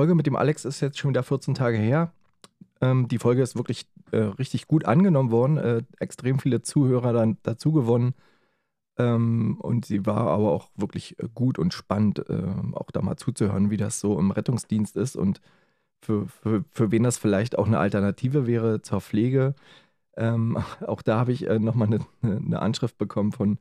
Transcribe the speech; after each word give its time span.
Folge 0.00 0.14
mit 0.14 0.26
dem 0.26 0.34
Alex 0.36 0.64
ist 0.64 0.80
jetzt 0.80 0.98
schon 0.98 1.10
wieder 1.10 1.22
14 1.22 1.52
Tage 1.52 1.76
her. 1.76 2.14
Ähm, 2.80 3.06
die 3.08 3.18
Folge 3.18 3.42
ist 3.42 3.54
wirklich 3.54 3.86
äh, 4.12 4.16
richtig 4.16 4.66
gut 4.66 4.86
angenommen 4.86 5.30
worden, 5.30 5.58
äh, 5.58 5.82
extrem 5.98 6.38
viele 6.38 6.62
Zuhörer 6.62 7.12
dann 7.12 7.36
dazu 7.42 7.70
gewonnen. 7.70 8.14
Ähm, 8.96 9.58
und 9.60 9.84
sie 9.84 10.06
war 10.06 10.28
aber 10.28 10.52
auch 10.52 10.70
wirklich 10.74 11.18
äh, 11.18 11.28
gut 11.34 11.58
und 11.58 11.74
spannend, 11.74 12.24
äh, 12.30 12.42
auch 12.72 12.90
da 12.90 13.02
mal 13.02 13.18
zuzuhören, 13.18 13.68
wie 13.68 13.76
das 13.76 14.00
so 14.00 14.18
im 14.18 14.30
Rettungsdienst 14.30 14.96
ist 14.96 15.16
und 15.16 15.42
für, 16.00 16.26
für, 16.28 16.64
für 16.70 16.90
wen 16.90 17.02
das 17.02 17.18
vielleicht 17.18 17.58
auch 17.58 17.66
eine 17.66 17.78
Alternative 17.78 18.46
wäre 18.46 18.80
zur 18.80 19.02
Pflege. 19.02 19.54
Ähm, 20.16 20.56
auch 20.86 21.02
da 21.02 21.18
habe 21.18 21.32
ich 21.32 21.46
äh, 21.46 21.58
nochmal 21.58 21.88
eine, 21.88 22.06
eine 22.22 22.62
Anschrift 22.62 22.96
bekommen 22.96 23.32
von 23.32 23.58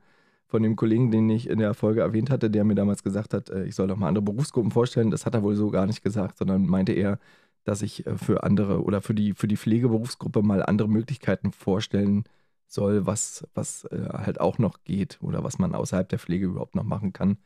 von 0.50 0.64
dem 0.64 0.76
Kollegen, 0.76 1.12
den 1.12 1.30
ich 1.30 1.48
in 1.48 1.60
der 1.60 1.76
Folge 1.76 2.02
erwähnt 2.02 2.32
hatte, 2.32 2.50
der 2.50 2.66
mir 2.66 2.76
damals 2.76 3.04
gesagt 3.04 3.34
hat, 3.34 3.50
äh, 3.50 3.66
ich 3.66 3.76
soll 3.76 3.88
doch 3.88 3.98
mal 3.98 4.08
andere 4.08 4.24
Berufsgruppen 4.24 4.72
vorstellen. 4.72 5.12
Das 5.12 5.26
hat 5.26 5.36
er 5.36 5.44
wohl 5.44 5.56
so 5.56 5.70
gar 5.70 5.86
nicht 5.86 6.04
gesagt, 6.04 6.40
sondern 6.40 6.66
meinte 6.66 6.92
er, 6.94 7.20
dass 7.66 7.84
ich 7.84 8.06
äh, 8.08 8.18
für 8.18 8.44
andere 8.44 8.84
oder 8.84 9.02
für 9.02 9.14
die, 9.14 9.34
für 9.34 9.48
die 9.48 9.58
Pflegeberufsgruppe 9.58 10.42
mal 10.42 10.64
andere 10.64 10.90
Möglichkeiten 10.90 11.52
vorstellen 11.52 12.24
soll, 12.68 13.06
was, 13.06 13.48
was 13.54 13.86
äh, 13.86 14.10
halt 14.12 14.42
auch 14.42 14.58
noch 14.58 14.84
geht 14.84 15.20
oder 15.22 15.44
was 15.44 15.60
man 15.60 15.76
außerhalb 15.76 16.10
der 16.10 16.20
Pflege 16.20 16.48
überhaupt 16.48 16.76
noch 16.76 16.84
machen 16.84 17.14
kann, 17.14 17.38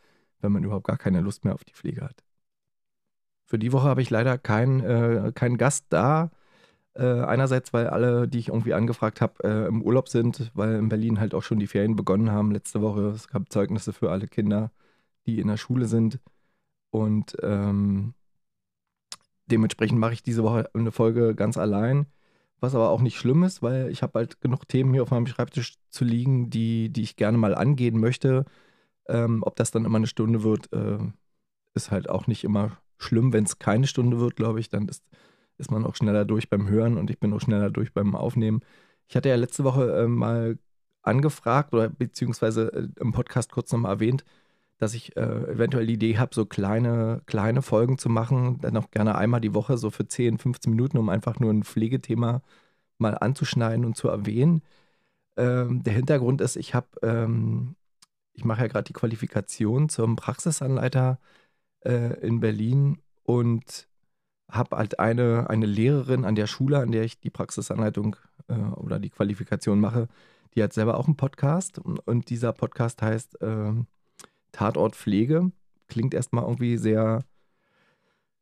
wenn 0.41 0.53
man 0.53 0.63
überhaupt 0.63 0.87
gar 0.87 0.97
keine 0.97 1.21
Lust 1.21 1.43
mehr 1.45 1.53
auf 1.53 1.65
die 1.65 1.73
Pflege 1.73 2.01
hat. 2.01 2.23
Für 3.45 3.59
die 3.59 3.73
Woche 3.73 3.87
habe 3.87 4.01
ich 4.01 4.09
leider 4.09 4.37
keinen 4.37 4.79
äh, 4.79 5.31
kein 5.35 5.57
Gast 5.57 5.87
da. 5.89 6.31
Äh, 6.95 7.21
einerseits, 7.21 7.73
weil 7.73 7.87
alle, 7.87 8.27
die 8.27 8.37
ich 8.39 8.49
irgendwie 8.49 8.73
angefragt 8.75 9.19
habe, 9.21 9.43
äh, 9.43 9.67
im 9.67 9.81
Urlaub 9.81 10.09
sind, 10.09 10.51
weil 10.53 10.75
in 10.75 10.89
Berlin 10.89 11.19
halt 11.19 11.33
auch 11.33 11.41
schon 11.41 11.59
die 11.59 11.67
Ferien 11.67 11.95
begonnen 11.95 12.31
haben 12.31 12.51
letzte 12.51 12.81
Woche. 12.81 13.07
Es 13.09 13.27
gab 13.27 13.51
Zeugnisse 13.51 13.93
für 13.93 14.11
alle 14.11 14.27
Kinder, 14.27 14.71
die 15.25 15.39
in 15.39 15.47
der 15.47 15.57
Schule 15.57 15.87
sind. 15.87 16.19
Und 16.91 17.35
ähm, 17.41 18.13
dementsprechend 19.47 19.99
mache 19.99 20.13
ich 20.13 20.23
diese 20.23 20.43
Woche 20.43 20.69
eine 20.73 20.91
Folge 20.91 21.35
ganz 21.35 21.57
allein. 21.57 22.05
Was 22.59 22.75
aber 22.75 22.89
auch 22.91 23.01
nicht 23.01 23.17
schlimm 23.17 23.43
ist, 23.43 23.61
weil 23.61 23.89
ich 23.89 24.03
habe 24.03 24.19
halt 24.19 24.39
genug 24.39 24.67
Themen 24.69 24.93
hier 24.93 25.03
auf 25.03 25.11
meinem 25.11 25.27
Schreibtisch 25.27 25.75
zu 25.89 26.05
liegen, 26.05 26.49
die, 26.49 26.89
die 26.89 27.01
ich 27.01 27.17
gerne 27.17 27.37
mal 27.37 27.55
angehen 27.55 27.99
möchte. 27.99 28.45
Ähm, 29.07 29.43
ob 29.43 29.55
das 29.57 29.71
dann 29.71 29.85
immer 29.85 29.97
eine 29.97 30.07
Stunde 30.07 30.43
wird, 30.43 30.71
äh, 30.73 30.99
ist 31.73 31.91
halt 31.91 32.09
auch 32.09 32.27
nicht 32.27 32.43
immer 32.43 32.77
schlimm. 32.97 33.33
Wenn 33.33 33.43
es 33.45 33.59
keine 33.59 33.87
Stunde 33.87 34.19
wird, 34.19 34.35
glaube 34.37 34.59
ich, 34.59 34.69
dann 34.69 34.87
ist 34.87 35.03
ist 35.57 35.71
man 35.71 35.85
auch 35.85 35.95
schneller 35.95 36.25
durch 36.25 36.49
beim 36.49 36.67
Hören 36.69 36.97
und 36.97 37.09
ich 37.09 37.19
bin 37.19 37.33
auch 37.33 37.41
schneller 37.41 37.69
durch 37.69 37.93
beim 37.93 38.15
Aufnehmen. 38.15 38.61
Ich 39.07 39.15
hatte 39.15 39.29
ja 39.29 39.35
letzte 39.35 39.63
Woche 39.63 40.03
äh, 40.03 40.07
mal 40.07 40.57
angefragt 41.03 41.73
oder 41.73 41.89
beziehungsweise 41.89 42.73
äh, 42.73 42.87
im 42.99 43.11
Podcast 43.13 43.51
kurz 43.51 43.71
nochmal 43.71 43.93
erwähnt, 43.93 44.25
dass 44.79 44.93
ich 44.93 45.15
äh, 45.17 45.21
eventuell 45.21 45.87
die 45.87 45.93
Idee 45.93 46.17
habe, 46.17 46.33
so 46.35 46.45
kleine, 46.45 47.21
kleine 47.25 47.61
Folgen 47.61 47.97
zu 47.97 48.09
machen, 48.09 48.59
dann 48.61 48.77
auch 48.77 48.91
gerne 48.91 49.15
einmal 49.15 49.41
die 49.41 49.53
Woche, 49.53 49.77
so 49.77 49.91
für 49.91 50.07
10, 50.07 50.39
15 50.39 50.71
Minuten, 50.71 50.97
um 50.97 51.09
einfach 51.09 51.39
nur 51.39 51.51
ein 51.51 51.63
Pflegethema 51.63 52.41
mal 52.97 53.17
anzuschneiden 53.17 53.85
und 53.85 53.95
zu 53.95 54.07
erwähnen. 54.09 54.63
Ähm, 55.37 55.83
der 55.83 55.93
Hintergrund 55.93 56.41
ist, 56.41 56.55
ich 56.57 56.75
habe, 56.75 56.87
ähm, 57.03 57.75
ich 58.33 58.45
mache 58.45 58.61
ja 58.61 58.67
gerade 58.67 58.85
die 58.85 58.93
Qualifikation 58.93 59.89
zum 59.89 60.15
Praxisanleiter 60.15 61.19
äh, 61.81 62.19
in 62.25 62.39
Berlin 62.39 62.99
und 63.23 63.87
habe 64.49 64.77
halt 64.77 64.99
eine, 64.99 65.49
eine 65.49 65.65
Lehrerin 65.65 66.25
an 66.25 66.35
der 66.35 66.47
Schule, 66.47 66.79
an 66.79 66.91
der 66.91 67.03
ich 67.03 67.19
die 67.19 67.29
Praxisanleitung 67.29 68.15
äh, 68.47 68.53
oder 68.53 68.99
die 68.99 69.09
Qualifikation 69.09 69.79
mache, 69.79 70.07
die 70.55 70.63
hat 70.63 70.73
selber 70.73 70.97
auch 70.97 71.07
einen 71.07 71.17
Podcast 71.17 71.79
und 71.79 72.29
dieser 72.29 72.53
Podcast 72.53 73.01
heißt 73.01 73.41
äh, 73.41 73.73
Tatort 74.51 74.95
Pflege. 74.95 75.51
Klingt 75.87 76.13
erstmal 76.13 76.43
irgendwie 76.43 76.77
sehr, 76.77 77.23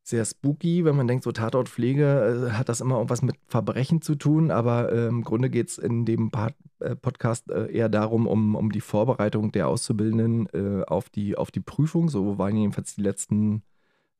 sehr 0.03 0.25
spooky, 0.25 0.83
wenn 0.83 0.95
man 0.95 1.07
denkt, 1.07 1.23
so 1.23 1.31
Tatortpflege 1.31 2.49
äh, 2.49 2.51
hat 2.51 2.69
das 2.69 2.81
immer 2.81 2.95
irgendwas 2.95 3.21
mit 3.21 3.35
Verbrechen 3.47 4.01
zu 4.01 4.15
tun, 4.15 4.51
aber 4.51 4.91
äh, 4.91 5.07
im 5.07 5.23
Grunde 5.23 5.49
geht 5.49 5.69
es 5.69 5.77
in 5.77 6.05
dem 6.05 6.31
Part, 6.31 6.55
äh, 6.79 6.95
Podcast 6.95 7.49
äh, 7.49 7.71
eher 7.71 7.89
darum, 7.89 8.27
um, 8.27 8.55
um 8.55 8.71
die 8.71 8.81
Vorbereitung 8.81 9.51
der 9.51 9.67
Auszubildenden 9.67 10.47
äh, 10.53 10.83
auf, 10.85 11.09
die, 11.09 11.37
auf 11.37 11.51
die 11.51 11.59
Prüfung. 11.61 12.09
So 12.09 12.37
waren 12.37 12.57
jedenfalls 12.57 12.95
die 12.95 13.03
letzten 13.03 13.63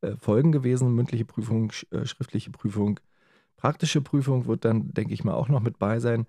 äh, 0.02 0.16
Folgen 0.18 0.52
gewesen, 0.52 0.94
mündliche 0.94 1.26
Prüfung, 1.26 1.72
äh, 1.92 2.06
schriftliche 2.06 2.52
Prüfung. 2.52 3.00
Praktische 3.58 4.02
Prüfung 4.02 4.48
wird 4.48 4.66
dann, 4.66 4.94
denke 4.94 5.14
ich 5.14 5.24
mal, 5.24 5.34
auch 5.34 5.50
noch 5.50 5.62
mit 5.62 5.80
bei 5.80 6.00
sein. 6.00 6.28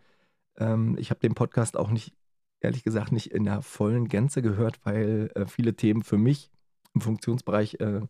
Ähm, 0.57 0.97
ich 0.99 1.11
habe 1.11 1.21
den 1.21 1.35
Podcast 1.35 1.77
auch 1.77 1.91
nicht, 1.91 2.15
ehrlich 2.61 2.85
gesagt, 2.85 3.13
nicht 3.13 3.33
in 3.33 3.45
der 3.45 3.63
vollen 3.63 4.09
Gänze 4.09 4.43
gehört, 4.43 4.81
weil 4.85 5.31
äh, 5.35 5.47
viele 5.47 5.75
Themen 5.75 6.03
für 6.03 6.19
mich 6.19 6.51
im 6.95 7.01
Funktionsbereich 7.01 7.81
äh, 7.81 8.03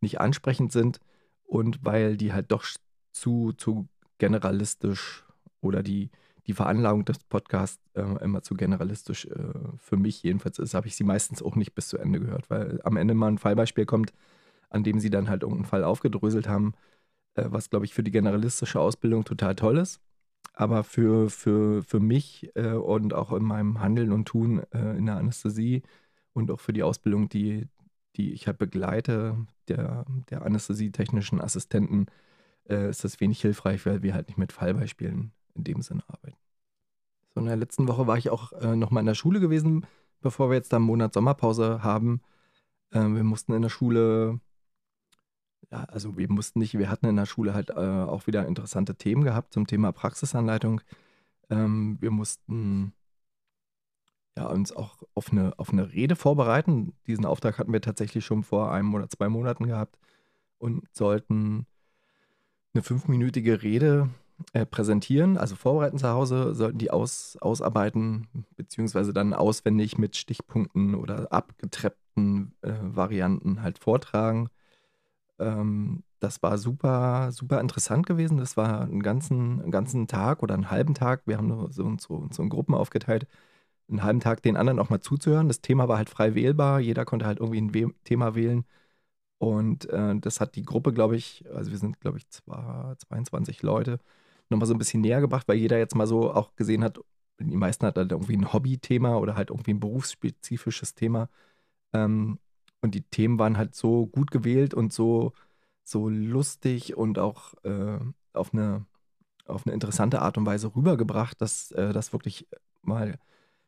nicht 0.00 0.20
ansprechend 0.20 0.72
sind 0.72 1.00
und 1.44 1.84
weil 1.84 2.16
die 2.16 2.32
halt 2.32 2.50
doch 2.52 2.64
zu, 3.12 3.52
zu 3.52 3.88
generalistisch 4.18 5.24
oder 5.60 5.82
die, 5.82 6.10
die 6.46 6.54
Veranlagung 6.54 7.04
des 7.04 7.18
Podcasts 7.18 7.80
äh, 7.94 8.02
immer 8.22 8.42
zu 8.42 8.54
generalistisch 8.54 9.26
äh, 9.26 9.52
für 9.76 9.96
mich 9.96 10.22
jedenfalls 10.22 10.58
ist, 10.58 10.74
habe 10.74 10.86
ich 10.86 10.96
sie 10.96 11.04
meistens 11.04 11.42
auch 11.42 11.56
nicht 11.56 11.74
bis 11.74 11.88
zu 11.88 11.98
Ende 11.98 12.20
gehört, 12.20 12.48
weil 12.48 12.80
am 12.84 12.96
Ende 12.96 13.14
mal 13.14 13.28
ein 13.28 13.38
Fallbeispiel 13.38 13.84
kommt, 13.84 14.12
an 14.70 14.84
dem 14.84 15.00
sie 15.00 15.10
dann 15.10 15.28
halt 15.28 15.42
irgendeinen 15.42 15.66
Fall 15.66 15.84
aufgedröselt 15.84 16.48
haben, 16.48 16.74
äh, 17.34 17.46
was, 17.48 17.70
glaube 17.70 17.84
ich, 17.84 17.94
für 17.94 18.02
die 18.02 18.10
generalistische 18.10 18.80
Ausbildung 18.80 19.24
total 19.24 19.54
toll 19.56 19.78
ist. 19.78 20.00
Aber 20.54 20.84
für, 20.84 21.30
für, 21.30 21.82
für 21.82 22.00
mich 22.00 22.50
äh, 22.54 22.72
und 22.72 23.14
auch 23.14 23.32
in 23.32 23.44
meinem 23.44 23.80
Handeln 23.80 24.12
und 24.12 24.26
Tun 24.26 24.62
äh, 24.72 24.96
in 24.96 25.06
der 25.06 25.16
Anästhesie 25.16 25.82
und 26.32 26.50
auch 26.50 26.60
für 26.60 26.72
die 26.72 26.82
Ausbildung, 26.82 27.28
die, 27.28 27.68
die 28.16 28.32
ich 28.32 28.46
halt 28.46 28.58
begleite, 28.58 29.46
der, 29.68 30.04
der 30.30 30.42
anästhesietechnischen 30.42 31.40
Assistenten, 31.40 32.06
ist 32.66 33.02
das 33.02 33.20
wenig 33.20 33.40
hilfreich, 33.40 33.84
weil 33.84 34.02
wir 34.04 34.14
halt 34.14 34.28
nicht 34.28 34.38
mit 34.38 34.52
Fallbeispielen 34.52 35.32
in 35.56 35.64
dem 35.64 35.82
Sinne 35.82 36.04
arbeiten. 36.06 36.36
So 37.34 37.40
in 37.40 37.46
der 37.46 37.56
letzten 37.56 37.88
Woche 37.88 38.06
war 38.06 38.18
ich 38.18 38.30
auch 38.30 38.52
äh, 38.52 38.76
nochmal 38.76 39.02
in 39.02 39.06
der 39.06 39.14
Schule 39.14 39.40
gewesen, 39.40 39.86
bevor 40.20 40.50
wir 40.50 40.56
jetzt 40.56 40.72
da 40.72 40.76
einen 40.76 40.86
Monat 40.86 41.14
Sommerpause 41.14 41.82
haben. 41.82 42.20
Äh, 42.90 43.00
wir 43.00 43.24
mussten 43.24 43.52
in 43.52 43.62
der 43.62 43.68
Schule 43.68 44.40
ja, 45.72 45.84
also 45.84 46.16
wir 46.16 46.30
mussten 46.30 46.58
nicht, 46.58 46.76
wir 46.78 46.90
hatten 46.90 47.06
in 47.06 47.16
der 47.16 47.26
Schule 47.26 47.54
halt 47.54 47.70
äh, 47.70 47.74
auch 47.74 48.26
wieder 48.26 48.46
interessante 48.46 48.96
Themen 48.96 49.22
gehabt 49.24 49.52
zum 49.52 49.66
Thema 49.66 49.92
Praxisanleitung. 49.92 50.80
Ähm, 51.48 51.98
wir 52.00 52.10
mussten 52.10 52.92
ja, 54.36 54.46
uns 54.46 54.72
auch 54.72 55.02
auf 55.14 55.30
eine, 55.32 55.58
auf 55.58 55.70
eine 55.70 55.92
Rede 55.92 56.16
vorbereiten. 56.16 56.94
Diesen 57.06 57.24
Auftrag 57.26 57.58
hatten 57.58 57.72
wir 57.72 57.80
tatsächlich 57.80 58.24
schon 58.24 58.42
vor 58.42 58.72
einem 58.72 58.94
oder 58.94 59.08
zwei 59.08 59.28
Monaten 59.28 59.66
gehabt 59.66 59.98
und 60.58 60.84
sollten 60.92 61.66
eine 62.74 62.82
fünfminütige 62.82 63.62
Rede 63.62 64.10
äh, 64.52 64.66
präsentieren, 64.66 65.36
also 65.36 65.56
vorbereiten 65.56 65.98
zu 65.98 66.08
Hause, 66.08 66.54
sollten 66.54 66.78
die 66.78 66.90
aus, 66.90 67.36
ausarbeiten, 67.40 68.28
beziehungsweise 68.56 69.12
dann 69.12 69.34
auswendig 69.34 69.98
mit 69.98 70.16
Stichpunkten 70.16 70.94
oder 70.94 71.32
abgetreppten 71.32 72.54
äh, 72.62 72.72
Varianten 72.80 73.62
halt 73.62 73.78
vortragen. 73.78 74.48
Ähm, 75.40 76.04
das 76.20 76.42
war 76.42 76.58
super, 76.58 77.32
super 77.32 77.60
interessant 77.60 78.06
gewesen. 78.06 78.38
Das 78.38 78.56
war 78.58 78.82
einen 78.82 79.02
ganzen, 79.02 79.60
einen 79.62 79.72
ganzen 79.72 80.08
Tag 80.08 80.42
oder 80.42 80.54
einen 80.54 80.70
halben 80.70 80.94
Tag. 80.94 81.22
Wir 81.26 81.38
haben 81.38 81.50
so, 81.72 81.96
so, 81.98 82.28
so 82.30 82.42
in 82.42 82.50
Gruppen 82.50 82.74
aufgeteilt, 82.74 83.26
einen 83.88 84.02
halben 84.04 84.20
Tag 84.20 84.42
den 84.42 84.56
anderen 84.56 84.78
auch 84.80 84.90
mal 84.90 85.00
zuzuhören. 85.00 85.48
Das 85.48 85.62
Thema 85.62 85.88
war 85.88 85.98
halt 85.98 86.10
frei 86.10 86.34
wählbar. 86.34 86.80
Jeder 86.80 87.04
konnte 87.06 87.26
halt 87.26 87.40
irgendwie 87.40 87.60
ein 87.60 87.74
We 87.74 87.92
Thema 88.04 88.34
wählen. 88.36 88.64
Und 89.38 89.88
äh, 89.90 90.16
das 90.20 90.40
hat 90.40 90.54
die 90.56 90.64
Gruppe, 90.64 90.92
glaube 90.92 91.16
ich, 91.16 91.44
also 91.54 91.70
wir 91.70 91.78
sind, 91.78 92.00
glaube 92.00 92.18
ich, 92.18 92.28
zwei, 92.28 92.94
22 92.98 93.62
Leute, 93.62 93.98
nochmal 94.50 94.66
so 94.66 94.74
ein 94.74 94.78
bisschen 94.78 95.00
näher 95.00 95.20
gebracht, 95.20 95.48
weil 95.48 95.56
jeder 95.58 95.78
jetzt 95.78 95.94
mal 95.94 96.06
so 96.06 96.32
auch 96.32 96.56
gesehen 96.56 96.84
hat, 96.84 97.00
die 97.40 97.56
meisten 97.56 97.86
hatten 97.86 98.00
halt 98.00 98.12
irgendwie 98.12 98.36
ein 98.36 98.52
Hobby-Thema 98.52 99.18
oder 99.18 99.36
halt 99.36 99.50
irgendwie 99.50 99.72
ein 99.74 99.80
berufsspezifisches 99.80 100.94
Thema. 100.94 101.28
Ähm, 101.94 102.38
und 102.82 102.94
die 102.94 103.02
Themen 103.02 103.38
waren 103.38 103.58
halt 103.58 103.74
so 103.74 104.06
gut 104.06 104.30
gewählt 104.30 104.74
und 104.74 104.92
so, 104.92 105.32
so 105.82 106.08
lustig 106.08 106.96
und 106.96 107.18
auch 107.18 107.54
äh, 107.64 107.98
auf, 108.32 108.54
eine, 108.54 108.86
auf 109.46 109.66
eine 109.66 109.74
interessante 109.74 110.22
Art 110.22 110.38
und 110.38 110.46
Weise 110.46 110.74
rübergebracht, 110.74 111.40
dass 111.40 111.72
äh, 111.72 111.92
das 111.92 112.12
wirklich 112.12 112.48
mal 112.82 113.18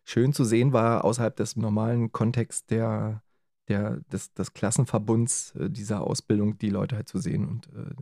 schön 0.04 0.32
zu 0.32 0.44
sehen 0.44 0.72
war, 0.72 1.04
außerhalb 1.04 1.36
des 1.36 1.56
normalen 1.56 2.12
Kontexts 2.12 2.66
der, 2.66 3.22
der, 3.68 4.00
des, 4.12 4.32
des 4.34 4.54
Klassenverbunds 4.54 5.54
äh, 5.56 5.70
dieser 5.70 6.02
Ausbildung, 6.02 6.58
die 6.58 6.70
Leute 6.70 6.96
halt 6.96 7.08
zu 7.08 7.18
sehen 7.18 7.48
und 7.48 7.68
äh, 7.74 7.94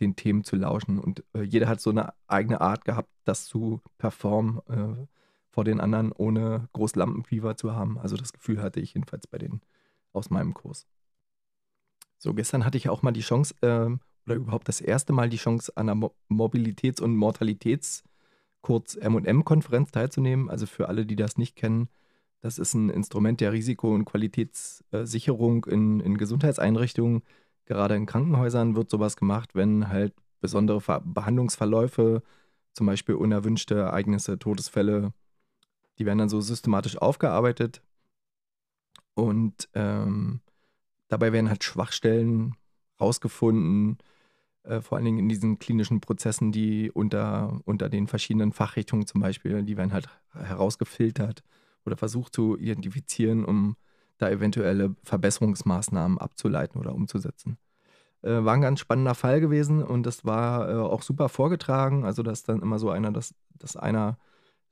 den 0.00 0.16
Themen 0.16 0.44
zu 0.44 0.56
lauschen. 0.56 0.98
Und 0.98 1.24
äh, 1.34 1.42
jeder 1.42 1.68
hat 1.68 1.80
so 1.80 1.90
eine 1.90 2.12
eigene 2.26 2.60
Art 2.60 2.84
gehabt, 2.84 3.10
das 3.24 3.46
zu 3.46 3.80
performen 3.98 4.60
äh, 4.68 5.06
vor 5.50 5.64
den 5.64 5.80
anderen, 5.80 6.12
ohne 6.12 6.68
groß 6.72 6.96
Lampenfieber 6.96 7.56
zu 7.56 7.74
haben. 7.74 7.98
Also 7.98 8.16
das 8.16 8.32
Gefühl 8.32 8.60
hatte 8.60 8.80
ich 8.80 8.94
jedenfalls 8.94 9.26
bei 9.26 9.38
denen 9.38 9.60
aus 10.14 10.30
meinem 10.30 10.54
Kurs. 10.54 10.86
So, 12.16 12.32
gestern 12.32 12.64
hatte 12.64 12.78
ich 12.78 12.88
auch 12.88 13.02
mal 13.02 13.12
die 13.12 13.20
Chance, 13.20 13.54
äh, 13.60 13.90
oder 14.24 14.36
überhaupt 14.36 14.68
das 14.68 14.80
erste 14.80 15.12
Mal 15.12 15.28
die 15.28 15.36
Chance, 15.36 15.72
an 15.76 15.90
einer 15.90 15.94
Mo 15.94 16.14
Mobilitäts- 16.30 17.02
und 17.02 17.14
Mortalitäts- 17.14 18.02
kurz 18.64 18.96
MM-Konferenz 18.96 19.92
teilzunehmen. 19.92 20.48
Also 20.48 20.66
für 20.66 20.88
alle, 20.88 21.04
die 21.06 21.16
das 21.16 21.36
nicht 21.36 21.54
kennen, 21.54 21.88
das 22.40 22.58
ist 22.58 22.74
ein 22.74 22.88
Instrument 22.90 23.40
der 23.40 23.52
Risiko- 23.52 23.94
und 23.94 24.06
Qualitätssicherung 24.06 25.66
in, 25.66 26.00
in 26.00 26.16
Gesundheitseinrichtungen. 26.16 27.22
Gerade 27.66 27.94
in 27.94 28.06
Krankenhäusern 28.06 28.74
wird 28.74 28.90
sowas 28.90 29.16
gemacht, 29.16 29.54
wenn 29.54 29.88
halt 29.88 30.14
besondere 30.40 30.80
Behandlungsverläufe, 31.04 32.22
zum 32.72 32.86
Beispiel 32.86 33.14
unerwünschte 33.14 33.76
Ereignisse, 33.76 34.38
Todesfälle, 34.38 35.12
die 35.98 36.06
werden 36.06 36.18
dann 36.18 36.28
so 36.28 36.40
systematisch 36.40 36.96
aufgearbeitet. 36.98 37.82
Und 39.14 39.68
ähm, 39.74 40.40
dabei 41.08 41.32
werden 41.32 41.48
halt 41.48 41.64
Schwachstellen 41.64 42.56
rausgefunden, 43.00 43.98
äh, 44.64 44.80
vor 44.80 44.96
allen 44.96 45.04
Dingen 45.04 45.18
in 45.18 45.28
diesen 45.28 45.58
klinischen 45.58 46.00
Prozessen, 46.00 46.52
die 46.52 46.90
unter, 46.90 47.60
unter 47.64 47.88
den 47.88 48.08
verschiedenen 48.08 48.52
Fachrichtungen 48.52 49.06
zum 49.06 49.20
Beispiel, 49.20 49.62
die 49.62 49.76
werden 49.76 49.92
halt 49.92 50.08
herausgefiltert 50.32 51.42
oder 51.84 51.96
versucht 51.96 52.34
zu 52.34 52.56
identifizieren, 52.56 53.44
um 53.44 53.76
da 54.18 54.30
eventuelle 54.30 54.94
Verbesserungsmaßnahmen 55.02 56.18
abzuleiten 56.18 56.80
oder 56.80 56.94
umzusetzen. 56.94 57.58
Äh, 58.22 58.44
war 58.44 58.54
ein 58.54 58.62
ganz 58.62 58.80
spannender 58.80 59.14
Fall 59.14 59.40
gewesen 59.40 59.82
und 59.82 60.04
das 60.04 60.24
war 60.24 60.70
äh, 60.70 60.74
auch 60.74 61.02
super 61.02 61.28
vorgetragen. 61.28 62.04
Also, 62.04 62.22
dass 62.22 62.42
dann 62.42 62.62
immer 62.62 62.78
so 62.78 62.90
einer, 62.90 63.12
dass, 63.12 63.34
dass 63.50 63.76
einer 63.76 64.18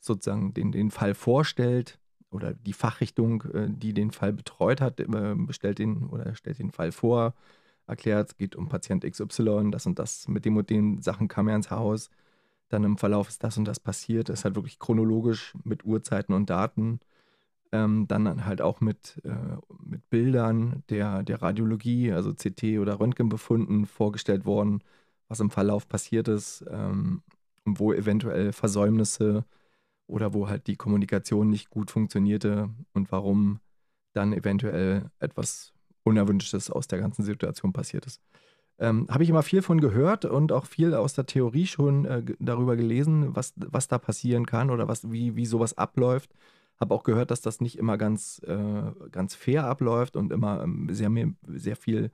sozusagen 0.01 0.55
den, 0.55 0.73
den 0.73 0.91
Fall 0.91 1.15
vorstellt 1.15 1.99
oder 2.33 2.55
die 2.55 2.73
Fachrichtung, 2.73 3.43
äh, 3.53 3.69
die 3.69 3.93
den 3.95 4.11
Fall 4.11 4.33
betreut 4.33 4.81
hat, 4.81 5.01
äh, 5.01 5.07
bestellt 5.37 5.79
den 5.79 6.09
oder 6.09 6.35
stellt 6.35 6.59
den 6.59 6.71
Fall 6.71 6.93
vor 6.93 7.35
erklärt, 7.87 8.31
es 8.31 8.37
geht 8.37 8.57
um 8.57 8.69
Patient 8.69 9.05
XY, 9.05 9.71
das 9.71 9.87
und 9.87 9.99
das, 9.99 10.29
mit 10.29 10.45
dem 10.45 10.57
und 10.57 10.71
den 10.71 11.03
Sachen 11.03 11.29
kam 11.29 11.49
er 11.49 11.57
ins 11.57 11.71
Haus. 11.71 12.11
Dann 12.69 12.85
im 12.85 12.99
Verlauf 12.99 13.29
ist 13.29 13.45
das 13.45 13.59
und 13.59 13.67
das 13.67 13.81
passiert. 13.81 14.29
Es 14.31 14.41
ist 14.41 14.45
halt 14.45 14.57
wirklich 14.57 14.79
chronologisch 14.79 15.55
mit 15.65 15.85
Uhrzeiten 15.85 16.35
und 16.35 16.51
Daten. 16.51 17.01
Ähm, 17.73 18.07
dann 18.09 18.47
halt 18.47 18.63
auch 18.63 18.81
mit, 18.81 19.21
äh, 19.25 19.57
mit 19.85 20.09
Bildern 20.11 20.85
der, 20.91 21.23
der 21.23 21.43
Radiologie, 21.43 22.13
also 22.13 22.33
CT 22.35 22.79
oder 22.81 23.01
Röntgenbefunden 23.01 23.87
vorgestellt 23.87 24.45
worden, 24.45 24.83
was 25.29 25.41
im 25.41 25.51
Verlauf 25.51 25.89
passiert 25.89 26.29
ist 26.29 26.65
ähm, 26.71 27.23
und 27.65 27.81
wo 27.81 27.93
eventuell 27.93 28.53
Versäumnisse 28.53 29.45
oder 30.07 30.35
wo 30.35 30.49
halt 30.49 30.67
die 30.67 30.77
Kommunikation 30.77 31.49
nicht 31.49 31.71
gut 31.71 31.91
funktionierte 31.91 32.71
und 32.93 33.11
warum 33.13 33.61
dann 34.13 34.33
eventuell 34.33 35.11
etwas 35.19 35.73
Unerwünschtes 36.05 36.71
aus 36.71 36.89
der 36.89 36.99
ganzen 36.99 37.23
Situation 37.23 37.73
passiert 37.73 38.07
ist. 38.07 38.21
Ähm, 38.79 39.07
Habe 39.11 39.23
ich 39.23 39.31
immer 39.31 39.43
viel 39.43 39.63
von 39.63 39.81
gehört 39.81 40.25
und 40.25 40.51
auch 40.53 40.67
viel 40.67 40.95
aus 40.95 41.15
der 41.15 41.27
Theorie 41.27 41.67
schon 41.67 42.05
äh, 42.05 42.23
darüber 42.41 42.77
gelesen, 42.77 43.37
was, 43.37 43.55
was 43.57 43.89
da 43.89 43.99
passieren 43.99 44.47
kann 44.47 44.71
oder 44.71 44.89
was, 44.89 45.11
wie, 45.11 45.37
wie 45.37 45.47
sowas 45.47 45.79
abläuft. 45.79 46.35
Habe 46.81 46.95
auch 46.95 47.05
gehört, 47.05 47.31
dass 47.31 47.41
das 47.41 47.61
nicht 47.61 47.79
immer 47.79 47.97
ganz, 47.97 48.41
äh, 48.45 48.83
ganz 49.11 49.35
fair 49.35 49.67
abläuft 49.67 50.17
und 50.17 50.33
immer 50.33 50.63
ähm, 50.63 50.89
sehr, 50.91 51.11
sehr 51.47 51.77
viel 51.77 52.11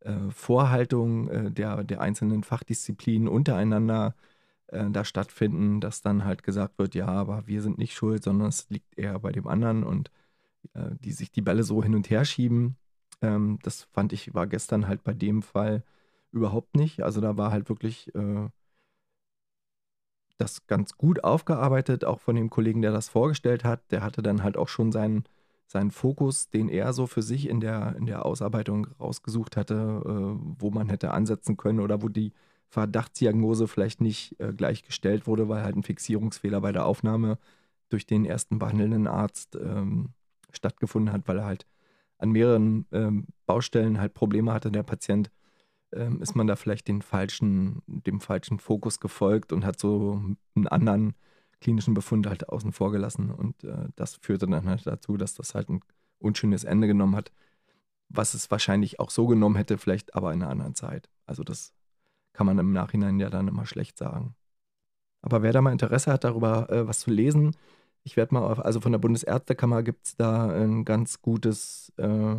äh, 0.00 0.30
Vorhaltung 0.30 1.28
äh, 1.28 1.50
der, 1.50 1.84
der 1.84 2.00
einzelnen 2.00 2.42
Fachdisziplinen 2.44 3.28
untereinander 3.28 4.14
äh, 4.16 4.35
da 4.68 5.04
stattfinden, 5.04 5.80
dass 5.80 6.02
dann 6.02 6.24
halt 6.24 6.42
gesagt 6.42 6.78
wird, 6.78 6.94
ja, 6.94 7.06
aber 7.06 7.46
wir 7.46 7.62
sind 7.62 7.78
nicht 7.78 7.94
schuld, 7.94 8.24
sondern 8.24 8.48
es 8.48 8.68
liegt 8.68 8.98
eher 8.98 9.18
bei 9.20 9.32
dem 9.32 9.46
anderen 9.46 9.84
und 9.84 10.10
äh, 10.74 10.90
die 11.00 11.12
sich 11.12 11.30
die 11.30 11.42
Bälle 11.42 11.62
so 11.64 11.82
hin 11.82 11.94
und 11.94 12.10
her 12.10 12.24
schieben. 12.24 12.76
Ähm, 13.22 13.58
das 13.62 13.84
fand 13.92 14.12
ich, 14.12 14.34
war 14.34 14.46
gestern 14.46 14.88
halt 14.88 15.04
bei 15.04 15.14
dem 15.14 15.42
Fall 15.42 15.84
überhaupt 16.32 16.76
nicht. 16.76 17.02
Also 17.02 17.20
da 17.20 17.36
war 17.36 17.50
halt 17.52 17.68
wirklich 17.68 18.14
äh, 18.14 18.48
das 20.38 20.66
ganz 20.66 20.96
gut 20.96 21.24
aufgearbeitet, 21.24 22.04
auch 22.04 22.20
von 22.20 22.36
dem 22.36 22.50
Kollegen, 22.50 22.82
der 22.82 22.92
das 22.92 23.08
vorgestellt 23.08 23.64
hat. 23.64 23.90
Der 23.90 24.02
hatte 24.02 24.22
dann 24.22 24.42
halt 24.42 24.56
auch 24.56 24.68
schon 24.68 24.92
seinen, 24.92 25.24
seinen 25.66 25.90
Fokus, 25.90 26.50
den 26.50 26.68
er 26.68 26.92
so 26.92 27.06
für 27.06 27.22
sich 27.22 27.48
in 27.48 27.60
der, 27.60 27.96
in 27.96 28.06
der 28.06 28.26
Ausarbeitung 28.26 28.88
rausgesucht 29.00 29.56
hatte, 29.56 29.74
äh, 30.04 30.38
wo 30.60 30.70
man 30.70 30.88
hätte 30.88 31.12
ansetzen 31.12 31.56
können 31.56 31.80
oder 31.80 32.02
wo 32.02 32.08
die 32.08 32.32
Verdachtsdiagnose 32.68 33.68
vielleicht 33.68 34.00
nicht 34.00 34.38
äh, 34.40 34.52
gleichgestellt 34.52 35.26
wurde, 35.26 35.48
weil 35.48 35.62
halt 35.62 35.76
ein 35.76 35.82
Fixierungsfehler 35.82 36.60
bei 36.60 36.72
der 36.72 36.84
Aufnahme 36.86 37.38
durch 37.88 38.06
den 38.06 38.24
ersten 38.24 38.58
behandelnden 38.58 39.06
Arzt 39.06 39.56
ähm, 39.56 40.10
stattgefunden 40.52 41.12
hat, 41.12 41.28
weil 41.28 41.38
er 41.38 41.44
halt 41.44 41.66
an 42.18 42.30
mehreren 42.30 42.86
ähm, 42.92 43.26
Baustellen 43.46 44.00
halt 44.00 44.14
Probleme 44.14 44.52
hatte, 44.52 44.70
der 44.70 44.82
Patient, 44.82 45.30
ähm, 45.92 46.20
ist 46.20 46.34
man 46.34 46.46
da 46.46 46.56
vielleicht 46.56 46.88
den 46.88 47.02
falschen, 47.02 47.82
dem 47.86 48.20
falschen 48.20 48.58
Fokus 48.58 49.00
gefolgt 49.00 49.52
und 49.52 49.64
hat 49.64 49.78
so 49.78 50.22
einen 50.54 50.66
anderen 50.66 51.14
klinischen 51.60 51.94
Befund 51.94 52.26
halt 52.26 52.48
außen 52.48 52.72
vor 52.72 52.90
gelassen. 52.92 53.30
Und 53.30 53.64
äh, 53.64 53.88
das 53.96 54.16
führte 54.16 54.46
dann 54.46 54.68
halt 54.68 54.86
dazu, 54.86 55.16
dass 55.16 55.34
das 55.34 55.54
halt 55.54 55.68
ein 55.68 55.80
unschönes 56.18 56.64
Ende 56.64 56.86
genommen 56.86 57.16
hat, 57.16 57.32
was 58.08 58.34
es 58.34 58.50
wahrscheinlich 58.50 59.00
auch 59.00 59.10
so 59.10 59.26
genommen 59.26 59.56
hätte, 59.56 59.78
vielleicht 59.78 60.14
aber 60.14 60.32
in 60.32 60.42
einer 60.42 60.50
anderen 60.50 60.74
Zeit. 60.74 61.08
Also 61.26 61.44
das 61.44 61.72
kann 62.36 62.46
man 62.46 62.58
im 62.58 62.72
Nachhinein 62.72 63.18
ja 63.18 63.30
dann 63.30 63.48
immer 63.48 63.66
schlecht 63.66 63.98
sagen. 63.98 64.34
Aber 65.22 65.42
wer 65.42 65.52
da 65.52 65.62
mal 65.62 65.72
Interesse 65.72 66.12
hat, 66.12 66.24
darüber 66.24 66.70
äh, 66.70 66.86
was 66.86 67.00
zu 67.00 67.10
lesen, 67.10 67.56
ich 68.04 68.16
werde 68.16 68.34
mal 68.34 68.42
auf, 68.42 68.64
also 68.64 68.80
von 68.80 68.92
der 68.92 68.98
Bundesärztekammer 69.00 69.82
gibt 69.82 70.06
es 70.06 70.16
da 70.16 70.48
ein 70.50 70.84
ganz 70.84 71.20
gutes 71.22 71.92
äh, 71.96 72.36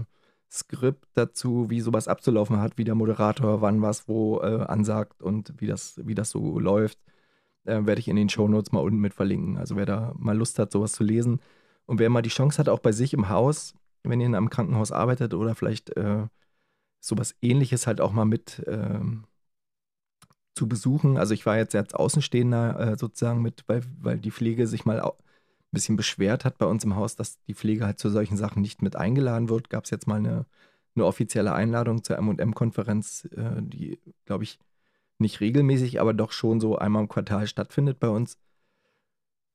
Skript 0.50 1.06
dazu, 1.14 1.70
wie 1.70 1.82
sowas 1.82 2.08
abzulaufen 2.08 2.62
hat, 2.62 2.78
wie 2.78 2.86
der 2.86 2.96
Moderator 2.96 3.62
wann 3.62 3.82
was 3.82 4.08
wo 4.08 4.40
äh, 4.42 4.64
ansagt 4.68 5.22
und 5.22 5.54
wie 5.58 5.68
das, 5.68 6.00
wie 6.06 6.16
das 6.16 6.30
so 6.30 6.60
läuft. 6.60 7.00
Äh, 7.66 7.86
werde 7.86 8.00
ich 8.00 8.08
in 8.08 8.16
den 8.16 8.30
Shownotes 8.30 8.72
mal 8.72 8.80
unten 8.80 9.00
mit 9.00 9.14
verlinken. 9.14 9.58
Also 9.58 9.76
wer 9.76 9.86
da 9.86 10.14
mal 10.18 10.38
Lust 10.38 10.60
hat, 10.60 10.72
sowas 10.72 10.94
zu 10.94 11.04
lesen 11.04 11.42
und 11.86 12.00
wer 12.00 12.10
mal 12.10 12.22
die 12.22 12.30
Chance 12.30 12.60
hat, 12.60 12.70
auch 12.70 12.80
bei 12.80 12.94
sich 12.94 13.14
im 13.14 13.30
Haus, 13.30 13.74
wenn 14.04 14.22
ihr 14.22 14.28
in 14.28 14.36
einem 14.36 14.50
Krankenhaus 14.50 14.92
arbeitet 14.94 15.34
oder 15.34 15.56
vielleicht 15.56 15.96
äh, 15.98 16.28
sowas 17.02 17.36
ähnliches 17.42 17.88
halt 17.88 18.02
auch 18.02 18.14
mal 18.14 18.26
mit 18.26 18.64
ähm, 18.68 19.26
zu 20.58 20.68
besuchen. 20.68 21.18
Also 21.18 21.34
ich 21.34 21.46
war 21.46 21.58
jetzt 21.58 21.76
als 21.76 21.94
Außenstehender 21.94 22.80
äh, 22.80 22.98
sozusagen 22.98 23.42
mit, 23.42 23.64
weil, 23.68 23.84
weil 24.02 24.18
die 24.18 24.32
Pflege 24.32 24.68
sich 24.68 24.86
mal 24.86 25.00
ein 25.00 25.12
bisschen 25.72 25.96
beschwert 25.96 26.46
hat 26.46 26.58
bei 26.58 26.66
uns 26.66 26.84
im 26.84 26.96
Haus, 26.96 27.16
dass 27.16 27.42
die 27.44 27.54
Pflege 27.54 27.86
halt 27.86 28.00
zu 28.00 28.10
solchen 28.10 28.38
Sachen 28.38 28.62
nicht 28.62 28.82
mit 28.82 28.96
eingeladen 28.96 29.50
wird. 29.50 29.70
Gab 29.70 29.86
es 29.86 29.92
jetzt 29.92 30.08
mal 30.08 30.16
eine, 30.16 30.46
eine 30.96 31.06
offizielle 31.06 31.54
Einladung 31.54 32.04
zur 32.04 32.18
MM-Konferenz, 32.18 33.26
äh, 33.36 33.62
die, 33.62 34.00
glaube 34.26 34.44
ich, 34.44 34.60
nicht 35.20 35.42
regelmäßig, 35.42 36.02
aber 36.02 36.14
doch 36.14 36.32
schon 36.32 36.60
so 36.60 36.78
einmal 36.78 37.04
im 37.04 37.10
Quartal 37.10 37.48
stattfindet 37.48 38.00
bei 38.00 38.10
uns. 38.10 38.38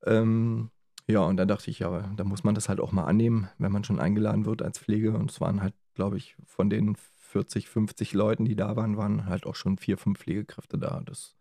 Ähm, 0.05 0.71
ja, 1.09 1.21
und 1.21 1.37
da 1.37 1.45
dachte 1.45 1.71
ich, 1.71 1.81
ja, 1.81 2.13
da 2.17 2.25
muss 2.25 2.45
man 2.45 2.55
das 2.55 2.69
halt 2.69 2.81
auch 2.81 2.93
mal 2.93 3.05
annehmen, 3.05 3.49
wenn 3.59 3.73
man 3.73 3.85
schon 3.85 3.99
eingeladen 4.01 4.47
wird 4.47 4.63
als 4.63 4.79
Pflege. 4.79 5.13
Und 5.13 5.31
es 5.31 5.41
waren 5.41 5.63
halt, 5.63 5.75
glaube 5.95 6.17
ich, 6.17 6.37
von 6.47 6.71
den 6.71 6.97
40, 7.33 7.69
50 7.69 8.13
Leuten, 8.13 8.45
die 8.45 8.57
da 8.57 8.77
waren, 8.77 8.99
waren 8.99 9.25
halt 9.25 9.47
auch 9.47 9.55
schon 9.55 9.79
vier, 9.79 9.97
fünf 9.97 10.19
Pflegekräfte 10.19 10.77
da. 10.77 11.01
Das 11.01 11.35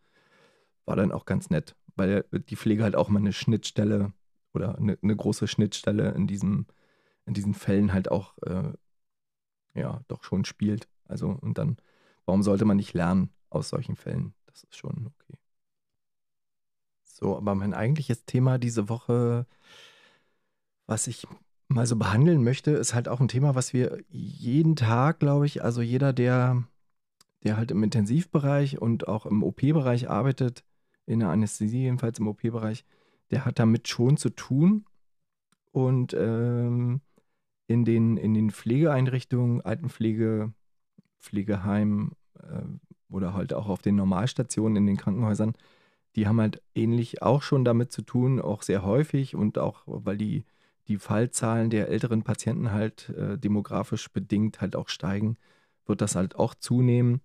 war 0.85 0.95
dann 0.95 1.11
auch 1.11 1.25
ganz 1.25 1.49
nett, 1.49 1.75
weil 1.95 2.23
die 2.31 2.55
Pflege 2.55 2.83
halt 2.83 2.95
auch 2.95 3.09
mal 3.09 3.19
eine 3.19 3.33
Schnittstelle 3.33 4.13
oder 4.53 4.77
eine, 4.77 4.97
eine 5.01 5.15
große 5.15 5.47
Schnittstelle 5.47 6.11
in, 6.13 6.27
diesem, 6.27 6.65
in 7.25 7.33
diesen 7.33 7.53
Fällen 7.53 7.91
halt 7.91 8.09
auch 8.09 8.37
äh, 8.43 8.71
ja 9.75 10.01
doch 10.07 10.23
schon 10.23 10.45
spielt. 10.45 10.87
Also 11.05 11.37
und 11.41 11.57
dann, 11.57 11.75
warum 12.25 12.41
sollte 12.41 12.63
man 12.63 12.77
nicht 12.77 12.93
lernen 12.93 13.29
aus 13.49 13.67
solchen 13.67 13.97
Fällen? 13.97 14.33
Das 14.45 14.63
ist 14.63 14.77
schon 14.77 15.07
okay. 15.07 15.37
So, 17.03 17.35
aber 17.35 17.53
mein 17.53 17.73
eigentliches 17.73 18.23
Thema 18.23 18.57
diese 18.57 18.87
Woche, 18.87 19.45
was 20.87 21.07
ich 21.07 21.27
mal 21.73 21.85
so 21.85 21.95
behandeln 21.95 22.43
möchte, 22.43 22.71
ist 22.71 22.93
halt 22.93 23.07
auch 23.07 23.19
ein 23.19 23.27
Thema, 23.27 23.55
was 23.55 23.73
wir 23.73 23.99
jeden 24.09 24.75
Tag, 24.75 25.19
glaube 25.19 25.45
ich, 25.45 25.63
also 25.63 25.81
jeder, 25.81 26.13
der, 26.13 26.63
der 27.43 27.57
halt 27.57 27.71
im 27.71 27.83
Intensivbereich 27.83 28.81
und 28.81 29.07
auch 29.07 29.25
im 29.25 29.43
OP-Bereich 29.43 30.09
arbeitet, 30.09 30.63
in 31.05 31.19
der 31.19 31.29
Anästhesie 31.29 31.83
jedenfalls 31.83 32.19
im 32.19 32.27
OP-Bereich, 32.27 32.85
der 33.31 33.45
hat 33.45 33.59
damit 33.59 33.87
schon 33.87 34.17
zu 34.17 34.29
tun. 34.29 34.85
Und 35.71 36.13
ähm, 36.13 37.01
in, 37.67 37.85
den, 37.85 38.17
in 38.17 38.33
den 38.33 38.51
Pflegeeinrichtungen, 38.51 39.61
Altenpflege, 39.61 40.53
Pflegeheim, 41.19 42.11
äh, 42.39 42.63
oder 43.09 43.33
halt 43.33 43.53
auch 43.53 43.67
auf 43.67 43.81
den 43.81 43.95
Normalstationen 43.95 44.77
in 44.77 44.87
den 44.87 44.97
Krankenhäusern, 44.97 45.53
die 46.15 46.27
haben 46.27 46.41
halt 46.41 46.61
ähnlich 46.75 47.21
auch 47.21 47.41
schon 47.41 47.63
damit 47.63 47.91
zu 47.91 48.01
tun, 48.01 48.41
auch 48.41 48.63
sehr 48.63 48.83
häufig 48.83 49.35
und 49.35 49.57
auch, 49.57 49.83
weil 49.85 50.17
die, 50.17 50.45
die 50.87 50.97
Fallzahlen 50.97 51.69
der 51.69 51.89
älteren 51.89 52.23
Patienten 52.23 52.71
halt 52.71 53.09
äh, 53.09 53.37
demografisch 53.37 54.09
bedingt 54.11 54.61
halt 54.61 54.75
auch 54.75 54.89
steigen, 54.89 55.37
wird 55.85 56.01
das 56.01 56.15
halt 56.15 56.35
auch 56.35 56.55
zunehmen. 56.55 57.21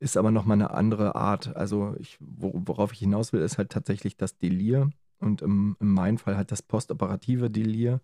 Ist 0.00 0.16
aber 0.16 0.30
nochmal 0.30 0.56
eine 0.56 0.70
andere 0.70 1.14
Art. 1.14 1.56
Also 1.56 1.94
ich, 1.98 2.18
worauf 2.20 2.92
ich 2.92 2.98
hinaus 2.98 3.32
will, 3.32 3.40
ist 3.40 3.58
halt 3.58 3.70
tatsächlich 3.70 4.16
das 4.16 4.38
Delir 4.38 4.90
und 5.20 5.42
im, 5.42 5.76
in 5.80 5.88
meinem 5.88 6.18
Fall 6.18 6.36
halt 6.36 6.52
das 6.52 6.62
postoperative 6.62 7.50
Delir, 7.50 8.00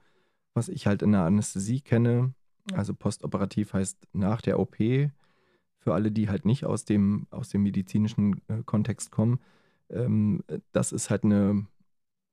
was 0.54 0.68
ich 0.68 0.86
halt 0.86 1.02
in 1.02 1.12
der 1.12 1.22
Anästhesie 1.22 1.80
kenne. 1.80 2.34
Also 2.72 2.94
postoperativ 2.94 3.72
heißt 3.72 3.98
nach 4.12 4.40
der 4.40 4.58
OP, 4.58 4.76
für 4.76 5.94
alle, 5.94 6.12
die 6.12 6.28
halt 6.28 6.44
nicht 6.44 6.64
aus 6.64 6.84
dem, 6.84 7.26
aus 7.30 7.48
dem 7.48 7.62
medizinischen 7.62 8.40
äh, 8.48 8.62
Kontext 8.64 9.10
kommen. 9.10 9.40
Ähm, 9.88 10.44
das 10.72 10.92
ist 10.92 11.10
halt 11.10 11.24
eine, 11.24 11.66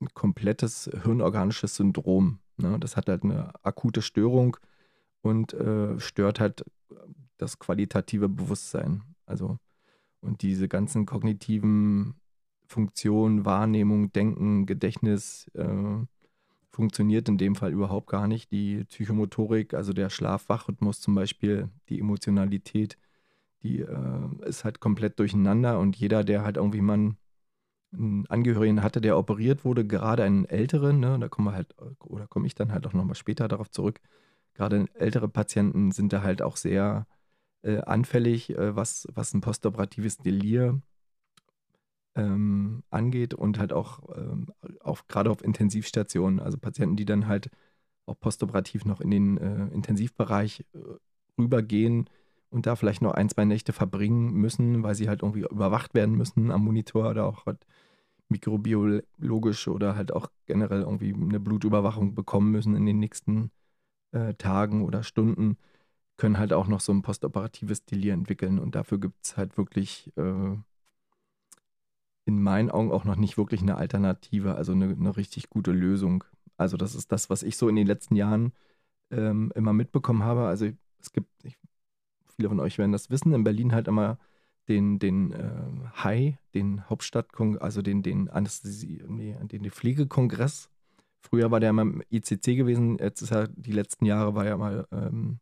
ein 0.02 0.08
komplettes 0.14 0.90
hirnorganisches 1.04 1.76
Syndrom. 1.76 2.40
Ne? 2.58 2.78
Das 2.80 2.98
hat 2.98 3.08
halt 3.08 3.24
eine 3.24 3.54
akute 3.64 4.02
Störung 4.02 4.58
und 5.22 5.54
äh, 5.54 6.00
stört 6.00 6.40
halt 6.40 6.66
das 7.38 7.60
qualitative 7.60 8.30
Bewusstsein. 8.30 9.04
Also, 9.26 9.58
und 10.22 10.42
diese 10.42 10.68
ganzen 10.68 11.06
kognitiven 11.06 12.16
Funktionen, 12.66 13.46
Wahrnehmung, 13.46 14.12
Denken, 14.12 14.66
Gedächtnis 14.66 15.50
äh, 15.54 16.06
funktioniert 16.70 17.30
in 17.30 17.38
dem 17.38 17.56
Fall 17.56 17.72
überhaupt 17.72 18.08
gar 18.08 18.28
nicht. 18.28 18.52
Die 18.52 18.84
Psychomotorik, 18.86 19.74
also 19.74 19.94
der 19.94 20.10
Schlaf-Wach-Rhythmus 20.10 21.00
zum 21.00 21.16
Beispiel, 21.16 21.70
die 21.90 22.00
Emotionalität, 22.00 22.98
die 23.64 23.80
äh, 23.80 24.30
ist 24.46 24.64
halt 24.64 24.80
komplett 24.80 25.20
durcheinander 25.20 25.80
und 25.80 25.96
jeder, 25.96 26.24
der 26.24 26.44
halt 26.44 26.58
irgendwie 26.58 26.82
mal 26.82 27.16
Angehörigen 27.92 28.84
hatte, 28.84 29.02
der 29.02 29.18
operiert 29.18 29.64
wurde, 29.64 29.86
gerade 29.86 30.24
einen 30.24 30.46
älteren, 30.46 31.00
ne, 31.00 31.18
da 31.20 31.30
kommen 31.30 31.48
wir 31.48 31.54
halt, 31.54 31.74
oder 32.00 32.28
komme 32.28 32.48
ich 32.48 32.56
dann 32.56 32.72
halt 32.72 32.86
auch 32.86 32.94
nochmal 32.94 33.16
später 33.16 33.48
darauf 33.48 33.72
zurück, 33.72 34.02
gerade 34.54 34.88
ältere 34.96 35.30
Patienten 35.30 35.92
sind 35.92 36.12
da 36.12 36.22
halt 36.22 36.42
auch 36.42 36.58
sehr 36.58 37.08
äh, 37.64 37.80
anfällig, 37.80 38.50
äh, 38.52 38.76
was, 38.76 39.08
was 39.14 39.34
ein 39.34 39.42
postoperatives 39.42 40.18
Delir 40.18 40.82
ähm, 42.16 42.84
angeht 42.90 43.34
und 43.34 43.60
halt 43.60 43.72
auch, 43.74 44.00
ähm, 44.18 44.48
auch 44.82 45.08
gerade 45.08 45.30
auf 45.32 45.44
Intensivstationen, 45.44 46.40
also 46.40 46.58
Patienten, 46.58 46.98
die 46.98 47.06
dann 47.06 47.28
halt 47.28 47.50
auch 48.06 48.20
postoperativ 48.20 48.86
noch 48.86 49.02
in 49.02 49.12
den 49.12 49.38
äh, 49.38 49.68
Intensivbereich 49.74 50.66
äh, 50.74 50.80
rübergehen 51.40 52.10
und 52.50 52.66
da 52.66 52.76
vielleicht 52.76 53.02
noch 53.02 53.14
ein, 53.14 53.30
zwei 53.30 53.46
Nächte 53.46 53.74
verbringen 53.74 54.34
müssen, 54.34 54.84
weil 54.84 54.96
sie 54.96 55.10
halt 55.10 55.22
irgendwie 55.22 55.46
überwacht 55.50 55.94
werden 55.94 56.16
müssen 56.16 56.52
am 56.52 56.64
Monitor 56.64 57.10
oder 57.10 57.26
auch 57.26 57.46
halt 57.46 57.66
mikrobiologisch 58.30 59.68
oder 59.68 59.96
halt 59.96 60.14
auch 60.14 60.30
generell 60.46 60.82
irgendwie 60.82 61.14
eine 61.14 61.40
Blutüberwachung 61.40 62.16
bekommen 62.16 62.52
müssen 62.52 62.76
in 62.76 62.86
den 62.86 63.00
nächsten 63.00 63.52
äh, 64.12 64.34
Tagen 64.36 64.84
oder 64.86 65.04
Stunden, 65.04 65.58
können 66.18 66.40
halt 66.40 66.54
auch 66.54 66.68
noch 66.68 66.82
so 66.82 66.92
ein 66.94 67.04
postoperatives 67.04 67.86
Delir 67.86 68.14
entwickeln. 68.14 68.60
Und 68.60 68.76
dafür 68.76 69.00
gibt 69.00 69.26
es 69.26 69.38
halt 69.38 69.58
wirklich 69.58 70.12
äh, 70.18 70.58
in 72.26 72.42
meinen 72.42 72.70
Augen 72.72 72.92
auch 72.92 73.06
noch 73.06 73.16
nicht 73.16 73.38
wirklich 73.38 73.62
eine 73.62 73.78
Alternative, 73.78 74.56
also 74.56 74.74
eine, 74.74 74.90
eine, 74.90 75.16
richtig 75.16 75.50
gute 75.50 75.72
Lösung. 75.72 76.24
Also 76.58 76.76
das 76.76 76.96
ist 76.96 77.12
das, 77.12 77.30
was 77.30 77.44
ich 77.44 77.58
so 77.58 77.70
in 77.70 77.76
den 77.76 77.88
letzten 77.88 78.16
Jahren 78.16 78.52
ähm, 79.12 79.52
immer 79.56 79.74
mitbekommen 79.74 80.24
habe. 80.24 80.48
Also 80.48 80.68
es 81.00 81.12
gibt, 81.14 81.30
ich, 81.44 81.58
viele 82.38 82.50
von 82.50 82.60
euch 82.60 82.78
werden 82.78 82.92
das 82.92 83.10
wissen, 83.10 83.34
in 83.34 83.44
Berlin 83.44 83.74
halt 83.74 83.88
immer 83.88 84.18
den, 84.70 85.00
den 85.00 85.34
äh, 85.34 86.02
HAI, 86.04 86.38
den 86.54 86.88
Hauptstadt, 86.90 87.28
also 87.60 87.82
den, 87.82 88.04
den 88.04 88.30
Anästhesie, 88.30 89.04
nee, 89.08 89.36
den 89.42 89.70
Pflegekongress. 89.72 90.70
Früher 91.20 91.52
war 91.52 91.60
der 91.60 91.72
immer 91.72 91.82
im 91.82 92.04
ICC 92.10 92.56
gewesen, 92.56 92.98
jetzt 93.00 93.22
ist 93.22 93.32
er, 93.32 93.48
die 93.48 93.72
letzten 93.72 94.06
Jahre 94.06 94.36
war 94.36 94.46
er 94.46 94.58
mal 94.58 94.88
ähm, 94.92 95.40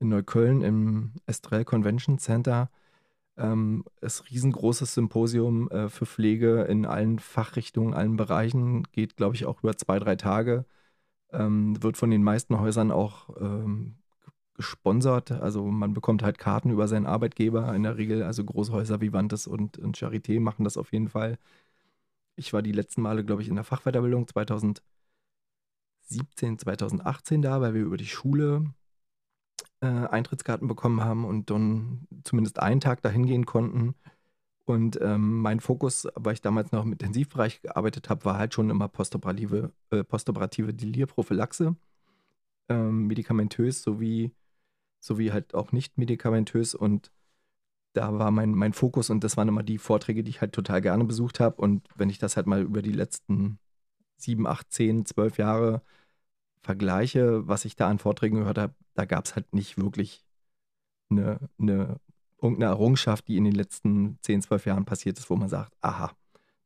in 0.00 0.08
Neukölln 0.08 0.62
im 0.62 1.12
Estrell 1.26 1.64
Convention 1.64 2.18
Center. 2.18 2.70
Ähm, 3.38 3.84
ist 4.02 4.30
riesengroßes 4.30 4.92
Symposium 4.92 5.70
äh, 5.70 5.88
für 5.88 6.04
Pflege 6.04 6.62
in 6.64 6.84
allen 6.84 7.18
Fachrichtungen, 7.18 7.94
allen 7.94 8.16
Bereichen, 8.16 8.82
geht, 8.92 9.16
glaube 9.16 9.36
ich, 9.36 9.46
auch 9.46 9.62
über 9.62 9.76
zwei, 9.76 9.98
drei 9.98 10.16
Tage. 10.16 10.66
Ähm, 11.32 11.82
wird 11.82 11.96
von 11.96 12.10
den 12.10 12.22
meisten 12.22 12.60
Häusern 12.60 12.90
auch 12.90 13.30
ähm, 13.40 13.96
gesponsert. 14.54 15.32
Also 15.32 15.64
man 15.66 15.94
bekommt 15.94 16.22
halt 16.22 16.38
Karten 16.38 16.70
über 16.70 16.88
seinen 16.88 17.06
Arbeitgeber 17.06 17.74
in 17.74 17.82
der 17.82 17.96
Regel. 17.96 18.22
Also 18.22 18.44
Großhäuser 18.44 19.00
wie 19.00 19.12
Vantes 19.12 19.46
und, 19.46 19.78
und 19.78 19.96
Charité 19.96 20.40
machen 20.40 20.64
das 20.64 20.76
auf 20.76 20.92
jeden 20.92 21.08
Fall. 21.08 21.38
Ich 22.36 22.52
war 22.52 22.62
die 22.62 22.72
letzten 22.72 23.02
Male, 23.02 23.24
glaube 23.24 23.42
ich, 23.42 23.48
in 23.48 23.56
der 23.56 23.64
Fachweiterbildung 23.64 24.26
2017, 24.28 24.82
2018 26.58 27.42
da, 27.42 27.60
weil 27.60 27.74
wir 27.74 27.82
über 27.82 27.96
die 27.96 28.06
Schule 28.06 28.72
äh, 29.80 29.86
Eintrittskarten 29.86 30.68
bekommen 30.68 31.02
haben 31.02 31.24
und 31.24 31.50
dann 31.50 32.06
zumindest 32.24 32.60
einen 32.60 32.80
Tag 32.80 33.02
dahin 33.02 33.26
gehen 33.26 33.46
konnten. 33.46 33.94
Und 34.64 34.98
ähm, 35.02 35.40
mein 35.40 35.60
Fokus, 35.60 36.06
weil 36.14 36.34
ich 36.34 36.40
damals 36.40 36.72
noch 36.72 36.84
im 36.84 36.92
Intensivbereich 36.92 37.62
gearbeitet 37.62 38.08
habe, 38.08 38.24
war 38.24 38.38
halt 38.38 38.54
schon 38.54 38.70
immer 38.70 38.88
postoperative, 38.88 39.72
äh, 39.90 40.04
postoperative 40.04 40.72
Delirprophylaxe, 40.72 41.74
ähm, 42.68 43.06
medikamentös 43.08 43.82
sowie, 43.82 44.32
sowie 45.02 45.32
halt 45.32 45.54
auch 45.54 45.72
nicht 45.72 45.98
medikamentös. 45.98 46.74
Und 46.74 47.10
da 47.92 48.18
war 48.18 48.30
mein, 48.30 48.54
mein 48.54 48.72
Fokus 48.72 49.10
und 49.10 49.24
das 49.24 49.36
waren 49.36 49.48
immer 49.48 49.62
die 49.62 49.78
Vorträge, 49.78 50.22
die 50.22 50.30
ich 50.30 50.40
halt 50.40 50.52
total 50.52 50.80
gerne 50.80 51.04
besucht 51.04 51.40
habe. 51.40 51.60
Und 51.60 51.86
wenn 51.96 52.08
ich 52.08 52.18
das 52.18 52.36
halt 52.36 52.46
mal 52.46 52.62
über 52.62 52.82
die 52.82 52.92
letzten 52.92 53.58
sieben, 54.16 54.46
acht, 54.46 54.72
zehn, 54.72 55.04
zwölf 55.04 55.38
Jahre 55.38 55.82
vergleiche, 56.62 57.46
was 57.48 57.64
ich 57.64 57.76
da 57.76 57.88
an 57.88 57.98
Vorträgen 57.98 58.36
gehört 58.38 58.58
habe, 58.58 58.74
da 58.94 59.04
gab 59.04 59.24
es 59.24 59.34
halt 59.34 59.52
nicht 59.52 59.78
wirklich 59.78 60.24
eine, 61.10 61.40
eine, 61.58 62.00
irgendeine 62.40 62.70
Errungenschaft, 62.70 63.26
die 63.28 63.36
in 63.36 63.44
den 63.44 63.54
letzten 63.54 64.18
10, 64.22 64.42
12 64.42 64.66
Jahren 64.66 64.84
passiert 64.84 65.18
ist, 65.18 65.28
wo 65.28 65.36
man 65.36 65.48
sagt, 65.48 65.72
aha, 65.80 66.12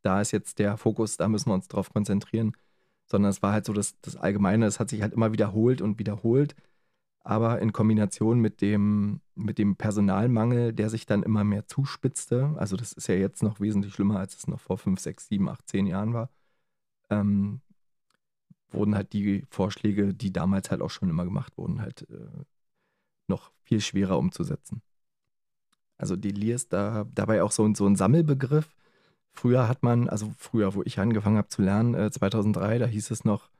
da 0.02 0.20
ist 0.20 0.32
jetzt 0.32 0.58
der 0.58 0.76
Fokus, 0.76 1.16
da 1.16 1.28
müssen 1.28 1.50
wir 1.50 1.54
uns 1.54 1.68
drauf 1.68 1.92
konzentrieren. 1.92 2.52
Sondern 3.06 3.30
es 3.30 3.42
war 3.42 3.52
halt 3.52 3.64
so 3.64 3.72
das, 3.72 3.98
das 4.02 4.16
Allgemeine, 4.16 4.66
es 4.66 4.80
hat 4.80 4.90
sich 4.90 5.00
halt 5.00 5.14
immer 5.14 5.32
wiederholt 5.32 5.80
und 5.80 5.98
wiederholt, 5.98 6.54
aber 7.26 7.60
in 7.60 7.72
Kombination 7.72 8.38
mit 8.38 8.60
dem, 8.60 9.20
mit 9.34 9.58
dem 9.58 9.74
Personalmangel, 9.74 10.72
der 10.72 10.88
sich 10.90 11.06
dann 11.06 11.24
immer 11.24 11.42
mehr 11.42 11.66
zuspitzte, 11.66 12.54
also 12.56 12.76
das 12.76 12.92
ist 12.92 13.08
ja 13.08 13.16
jetzt 13.16 13.42
noch 13.42 13.58
wesentlich 13.58 13.94
schlimmer, 13.94 14.20
als 14.20 14.36
es 14.36 14.46
noch 14.46 14.60
vor 14.60 14.78
5, 14.78 15.00
6, 15.00 15.26
7, 15.26 15.48
8, 15.48 15.68
10 15.68 15.86
Jahren 15.88 16.14
war, 16.14 16.30
ähm, 17.10 17.62
wurden 18.70 18.94
halt 18.94 19.12
die 19.12 19.44
Vorschläge, 19.50 20.14
die 20.14 20.32
damals 20.32 20.70
halt 20.70 20.80
auch 20.80 20.90
schon 20.90 21.10
immer 21.10 21.24
gemacht 21.24 21.58
wurden, 21.58 21.80
halt 21.80 22.08
äh, 22.10 22.44
noch 23.26 23.50
viel 23.64 23.80
schwerer 23.80 24.18
umzusetzen. 24.18 24.82
Also 25.98 26.14
Delir 26.14 26.54
ist 26.54 26.72
da 26.72 27.06
dabei 27.12 27.42
auch 27.42 27.50
so, 27.50 27.68
so 27.74 27.88
ein 27.88 27.96
Sammelbegriff. 27.96 28.76
Früher 29.32 29.66
hat 29.66 29.82
man, 29.82 30.08
also 30.08 30.32
früher, 30.38 30.74
wo 30.76 30.82
ich 30.84 31.00
angefangen 31.00 31.38
habe 31.38 31.48
zu 31.48 31.62
lernen, 31.62 31.94
äh, 31.94 32.08
2003, 32.08 32.78
da 32.78 32.86
hieß 32.86 33.10
es 33.10 33.24
noch 33.24 33.50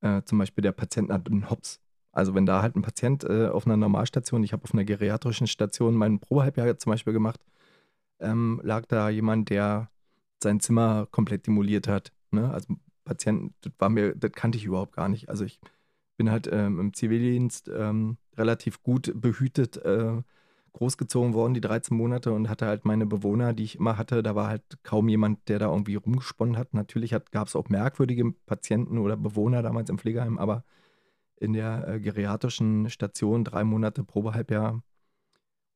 äh, 0.00 0.22
zum 0.22 0.38
Beispiel, 0.38 0.62
der 0.62 0.72
Patient 0.72 1.12
hat 1.12 1.30
einen 1.30 1.50
Hops. 1.50 1.80
Also 2.16 2.34
wenn 2.34 2.46
da 2.46 2.62
halt 2.62 2.76
ein 2.76 2.82
Patient 2.82 3.24
äh, 3.24 3.48
auf 3.48 3.66
einer 3.66 3.76
Normalstation, 3.76 4.42
ich 4.42 4.54
habe 4.54 4.64
auf 4.64 4.72
einer 4.72 4.84
geriatrischen 4.84 5.46
Station 5.46 5.94
mein 5.94 6.18
Probehalbjahr 6.18 6.78
zum 6.78 6.92
Beispiel 6.92 7.12
gemacht, 7.12 7.44
ähm, 8.20 8.58
lag 8.64 8.86
da 8.86 9.10
jemand, 9.10 9.50
der 9.50 9.90
sein 10.42 10.60
Zimmer 10.60 11.06
komplett 11.10 11.46
demoliert 11.46 11.88
hat. 11.88 12.12
Ne? 12.30 12.50
Also 12.50 12.74
Patienten, 13.04 13.54
das 13.60 13.74
war 13.78 13.90
mir, 13.90 14.14
das 14.16 14.32
kannte 14.32 14.56
ich 14.56 14.64
überhaupt 14.64 14.96
gar 14.96 15.10
nicht. 15.10 15.28
Also 15.28 15.44
ich 15.44 15.60
bin 16.16 16.30
halt 16.30 16.48
ähm, 16.50 16.80
im 16.80 16.94
Zivildienst 16.94 17.68
ähm, 17.68 18.16
relativ 18.34 18.82
gut 18.82 19.12
behütet 19.14 19.76
äh, 19.84 20.22
großgezogen 20.72 21.34
worden, 21.34 21.52
die 21.52 21.60
13 21.60 21.94
Monate, 21.94 22.32
und 22.32 22.48
hatte 22.48 22.64
halt 22.64 22.86
meine 22.86 23.04
Bewohner, 23.04 23.52
die 23.52 23.64
ich 23.64 23.76
immer 23.76 23.98
hatte. 23.98 24.22
Da 24.22 24.34
war 24.34 24.48
halt 24.48 24.62
kaum 24.84 25.10
jemand, 25.10 25.50
der 25.50 25.58
da 25.58 25.70
irgendwie 25.70 25.96
rumgesponnen 25.96 26.56
hat. 26.56 26.72
Natürlich 26.72 27.14
gab 27.30 27.48
es 27.48 27.56
auch 27.56 27.68
merkwürdige 27.68 28.32
Patienten 28.46 28.96
oder 28.96 29.18
Bewohner 29.18 29.62
damals 29.62 29.90
im 29.90 29.98
Pflegeheim, 29.98 30.38
aber 30.38 30.64
in 31.36 31.52
der 31.52 31.86
äh, 31.88 32.00
geriatrischen 32.00 32.90
Station 32.90 33.44
drei 33.44 33.64
Monate 33.64 34.04
Probehalbjahr 34.04 34.82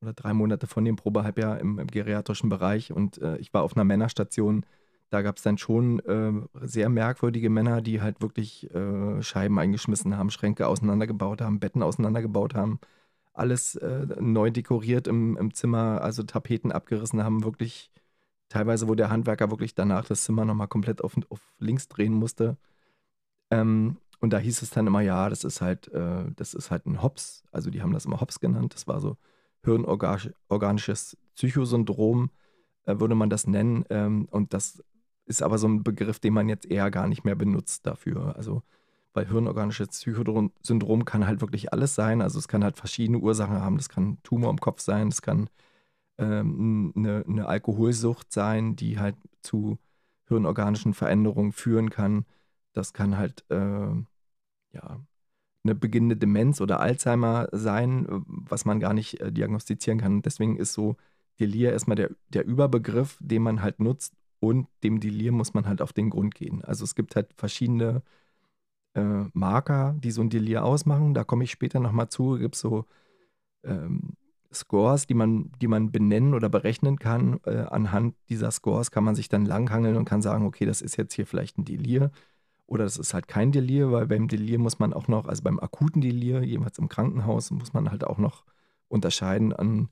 oder 0.01 0.13
drei 0.13 0.33
Monate 0.33 0.67
von 0.67 0.85
dem 0.85 0.95
Probehalbjahr 0.95 1.59
im, 1.59 1.79
im 1.79 1.87
geriatrischen 1.87 2.49
Bereich 2.49 2.91
und 2.91 3.19
äh, 3.19 3.37
ich 3.37 3.53
war 3.53 3.63
auf 3.63 3.75
einer 3.75 3.85
Männerstation 3.85 4.65
da 5.11 5.21
gab 5.21 5.37
es 5.37 5.43
dann 5.43 5.57
schon 5.57 5.99
äh, 5.99 6.31
sehr 6.65 6.87
merkwürdige 6.87 7.49
Männer, 7.49 7.81
die 7.81 8.01
halt 8.01 8.21
wirklich 8.21 8.73
äh, 8.73 9.21
Scheiben 9.21 9.59
eingeschmissen 9.59 10.17
haben, 10.17 10.31
Schränke 10.31 10.67
auseinandergebaut 10.67 11.41
haben, 11.41 11.59
Betten 11.59 11.83
auseinandergebaut 11.83 12.55
haben, 12.55 12.79
alles 13.33 13.75
äh, 13.75 14.07
neu 14.21 14.51
dekoriert 14.51 15.07
im, 15.07 15.35
im 15.35 15.53
Zimmer, 15.53 16.01
also 16.01 16.23
Tapeten 16.23 16.71
abgerissen 16.71 17.21
haben, 17.23 17.43
wirklich 17.43 17.91
teilweise, 18.47 18.87
wo 18.87 18.95
der 18.95 19.09
Handwerker 19.09 19.51
wirklich 19.51 19.75
danach 19.75 20.05
das 20.05 20.23
Zimmer 20.23 20.45
nochmal 20.45 20.69
komplett 20.69 21.03
auf, 21.03 21.17
auf 21.29 21.41
links 21.59 21.89
drehen 21.89 22.13
musste. 22.13 22.55
Ähm, 23.51 23.97
und 24.21 24.31
da 24.31 24.37
hieß 24.37 24.61
es 24.61 24.69
dann 24.69 24.87
immer, 24.87 25.01
ja, 25.01 25.29
das 25.29 25.43
ist 25.43 25.61
halt, 25.61 25.87
äh, 25.89 26.25
das 26.35 26.53
ist 26.53 26.71
halt 26.71 26.85
ein 26.85 27.01
Hops. 27.01 27.43
Also 27.51 27.71
die 27.71 27.81
haben 27.81 27.93
das 27.93 28.05
immer 28.05 28.21
Hops 28.21 28.39
genannt. 28.39 28.73
Das 28.75 28.87
war 28.87 29.01
so 29.01 29.17
hirnorganisches 29.63 31.17
Psychosyndrom, 31.35 32.29
äh, 32.85 32.99
würde 32.99 33.15
man 33.15 33.29
das 33.29 33.47
nennen. 33.47 33.83
Ähm, 33.89 34.27
und 34.31 34.53
das 34.53 34.83
ist 35.25 35.41
aber 35.41 35.57
so 35.57 35.67
ein 35.67 35.83
Begriff, 35.83 36.19
den 36.19 36.33
man 36.33 36.49
jetzt 36.49 36.65
eher 36.69 36.91
gar 36.91 37.07
nicht 37.07 37.23
mehr 37.25 37.35
benutzt 37.35 37.85
dafür. 37.87 38.35
Also, 38.35 38.63
weil 39.13 39.27
hirnorganisches 39.27 39.89
Psychosyndrom 39.89 41.05
kann 41.05 41.27
halt 41.27 41.41
wirklich 41.41 41.73
alles 41.73 41.95
sein. 41.95 42.21
Also, 42.21 42.39
es 42.39 42.47
kann 42.47 42.63
halt 42.63 42.77
verschiedene 42.77 43.19
Ursachen 43.19 43.59
haben. 43.59 43.77
Das 43.77 43.89
kann 43.89 44.11
ein 44.11 44.23
Tumor 44.23 44.51
im 44.51 44.59
Kopf 44.59 44.81
sein, 44.81 45.09
das 45.09 45.21
kann 45.21 45.49
ähm, 46.19 46.93
eine, 46.95 47.25
eine 47.27 47.47
Alkoholsucht 47.47 48.31
sein, 48.31 48.75
die 48.75 48.99
halt 48.99 49.15
zu 49.41 49.79
hirnorganischen 50.27 50.93
Veränderungen 50.93 51.51
führen 51.53 51.89
kann. 51.89 52.25
Das 52.73 52.93
kann 52.93 53.17
halt, 53.17 53.45
äh, 53.49 53.89
ja, 54.73 54.99
eine 55.63 55.75
beginnende 55.75 56.17
Demenz 56.17 56.61
oder 56.61 56.79
Alzheimer 56.79 57.47
sein, 57.51 58.07
was 58.27 58.65
man 58.65 58.79
gar 58.79 58.93
nicht 58.93 59.19
äh, 59.21 59.31
diagnostizieren 59.31 59.99
kann. 59.99 60.21
Deswegen 60.21 60.57
ist 60.57 60.73
so 60.73 60.95
Delir 61.39 61.71
erstmal 61.71 61.95
der, 61.95 62.11
der 62.29 62.45
Überbegriff, 62.45 63.17
den 63.21 63.43
man 63.43 63.61
halt 63.61 63.79
nutzt 63.79 64.13
und 64.39 64.67
dem 64.83 64.99
Delir 64.99 65.31
muss 65.31 65.53
man 65.53 65.67
halt 65.67 65.81
auf 65.81 65.93
den 65.93 66.09
Grund 66.09 66.35
gehen. 66.35 66.63
Also 66.63 66.83
es 66.83 66.95
gibt 66.95 67.15
halt 67.15 67.33
verschiedene 67.37 68.01
äh, 68.95 69.25
Marker, 69.33 69.95
die 69.99 70.11
so 70.11 70.21
ein 70.21 70.29
Delir 70.29 70.65
ausmachen. 70.65 71.13
Da 71.13 71.23
komme 71.23 71.43
ich 71.43 71.51
später 71.51 71.79
nochmal 71.79 72.09
zu. 72.09 72.35
Es 72.35 72.41
gibt 72.41 72.55
so 72.55 72.85
ähm, 73.63 74.13
Scores, 74.53 75.07
die 75.07 75.13
man, 75.13 75.51
die 75.61 75.67
man 75.67 75.91
benennen 75.91 76.33
oder 76.33 76.49
berechnen 76.49 76.97
kann. 76.99 77.39
Äh, 77.45 77.65
anhand 77.69 78.15
dieser 78.29 78.51
Scores 78.51 78.91
kann 78.91 79.03
man 79.03 79.15
sich 79.15 79.29
dann 79.29 79.45
langhangeln 79.45 79.95
und 79.95 80.05
kann 80.05 80.21
sagen, 80.21 80.45
okay, 80.45 80.65
das 80.65 80.81
ist 80.81 80.97
jetzt 80.97 81.13
hier 81.13 81.27
vielleicht 81.27 81.57
ein 81.57 81.65
Delir 81.65 82.11
oder 82.71 82.85
das 82.85 82.95
ist 82.95 83.13
halt 83.13 83.27
kein 83.27 83.51
Delir, 83.51 83.91
weil 83.91 84.07
beim 84.07 84.29
Delir 84.29 84.57
muss 84.57 84.79
man 84.79 84.93
auch 84.93 85.09
noch, 85.09 85.27
also 85.27 85.43
beim 85.43 85.59
akuten 85.59 85.99
Delir, 85.99 86.41
jeweils 86.41 86.79
im 86.79 86.87
Krankenhaus, 86.87 87.51
muss 87.51 87.73
man 87.73 87.91
halt 87.91 88.05
auch 88.05 88.17
noch 88.17 88.45
unterscheiden 88.87 89.51
an, 89.51 89.89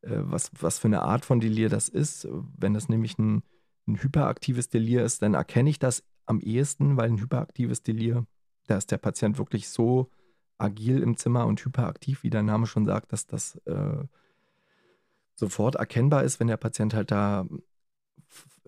äh, 0.00 0.16
was, 0.16 0.50
was 0.58 0.78
für 0.78 0.88
eine 0.88 1.02
Art 1.02 1.26
von 1.26 1.38
Delir 1.38 1.68
das 1.68 1.90
ist. 1.90 2.26
Wenn 2.56 2.72
das 2.72 2.88
nämlich 2.88 3.18
ein, 3.18 3.42
ein 3.86 4.02
hyperaktives 4.02 4.70
Delir 4.70 5.04
ist, 5.04 5.20
dann 5.20 5.34
erkenne 5.34 5.68
ich 5.68 5.78
das 5.78 6.02
am 6.24 6.40
ehesten, 6.40 6.96
weil 6.96 7.10
ein 7.10 7.20
hyperaktives 7.20 7.82
Delir, 7.82 8.24
da 8.68 8.78
ist 8.78 8.90
der 8.90 8.96
Patient 8.96 9.36
wirklich 9.36 9.68
so 9.68 10.10
agil 10.56 11.02
im 11.02 11.18
Zimmer 11.18 11.44
und 11.44 11.62
hyperaktiv, 11.62 12.22
wie 12.22 12.30
der 12.30 12.42
Name 12.42 12.66
schon 12.66 12.86
sagt, 12.86 13.12
dass 13.12 13.26
das 13.26 13.56
äh, 13.66 14.04
sofort 15.34 15.74
erkennbar 15.74 16.24
ist, 16.24 16.40
wenn 16.40 16.46
der 16.46 16.56
Patient 16.56 16.94
halt 16.94 17.10
da 17.10 17.46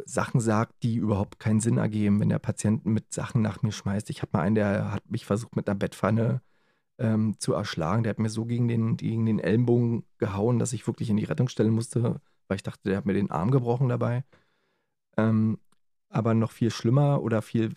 Sachen 0.07 0.41
sagt, 0.41 0.83
die 0.83 0.97
überhaupt 0.97 1.39
keinen 1.39 1.61
Sinn 1.61 1.79
ergeben, 1.79 2.21
wenn 2.21 2.29
der 2.29 2.39
Patient 2.39 2.85
mit 2.87 3.13
Sachen 3.13 3.43
nach 3.43 3.63
mir 3.63 3.73
schmeißt. 3.73 4.11
Ich 4.11 4.23
habe 4.23 4.31
mal 4.33 4.43
einen, 4.43 4.55
der 4.55 4.93
hat 4.93 5.11
mich 5.11 5.27
versucht 5.27 5.57
mit 5.57 5.69
einer 5.69 5.79
Bettpfanne 5.79 6.43
ähm, 6.99 7.37
zu 7.39 7.55
erschlagen. 7.55 8.03
Der 8.03 8.11
hat 8.11 8.19
mir 8.19 8.31
so 8.31 8.45
gegen 8.45 8.69
den, 8.69 8.97
gegen 8.97 9.27
den 9.27 9.39
Ellenbogen 9.39 10.05
gehauen, 10.19 10.59
dass 10.59 10.73
ich 10.73 10.87
wirklich 10.87 11.11
in 11.11 11.17
die 11.17 11.25
Rettung 11.25 11.49
stellen 11.49 11.73
musste, 11.75 12.21
weil 12.49 12.57
ich 12.57 12.63
dachte, 12.63 12.89
der 12.89 12.99
hat 12.99 13.07
mir 13.07 13.15
den 13.15 13.31
Arm 13.31 13.51
gebrochen 13.51 13.89
dabei. 13.89 14.25
Ähm, 15.17 15.59
aber 16.09 16.35
noch 16.35 16.53
viel 16.53 16.71
schlimmer 16.71 17.23
oder 17.23 17.43
viel 17.43 17.77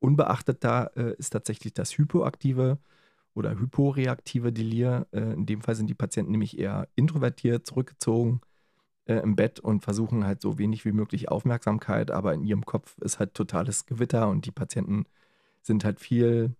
unbeachteter 0.00 0.92
äh, 0.96 1.14
ist 1.18 1.30
tatsächlich 1.30 1.74
das 1.74 1.96
hypoaktive 1.96 2.78
oder 3.34 3.58
hyporeaktive 3.58 4.52
Delir. 4.52 5.06
Äh, 5.12 5.32
in 5.34 5.46
dem 5.46 5.62
Fall 5.62 5.76
sind 5.76 5.88
die 5.88 5.94
Patienten 5.94 6.32
nämlich 6.32 6.58
eher 6.58 6.88
introvertiert, 6.96 7.66
zurückgezogen 7.66 8.40
äh, 9.06 9.16
im 9.16 9.36
Bett 9.36 9.60
und 9.60 9.82
versuchen 9.82 10.24
halt 10.24 10.40
so 10.40 10.58
wenig 10.58 10.84
wie 10.84 10.92
möglich 10.92 11.28
Aufmerksamkeit, 11.30 12.10
aber 12.10 12.34
in 12.34 12.44
ihrem 12.44 12.64
Kopf 12.64 12.98
ist 12.98 13.18
halt 13.18 13.34
totales 13.34 13.86
Gewitter 13.86 14.28
und 14.28 14.46
die 14.46 14.50
Patienten 14.52 15.06
sind 15.62 15.84
halt 15.84 16.00
viel, 16.00 16.56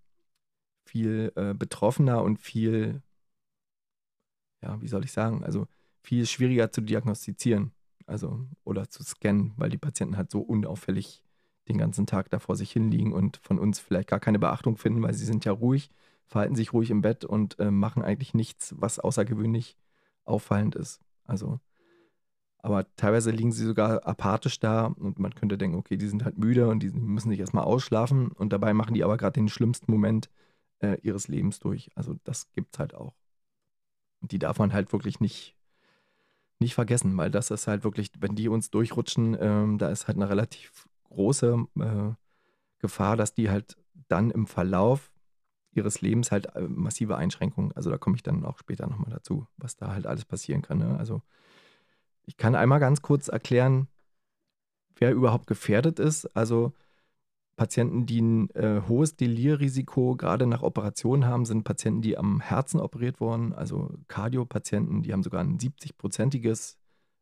viel 0.85 1.33
äh, 1.37 1.55
betroffener 1.55 2.23
und 2.23 2.39
viel, 2.39 3.03
ja, 4.63 4.81
wie 4.81 4.89
soll 4.89 5.05
ich 5.05 5.13
sagen, 5.13 5.45
also 5.45 5.67
viel 6.03 6.27
schwieriger 6.27 6.71
zu 6.71 6.81
diagnostizieren, 6.83 7.73
also 8.07 8.47
oder 8.65 8.89
zu 8.89 9.03
scannen, 9.03 9.55
weil 9.57 9.71
die 9.71 9.79
Patienten 9.79 10.16
halt 10.16 10.31
so 10.31 10.40
unauffällig 10.40 11.23
den 11.68 11.79
ganzen 11.79 12.07
Tag 12.07 12.31
da 12.31 12.38
vor 12.38 12.57
sich 12.57 12.71
hinliegen 12.73 13.12
und 13.12 13.38
von 13.38 13.59
uns 13.59 13.81
vielleicht 13.81 14.09
gar 14.09 14.21
keine 14.21 14.38
Beachtung 14.38 14.77
finden, 14.77 15.03
weil 15.03 15.14
sie 15.14 15.25
sind 15.25 15.45
ja 15.45 15.53
ruhig, 15.53 15.90
verhalten 16.27 16.57
sich 16.57 16.73
ruhig 16.73 16.90
im 16.90 17.03
Bett 17.03 17.25
und 17.25 17.59
äh, 17.59 17.71
machen 17.71 18.03
eigentlich 18.03 18.35
nichts, 18.35 18.75
was 18.79 18.99
außergewöhnlich 18.99 19.77
auffallend 20.25 20.75
ist. 20.75 21.01
Also, 21.25 21.61
aber 22.64 22.87
teilweise 22.96 23.31
liegen 23.31 23.53
sie 23.53 23.66
sogar 23.66 24.07
apathisch 24.07 24.59
da 24.59 24.87
und 24.87 25.18
man 25.18 25.35
könnte 25.35 25.59
denken, 25.59 25.77
okay, 25.77 25.98
die 25.98 26.09
sind 26.09 26.24
halt 26.24 26.38
müde 26.38 26.68
und 26.68 26.83
die 26.83 26.88
müssen 26.88 27.29
sich 27.29 27.38
erstmal 27.38 27.64
ausschlafen 27.64 28.29
und 28.33 28.55
dabei 28.55 28.72
machen 28.72 28.94
die 28.94 29.05
aber 29.05 29.18
gerade 29.18 29.35
den 29.35 29.50
schlimmsten 29.50 29.92
Moment 29.92 30.31
äh, 30.79 30.96
ihres 31.03 31.29
Lebens 31.29 31.59
durch. 31.59 31.90
Also 31.94 32.14
das 32.24 32.50
gibt 32.53 32.74
es 32.74 32.79
halt 32.79 32.94
auch. 32.94 33.12
Und 34.22 34.33
die 34.33 34.38
darf 34.38 34.59
man 34.59 34.72
halt 34.72 34.94
wirklich 34.94 35.20
nicht, 35.20 35.55
nicht 36.59 36.72
vergessen, 36.72 37.14
weil 37.18 37.31
das 37.31 37.50
ist 37.50 37.66
halt 37.66 37.85
wirklich, 37.85 38.11
wenn 38.20 38.35
die 38.35 38.48
uns 38.48 38.70
durchrutschen, 38.70 39.37
ähm, 39.38 39.77
da 39.77 39.90
ist 39.90 40.09
halt 40.09 40.16
eine 40.16 40.31
relativ 40.31 40.88
große 41.11 41.66
äh, 41.81 42.12
Gefahr, 42.79 43.18
dass 43.18 43.35
die 43.35 43.50
halt 43.50 43.77
dann 44.09 44.31
im 44.31 44.46
Verlauf 44.46 45.12
ihres 45.72 46.00
Lebens 46.00 46.33
halt 46.33 46.46
äh, 46.57 46.62
massive 46.62 47.18
Einschränkungen, 47.18 47.72
also 47.72 47.90
da 47.90 47.98
komme 47.98 48.16
ich 48.16 48.22
dann 48.22 48.42
auch 48.46 48.57
später 48.57 48.87
nochmal 48.87 49.11
dazu, 49.11 49.46
was 49.59 49.77
da 49.77 49.92
halt 49.92 50.07
alles 50.07 50.24
passieren 50.24 50.62
kann. 50.62 50.79
Ne? 50.79 50.96
Also 50.98 51.20
ich 52.27 52.37
kann 52.37 52.55
einmal 52.55 52.81
ganz 52.81 53.03
kurz 53.03 53.29
erklären, 53.29 53.89
wer 54.97 55.13
überhaupt 55.13 55.47
gefährdet 55.47 55.99
ist. 55.99 56.27
Also 56.37 56.73
Patienten, 57.57 58.07
die 58.07 58.21
ein 58.21 58.51
äh, 58.51 58.83
hohes 58.89 59.17
Delirrisiko 59.17 60.17
gerade 60.17 60.47
nach 60.47 60.63
Operationen 60.63 61.27
haben, 61.27 61.45
sind 61.45 61.65
Patienten, 61.65 62.03
die 62.03 62.19
am 62.19 62.41
Herzen 62.41 62.81
operiert 62.81 63.21
wurden, 63.21 63.53
also 63.53 63.93
Kardiopatienten, 64.09 65.03
die 65.03 65.13
haben 65.13 65.23
sogar 65.23 65.41
ein 65.41 65.59
70-prozentiges 65.59 66.77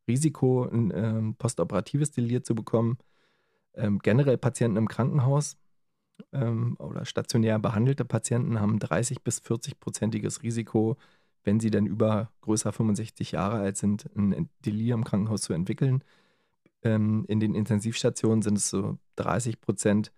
Risiko, 0.09 0.65
ein 0.65 0.91
äh, 0.91 1.35
postoperatives 1.35 2.13
Delir 2.13 2.43
zu 2.43 2.55
bekommen 2.55 2.99
ähm, 3.75 3.99
generell 4.01 4.39
Patienten 4.39 4.77
im 4.77 4.89
Krankenhaus 4.89 5.57
ähm, 6.33 6.77
oder 6.79 7.05
stationär 7.05 7.59
behandelte 7.59 8.05
Patienten 8.05 8.61
haben 8.61 8.79
30 8.79 9.23
bis 9.23 9.41
40 9.41 9.81
prozentiges 9.81 10.43
Risiko, 10.43 10.97
wenn 11.45 11.61
sie 11.61 11.71
dann 11.71 11.87
über 11.87 12.31
größer 12.43 12.73
65 12.73 13.33
Jahre 13.33 13.59
alt 13.59 13.77
sind, 13.77 14.09
ein 14.17 14.49
Delir 14.65 14.95
im 14.95 15.05
Krankenhaus 15.05 15.43
zu 15.43 15.53
entwickeln. 15.53 16.05
Ähm, 16.83 17.25
in 17.29 17.41
den 17.41 17.55
Intensivstationen 17.55 18.43
sind 18.43 18.59
es 18.59 18.71
so 18.71 18.99
30 19.17 19.61
Prozent 19.61 20.13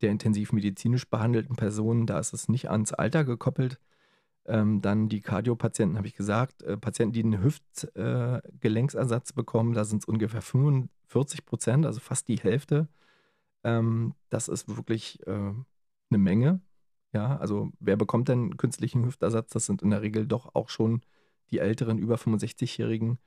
der 0.00 0.10
intensivmedizinisch 0.10 1.08
behandelten 1.08 1.56
Personen. 1.56 2.06
Da 2.06 2.18
ist 2.18 2.32
es 2.32 2.48
nicht 2.48 2.70
ans 2.70 2.92
Alter 2.92 3.24
gekoppelt. 3.24 3.78
Ähm, 4.46 4.80
dann 4.80 5.08
die 5.08 5.20
Kardiopatienten, 5.20 5.98
habe 5.98 6.06
ich 6.06 6.14
gesagt. 6.14 6.62
Äh, 6.62 6.76
Patienten, 6.76 7.12
die 7.12 7.22
einen 7.22 7.42
Hüftgelenksersatz 7.42 9.30
äh, 9.30 9.34
bekommen, 9.34 9.74
da 9.74 9.84
sind 9.84 10.02
es 10.02 10.08
ungefähr 10.08 10.42
45 10.42 11.44
Prozent, 11.44 11.86
also 11.86 12.00
fast 12.00 12.28
die 12.28 12.38
Hälfte. 12.38 12.88
Ähm, 13.64 14.14
das 14.30 14.48
ist 14.48 14.74
wirklich 14.74 15.24
äh, 15.26 15.32
eine 15.32 16.18
Menge. 16.18 16.60
Ja, 17.12 17.36
also 17.38 17.72
wer 17.80 17.96
bekommt 17.96 18.28
denn 18.28 18.56
künstlichen 18.56 19.04
Hüftersatz? 19.04 19.50
Das 19.52 19.66
sind 19.66 19.82
in 19.82 19.90
der 19.90 20.02
Regel 20.02 20.26
doch 20.26 20.54
auch 20.54 20.68
schon 20.68 21.02
die 21.50 21.58
älteren 21.58 21.98
über 21.98 22.16
65-Jährigen. 22.16 23.18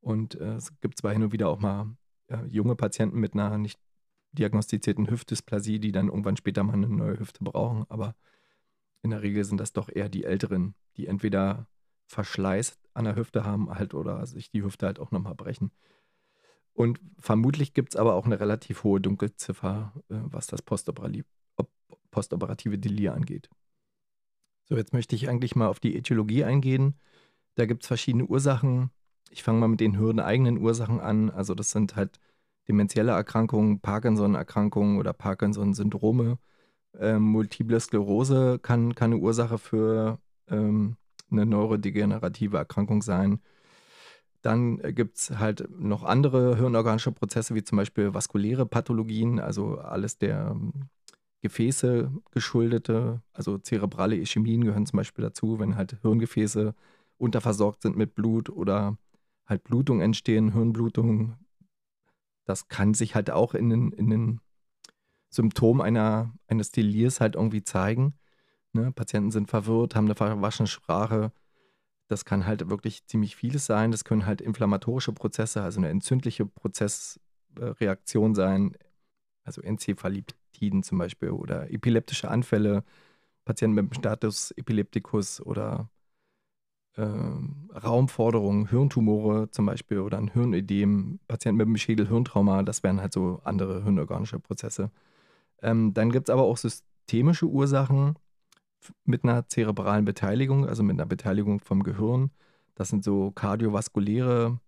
Und 0.00 0.34
äh, 0.34 0.54
es 0.56 0.78
gibt 0.80 0.98
zwar 0.98 1.12
hin 1.12 1.22
und 1.22 1.32
wieder 1.32 1.48
auch 1.48 1.60
mal 1.60 1.96
äh, 2.28 2.44
junge 2.46 2.74
Patienten 2.76 3.20
mit 3.20 3.34
einer 3.34 3.58
nicht 3.58 3.78
diagnostizierten 4.32 5.10
Hüftdysplasie, 5.10 5.78
die 5.78 5.92
dann 5.92 6.08
irgendwann 6.08 6.36
später 6.36 6.64
mal 6.64 6.72
eine 6.72 6.88
neue 6.88 7.18
Hüfte 7.18 7.44
brauchen, 7.44 7.84
aber 7.88 8.16
in 9.02 9.10
der 9.10 9.22
Regel 9.22 9.44
sind 9.44 9.58
das 9.58 9.72
doch 9.72 9.88
eher 9.88 10.08
die 10.08 10.24
Älteren, 10.24 10.74
die 10.96 11.06
entweder 11.06 11.66
Verschleiß 12.06 12.78
an 12.94 13.04
der 13.04 13.16
Hüfte 13.16 13.44
haben 13.44 13.70
halt 13.70 13.94
oder 13.94 14.24
sich 14.26 14.50
die 14.50 14.62
Hüfte 14.62 14.86
halt 14.86 14.98
auch 14.98 15.10
nochmal 15.10 15.34
brechen. 15.34 15.70
Und 16.74 17.00
vermutlich 17.18 17.74
gibt 17.74 17.94
es 17.94 17.96
aber 17.96 18.14
auch 18.14 18.24
eine 18.24 18.40
relativ 18.40 18.84
hohe 18.84 19.00
Dunkelziffer, 19.00 19.92
äh, 20.08 20.14
was 20.24 20.46
das 20.46 20.62
postoperative, 20.62 21.26
postoperative 22.12 22.78
Delir 22.78 23.14
angeht. 23.14 23.50
So, 24.68 24.76
jetzt 24.76 24.92
möchte 24.92 25.16
ich 25.16 25.28
eigentlich 25.28 25.56
mal 25.56 25.66
auf 25.66 25.80
die 25.80 25.96
Ätiologie 25.96 26.44
eingehen. 26.44 26.94
Da 27.56 27.66
gibt 27.66 27.82
es 27.82 27.88
verschiedene 27.88 28.26
Ursachen. 28.26 28.90
Ich 29.30 29.42
fange 29.42 29.58
mal 29.58 29.68
mit 29.68 29.80
den 29.80 29.98
hirneigenen 29.98 30.58
Ursachen 30.58 31.00
an. 31.00 31.30
Also 31.30 31.54
das 31.54 31.72
sind 31.72 31.96
halt 31.96 32.20
dementielle 32.68 33.12
Erkrankungen, 33.12 33.80
Parkinson-Erkrankungen 33.80 34.98
oder 34.98 35.12
Parkinson-Syndrome. 35.12 36.38
Ähm, 36.98 37.22
Multiple 37.22 37.80
Sklerose 37.80 38.58
kann, 38.60 38.94
kann 38.94 39.12
eine 39.12 39.20
Ursache 39.20 39.58
für 39.58 40.18
ähm, 40.48 40.96
eine 41.30 41.46
neurodegenerative 41.46 42.58
Erkrankung 42.58 43.02
sein. 43.02 43.40
Dann 44.42 44.78
gibt 44.78 45.18
es 45.18 45.38
halt 45.38 45.68
noch 45.70 46.02
andere 46.02 46.56
hirnorganische 46.56 47.12
Prozesse, 47.12 47.54
wie 47.54 47.62
zum 47.62 47.76
Beispiel 47.76 48.12
vaskuläre 48.12 48.66
Pathologien, 48.66 49.38
also 49.38 49.78
alles 49.78 50.18
der 50.18 50.56
Gefäße 51.42 52.12
geschuldete, 52.30 53.20
also 53.32 53.58
zerebrale 53.58 54.16
Ischämien 54.16 54.64
gehören 54.64 54.86
zum 54.86 54.96
Beispiel 54.96 55.24
dazu, 55.24 55.58
wenn 55.58 55.76
halt 55.76 56.00
Hirngefäße 56.00 56.74
unterversorgt 57.18 57.82
sind 57.82 57.96
mit 57.96 58.14
Blut 58.14 58.48
oder 58.48 58.96
halt 59.46 59.64
Blutung 59.64 60.00
entstehen, 60.00 60.52
Hirnblutung. 60.52 61.36
Das 62.44 62.68
kann 62.68 62.94
sich 62.94 63.14
halt 63.14 63.30
auch 63.30 63.54
in 63.54 63.70
den, 63.70 63.92
in 63.92 64.08
den 64.08 64.40
Symptomen 65.30 65.80
einer, 65.80 66.32
eines 66.46 66.70
Delirs 66.70 67.20
halt 67.20 67.34
irgendwie 67.34 67.64
zeigen. 67.64 68.14
Ne? 68.72 68.92
Patienten 68.92 69.30
sind 69.32 69.50
verwirrt, 69.50 69.96
haben 69.96 70.06
eine 70.06 70.14
verwaschene 70.14 70.66
Sprache, 70.68 71.32
Das 72.08 72.24
kann 72.24 72.46
halt 72.46 72.68
wirklich 72.68 73.06
ziemlich 73.06 73.36
vieles 73.36 73.66
sein. 73.66 73.90
Das 73.90 74.04
können 74.04 74.26
halt 74.26 74.40
inflammatorische 74.40 75.12
Prozesse, 75.12 75.62
also 75.62 75.80
eine 75.80 75.88
entzündliche 75.88 76.46
Prozessreaktion 76.46 78.34
sein, 78.34 78.76
also 79.44 79.60
Enzephalitiden 80.52 80.82
zum 80.82 80.98
Beispiel 80.98 81.30
oder 81.30 81.70
epileptische 81.70 82.30
Anfälle, 82.30 82.84
Patienten 83.44 83.74
mit 83.74 83.90
dem 83.90 83.94
Status 83.94 84.52
Epilepticus 84.52 85.40
oder 85.40 85.88
äh, 86.96 87.02
Raumforderungen, 87.04 88.68
Hirntumore 88.68 89.50
zum 89.50 89.66
Beispiel 89.66 89.98
oder 90.00 90.18
ein 90.18 90.28
Hirnödem, 90.28 91.20
Patienten 91.26 91.58
mit 91.58 91.66
einem 91.66 91.76
Schädel-Hirntrauma, 91.76 92.62
das 92.62 92.82
wären 92.82 93.00
halt 93.00 93.12
so 93.12 93.40
andere 93.44 93.82
hirnorganische 93.82 94.38
Prozesse. 94.38 94.90
Ähm, 95.62 95.94
dann 95.94 96.10
gibt 96.10 96.28
es 96.28 96.32
aber 96.32 96.42
auch 96.42 96.56
systemische 96.56 97.46
Ursachen 97.46 98.16
mit 99.04 99.24
einer 99.24 99.48
zerebralen 99.48 100.04
Beteiligung, 100.04 100.66
also 100.66 100.82
mit 100.82 100.94
einer 100.94 101.06
Beteiligung 101.06 101.60
vom 101.60 101.82
Gehirn. 101.82 102.30
Das 102.74 102.88
sind 102.88 103.04
so 103.04 103.30
kardiovaskuläre, 103.32 104.58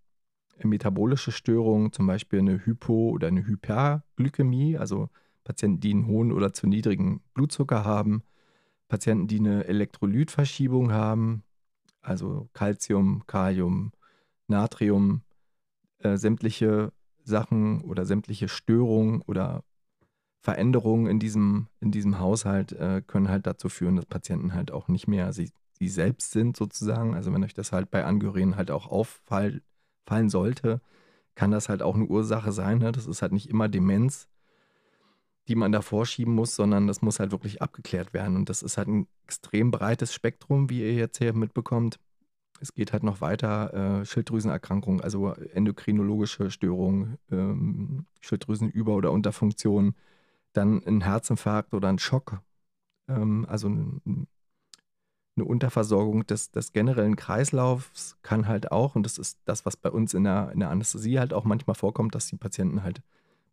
äh, 0.58 0.66
metabolische 0.66 1.32
Störungen, 1.32 1.92
zum 1.92 2.06
Beispiel 2.06 2.40
eine 2.40 2.64
Hypo- 2.64 3.10
oder 3.10 3.28
eine 3.28 3.46
Hyperglykämie, 3.46 4.78
also 4.78 5.10
Patienten, 5.44 5.80
die 5.80 5.92
einen 5.92 6.06
hohen 6.06 6.32
oder 6.32 6.52
zu 6.52 6.66
niedrigen 6.66 7.20
Blutzucker 7.34 7.84
haben, 7.84 8.22
Patienten, 8.88 9.26
die 9.28 9.38
eine 9.38 9.64
Elektrolytverschiebung 9.64 10.92
haben, 10.92 11.42
also 12.00 12.48
Calcium, 12.52 13.26
Kalium, 13.26 13.92
Natrium, 14.48 15.22
äh, 15.98 16.16
sämtliche 16.16 16.92
Sachen 17.22 17.80
oder 17.82 18.04
sämtliche 18.04 18.48
Störungen 18.48 19.22
oder 19.22 19.64
Veränderungen 20.40 21.06
in 21.06 21.18
diesem, 21.18 21.68
in 21.80 21.90
diesem 21.90 22.18
Haushalt 22.18 22.72
äh, 22.72 23.02
können 23.06 23.28
halt 23.28 23.46
dazu 23.46 23.70
führen, 23.70 23.96
dass 23.96 24.04
Patienten 24.04 24.52
halt 24.52 24.70
auch 24.70 24.88
nicht 24.88 25.08
mehr 25.08 25.32
sie, 25.32 25.50
sie 25.72 25.88
selbst 25.88 26.32
sind 26.32 26.56
sozusagen. 26.56 27.14
Also 27.14 27.32
wenn 27.32 27.42
euch 27.42 27.54
das 27.54 27.72
halt 27.72 27.90
bei 27.90 28.04
Angehörigen 28.04 28.56
halt 28.56 28.70
auch 28.70 28.86
auffallen 28.86 29.62
sollte, 30.28 30.82
kann 31.34 31.50
das 31.50 31.70
halt 31.70 31.82
auch 31.82 31.94
eine 31.94 32.04
Ursache 32.04 32.52
sein. 32.52 32.78
Ne? 32.78 32.92
Das 32.92 33.06
ist 33.06 33.22
halt 33.22 33.32
nicht 33.32 33.48
immer 33.48 33.68
Demenz, 33.68 34.28
die 35.48 35.56
man 35.56 35.72
da 35.72 35.82
vorschieben 35.82 36.34
muss, 36.34 36.56
sondern 36.56 36.86
das 36.86 37.02
muss 37.02 37.20
halt 37.20 37.32
wirklich 37.32 37.60
abgeklärt 37.60 38.14
werden. 38.14 38.36
Und 38.36 38.48
das 38.48 38.62
ist 38.62 38.78
halt 38.78 38.88
ein 38.88 39.06
extrem 39.24 39.70
breites 39.70 40.14
Spektrum, 40.14 40.70
wie 40.70 40.80
ihr 40.80 40.94
jetzt 40.94 41.18
hier 41.18 41.34
mitbekommt. 41.34 41.98
Es 42.60 42.72
geht 42.74 42.92
halt 42.92 43.02
noch 43.02 43.20
weiter, 43.20 44.00
äh, 44.00 44.04
Schilddrüsenerkrankungen, 44.06 45.02
also 45.02 45.32
endokrinologische 45.32 46.50
Störungen, 46.50 47.18
ähm, 47.30 48.06
Schilddrüsenüber- 48.20 48.94
oder 48.94 49.12
Unterfunktion, 49.12 49.94
dann 50.52 50.82
ein 50.86 51.02
Herzinfarkt 51.02 51.74
oder 51.74 51.88
ein 51.88 51.98
Schock, 51.98 52.40
ähm, 53.08 53.44
also 53.48 53.68
ein, 53.68 54.26
eine 55.36 55.44
Unterversorgung 55.46 56.26
des, 56.26 56.52
des, 56.52 56.72
generellen 56.72 57.16
Kreislaufs 57.16 58.16
kann 58.22 58.46
halt 58.46 58.70
auch, 58.70 58.94
und 58.94 59.02
das 59.04 59.18
ist 59.18 59.40
das, 59.46 59.66
was 59.66 59.76
bei 59.76 59.90
uns 59.90 60.14
in 60.14 60.24
der, 60.24 60.52
in 60.52 60.60
der 60.60 60.70
Anästhesie 60.70 61.18
halt 61.18 61.32
auch 61.34 61.44
manchmal 61.44 61.74
vorkommt, 61.74 62.14
dass 62.14 62.28
die 62.28 62.36
Patienten 62.36 62.84
halt 62.84 63.02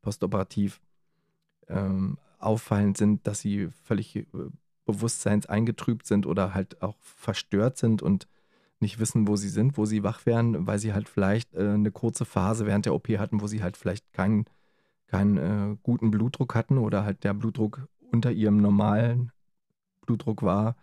postoperativ 0.03 0.79
ähm, 1.71 2.17
auffallend 2.39 2.97
sind, 2.97 3.25
dass 3.27 3.39
sie 3.39 3.69
völlig 3.83 4.15
äh, 4.15 4.25
bewusstseinseingetrübt 4.85 6.05
sind 6.05 6.25
oder 6.25 6.53
halt 6.53 6.81
auch 6.81 6.97
verstört 7.01 7.77
sind 7.77 8.01
und 8.01 8.27
nicht 8.79 8.99
wissen, 8.99 9.27
wo 9.27 9.35
sie 9.35 9.49
sind, 9.49 9.77
wo 9.77 9.85
sie 9.85 10.03
wach 10.03 10.25
werden, 10.25 10.65
weil 10.65 10.79
sie 10.79 10.93
halt 10.93 11.07
vielleicht 11.07 11.53
äh, 11.53 11.69
eine 11.69 11.91
kurze 11.91 12.25
Phase 12.25 12.65
während 12.65 12.85
der 12.85 12.95
OP 12.95 13.09
hatten, 13.09 13.41
wo 13.41 13.47
sie 13.47 13.61
halt 13.61 13.77
vielleicht 13.77 14.11
keinen 14.11 14.45
keinen 15.11 15.37
äh, 15.37 15.77
guten 15.83 16.09
Blutdruck 16.09 16.55
hatten 16.55 16.77
oder 16.77 17.03
halt 17.03 17.23
der 17.25 17.33
Blutdruck 17.33 17.87
unter 18.11 18.31
ihrem 18.31 18.57
normalen 18.57 19.31
Blutdruck 20.05 20.41
war 20.41 20.77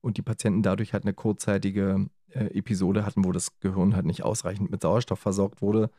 und 0.00 0.16
die 0.16 0.22
Patienten 0.22 0.62
dadurch 0.62 0.94
halt 0.94 1.04
eine 1.04 1.12
kurzzeitige 1.12 2.08
äh, 2.30 2.46
Episode 2.58 3.04
hatten, 3.04 3.24
wo 3.24 3.32
das 3.32 3.60
Gehirn 3.60 3.94
halt 3.94 4.06
nicht 4.06 4.22
ausreichend 4.24 4.70
mit 4.70 4.80
Sauerstoff 4.82 5.20
versorgt 5.20 5.60
wurde, 5.60 5.90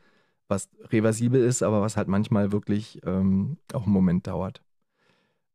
was 0.47 0.69
reversibel 0.91 1.43
ist, 1.43 1.63
aber 1.63 1.81
was 1.81 1.97
halt 1.97 2.07
manchmal 2.07 2.51
wirklich 2.51 3.01
ähm, 3.05 3.57
auch 3.73 3.83
einen 3.83 3.93
Moment 3.93 4.27
dauert. 4.27 4.61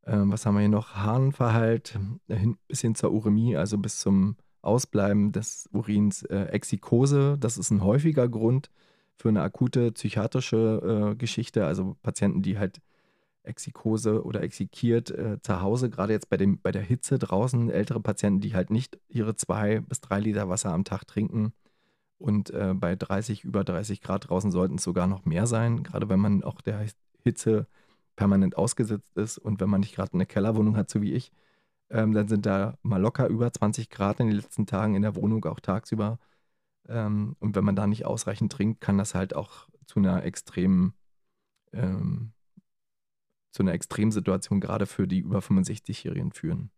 Ähm, 0.05 0.33
was 0.33 0.47
haben 0.47 0.55
wir 0.55 0.61
hier 0.61 0.69
noch? 0.69 0.95
Harnverhalt 0.95 1.99
äh, 2.29 2.47
bis 2.69 2.81
hin 2.81 2.95
zur 2.95 3.13
Uremie, 3.13 3.57
also 3.57 3.79
bis 3.79 3.99
zum 3.99 4.37
Ausbleiben 4.63 5.33
des 5.33 5.69
Urins. 5.73 6.23
Äh, 6.25 6.47
Exikose, 6.47 7.37
das 7.39 7.59
ist 7.59 7.71
ein 7.71 7.85
häufiger 7.85 8.29
Grund 8.29 8.71
für 9.17 9.29
eine 9.29 9.43
akute 9.43 9.93
psychiatrische 9.93 11.13
äh, 11.13 11.17
Geschichte, 11.17 11.67
also 11.67 11.97
Patienten, 12.03 12.43
die 12.43 12.59
halt 12.59 12.81
Exikose 13.43 14.25
oder 14.25 14.43
exikiert 14.43 15.11
äh, 15.11 15.41
zu 15.43 15.61
Hause, 15.61 15.91
gerade 15.91 16.13
jetzt 16.13 16.29
bei, 16.29 16.37
dem, 16.37 16.61
bei 16.61 16.73
der 16.73 16.83
Hitze 16.83 17.19
draußen, 17.19 17.71
ältere 17.71 18.01
Patienten, 18.01 18.41
die 18.41 18.55
halt 18.55 18.71
nicht 18.71 18.99
ihre 19.09 19.35
zwei 19.37 19.81
bis 19.81 20.01
drei 20.01 20.21
Liter 20.21 20.49
Wasser 20.49 20.73
am 20.73 20.85
Tag 20.85 21.07
trinken. 21.07 21.53
Und 22.21 22.51
äh, 22.51 22.75
bei 22.75 22.97
30, 22.97 23.45
über 23.45 23.65
30 23.65 24.03
Grad 24.03 24.29
draußen 24.29 24.51
sollten 24.51 24.75
es 24.75 24.83
sogar 24.83 25.07
noch 25.07 25.25
mehr 25.25 25.47
sein, 25.47 25.83
gerade 25.83 26.11
wenn 26.11 26.21
man 26.21 26.45
auch 26.45 26.61
der 26.61 26.87
Hitze 27.25 27.67
permanent 28.15 28.59
ausgesetzt 28.59 29.17
ist 29.17 29.39
und 29.39 29.59
wenn 29.61 29.71
man 29.71 29.81
nicht 29.81 29.95
gerade 29.95 30.13
eine 30.13 30.27
Kellerwohnung 30.27 30.77
hat, 30.77 30.91
so 30.91 31.01
wie 31.01 31.15
ich, 31.15 31.33
ähm, 31.89 32.13
dann 32.13 32.29
sind 32.29 32.45
da 32.45 32.77
mal 32.83 33.01
locker 33.01 33.27
über 33.29 33.51
20 33.51 33.89
Grad 33.89 34.21
in 34.21 34.27
den 34.27 34.37
letzten 34.37 34.67
Tagen 34.67 34.95
in 34.97 35.03
der 35.03 35.17
Wohnung, 35.17 35.43
auch 35.47 35.61
tagsüber. 35.61 36.19
Ähm, 36.89 37.37
und 37.41 37.57
wenn 37.57 37.65
man 37.65 37.77
da 37.77 37.87
nicht 37.87 38.05
ausreichend 38.05 38.53
trinkt, 38.53 38.83
kann 38.83 38.99
das 38.99 39.15
halt 39.15 39.35
auch 39.35 39.69
zu 39.87 39.99
einer 39.99 40.23
extremen, 40.25 40.93
ähm, 41.73 42.33
zu 43.53 43.63
einer 43.63 43.73
Extremsituation 43.73 44.61
gerade 44.61 44.85
für 44.85 45.09
die 45.09 45.21
über 45.21 45.41
65-Jährigen 45.41 46.33
führen. 46.33 46.71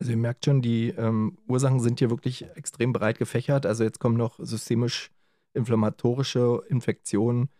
Also 0.00 0.12
ihr 0.12 0.18
merkt 0.18 0.44
schon, 0.44 0.62
die 0.62 0.88
ähm, 0.88 1.38
Ursachen 1.46 1.80
sind 1.80 1.98
hier 2.00 2.10
wirklich 2.10 2.46
extrem 2.56 2.92
breit 2.92 3.18
gefächert. 3.18 3.66
Also 3.66 3.84
jetzt 3.84 4.00
kommen 4.00 4.16
noch 4.16 4.38
systemisch 4.38 5.10
inflammatorische 5.54 6.62
Infektionen, 6.68 7.50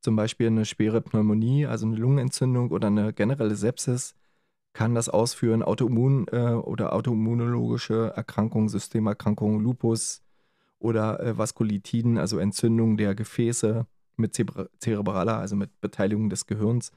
zum 0.00 0.16
Beispiel 0.16 0.46
eine 0.46 0.64
schwere 0.64 1.02
Pneumonie, 1.02 1.66
also 1.66 1.86
eine 1.86 1.96
Lungenentzündung 1.96 2.70
oder 2.70 2.88
eine 2.88 3.12
generelle 3.12 3.54
Sepsis 3.54 4.14
kann 4.72 4.94
das 4.94 5.08
ausführen, 5.08 5.62
Autoimmun- 5.62 6.30
äh, 6.32 6.54
oder 6.54 6.94
autoimmunologische 6.94 8.12
Erkrankungen, 8.16 8.68
Systemerkrankungen, 8.68 9.60
Lupus, 9.60 10.22
oder 10.80 11.20
äh, 11.20 11.38
Vaskulitiden, 11.38 12.18
also 12.18 12.38
Entzündung 12.38 12.96
der 12.96 13.14
Gefäße 13.14 13.86
mit 14.16 14.34
zerebraler, 14.78 15.38
also 15.38 15.54
mit 15.54 15.80
Beteiligung 15.80 16.28
des 16.30 16.46
Gehirns. 16.46 16.90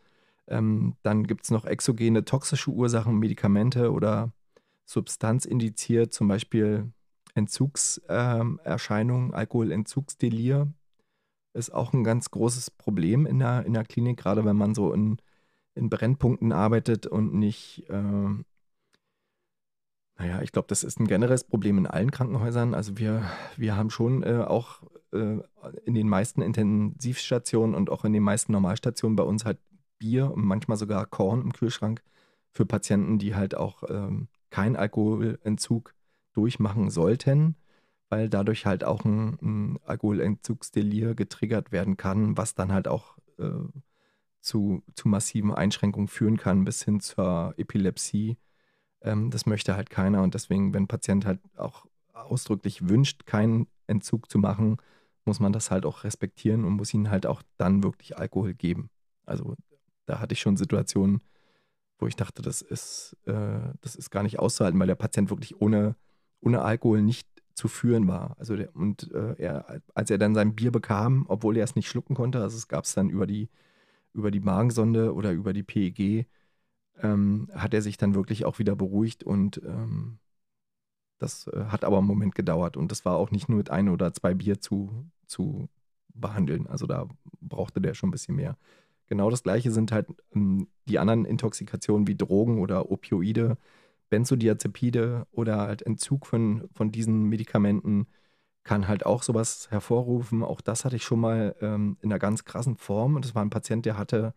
Ähm, 0.48 0.96
dann 1.04 1.26
gibt 1.26 1.44
es 1.44 1.52
noch 1.52 1.66
exogene 1.66 2.26
toxische 2.26 2.72
Ursachen, 2.72 3.20
Medikamente 3.20 3.92
oder 3.92 4.32
substanzindiziert, 4.86 6.14
zum 6.14 6.28
Beispiel 6.28 6.92
Entzugserscheinungen, 7.36 9.30
ähm, 9.30 9.34
Alkoholentzugsdelir 9.34 10.72
ist 11.54 11.74
auch 11.74 11.94
ein 11.94 12.04
ganz 12.04 12.32
großes 12.32 12.72
Problem 12.72 13.26
in 13.26 13.40
der, 13.40 13.66
in 13.66 13.74
der 13.74 13.86
Klinik, 13.86 14.18
gerade 14.18 14.44
wenn 14.46 14.56
man 14.56 14.74
so 14.76 14.94
in, 14.94 15.18
in 15.76 15.90
Brennpunkten 15.90 16.52
arbeitet 16.52 17.06
und 17.08 17.34
nicht 17.34 17.90
äh, 17.90 18.44
naja, 20.18 20.42
ich 20.42 20.52
glaube, 20.52 20.68
das 20.68 20.84
ist 20.84 21.00
ein 21.00 21.08
generelles 21.08 21.44
Problem 21.44 21.78
in 21.78 21.88
allen 21.88 22.12
Krankenhäusern. 22.12 22.74
Also 22.74 22.98
wir, 22.98 23.24
wir 23.58 23.76
haben 23.76 23.90
schon 23.90 24.24
äh, 24.24 24.44
auch 24.48 24.84
äh, 25.12 25.40
in 25.86 25.96
den 25.96 26.08
meisten 26.08 26.42
Intensivstationen 26.42 27.76
und 27.76 27.90
auch 27.90 28.06
in 28.06 28.14
den 28.14 28.24
meisten 28.24 28.52
Normalstationen 28.52 29.16
bei 29.16 29.24
uns 29.24 29.44
halt 29.44 29.60
Bier 29.98 30.32
und 30.32 30.46
manchmal 30.46 30.78
sogar 30.78 31.06
Korn 31.08 31.42
im 31.42 31.54
Kühlschrank 31.54 32.04
für 32.52 32.66
Patienten, 32.66 33.18
die 33.18 33.36
halt 33.36 33.56
auch 33.56 33.84
ähm, 33.90 34.28
keinen 34.54 34.76
Alkoholentzug 34.76 35.94
durchmachen 36.34 36.90
sollten, 36.90 37.56
weil 38.10 38.30
dadurch 38.30 38.66
halt 38.66 38.84
auch 38.84 39.04
ein, 39.06 39.38
ein 39.42 39.80
Alkoholentzugsdelir 39.86 41.16
getriggert 41.16 41.72
werden 41.72 41.98
kann, 41.98 42.38
was 42.38 42.56
dann 42.56 42.72
halt 42.72 42.88
auch 42.88 43.18
äh, 43.40 43.50
zu, 44.42 44.84
zu 44.96 45.08
massiven 45.08 45.54
Einschränkungen 45.54 46.08
führen 46.08 46.38
kann, 46.38 46.66
bis 46.66 46.84
hin 46.84 47.00
zur 47.00 47.54
Epilepsie 47.58 48.38
ähm, 49.04 49.30
das 49.30 49.46
möchte 49.46 49.76
halt 49.76 49.90
keiner 49.90 50.24
und 50.24 50.34
deswegen, 50.34 50.74
wenn 50.74 50.84
ein 50.84 50.88
Patient 50.88 51.26
halt 51.26 51.40
auch 51.58 51.86
ausdrücklich 52.14 52.88
wünscht, 52.88 53.26
keinen 53.26 53.68
Entzug 53.88 54.30
zu 54.32 54.40
machen, 54.40 54.78
muss 55.26 55.40
man 55.40 55.54
das 55.54 55.72
halt 55.72 55.86
auch 55.86 56.04
respektieren 56.04 56.64
und 56.66 56.74
muss 56.74 56.94
ihnen 56.94 57.10
halt 57.10 57.26
auch 57.26 57.44
dann 57.58 57.84
wirklich 57.84 58.18
Alkohol 58.18 58.54
geben. 58.54 58.90
Also 59.26 59.56
da 60.06 60.20
hatte 60.20 60.34
ich 60.34 60.42
schon 60.42 60.58
Situationen, 60.58 61.22
wo 62.04 62.08
ich 62.08 62.16
dachte, 62.18 62.42
das 62.42 62.62
ist, 62.62 63.16
äh, 63.26 63.62
das 63.80 63.96
ist 63.96 64.10
gar 64.10 64.24
nicht 64.24 64.38
auszuhalten, 64.38 64.78
weil 64.78 64.88
der 64.88 64.96
Patient 64.96 65.30
wirklich 65.30 65.62
ohne, 65.62 65.96
ohne 66.42 66.62
Alkohol 66.62 67.02
nicht 67.02 67.28
zu 67.54 67.70
führen 67.70 68.10
war. 68.10 68.36
Also 68.38 68.58
der, 68.58 68.76
und 68.76 69.10
äh, 69.14 69.36
er, 69.38 69.82
als 69.96 70.12
er 70.12 70.18
dann 70.18 70.36
sein 70.36 70.54
Bier 70.54 70.72
bekam, 70.72 71.26
obwohl 71.30 71.56
er 71.56 71.64
es 71.64 71.78
nicht 71.78 71.88
schlucken 71.88 72.14
konnte, 72.14 72.42
also 72.42 72.58
es 72.58 72.68
gab 72.68 72.84
es 72.84 72.94
dann 72.94 73.10
über 73.10 73.26
die, 73.26 73.50
über 74.14 74.32
die 74.32 74.42
Magensonde 74.42 75.14
oder 75.14 75.32
über 75.32 75.54
die 75.54 75.64
PEG, 75.64 76.28
ähm, 77.02 77.50
hat 77.56 77.74
er 77.74 77.82
sich 77.82 77.96
dann 77.96 78.16
wirklich 78.16 78.44
auch 78.44 78.60
wieder 78.60 78.76
beruhigt 78.76 79.24
und 79.24 79.62
ähm, 79.64 80.20
das 81.20 81.48
äh, 81.48 81.66
hat 81.70 81.86
aber 81.86 82.00
einen 82.00 82.08
Moment 82.08 82.36
gedauert 82.36 82.76
und 82.76 82.92
das 82.92 83.06
war 83.06 83.16
auch 83.16 83.32
nicht 83.32 83.48
nur 83.48 83.60
mit 83.60 83.70
ein 83.72 83.88
oder 83.88 84.14
zwei 84.14 84.34
Bier 84.34 84.60
zu, 84.60 85.10
zu 85.26 85.70
behandeln. 86.14 86.68
Also 86.68 86.86
da 86.86 87.08
brauchte 87.40 87.80
der 87.80 87.94
schon 87.94 88.10
ein 88.10 88.12
bisschen 88.12 88.36
mehr. 88.36 88.58
Genau 89.08 89.30
das 89.30 89.44
gleiche 89.44 89.72
sind 89.72 89.92
halt 89.92 90.08
ähm, 90.34 90.68
die 90.88 91.00
anderen 91.00 91.26
Intoxikationen 91.26 92.08
wie 92.08 92.16
Drogen 92.16 92.60
oder 92.60 92.92
Opioide, 92.92 93.58
Benzodiazepide 94.10 95.28
oder 95.32 95.58
halt 95.58 95.82
Entzug 95.82 96.26
von, 96.26 96.70
von 96.74 96.92
diesen 96.92 97.24
Medikamenten 97.24 98.08
kann 98.64 98.88
halt 98.88 99.06
auch 99.06 99.24
sowas 99.24 99.70
hervorrufen. 99.72 100.44
Auch 100.44 100.62
das 100.62 100.86
hatte 100.86 100.96
ich 100.96 101.04
schon 101.04 101.20
mal 101.20 101.56
ähm, 101.62 101.98
in 102.02 102.12
einer 102.12 102.20
ganz 102.20 102.46
krassen 102.46 102.78
Form. 102.78 103.16
Und 103.16 103.26
das 103.26 103.36
war 103.36 103.44
ein 103.44 103.50
Patient, 103.50 103.86
der 103.86 103.98
hatte 103.98 104.34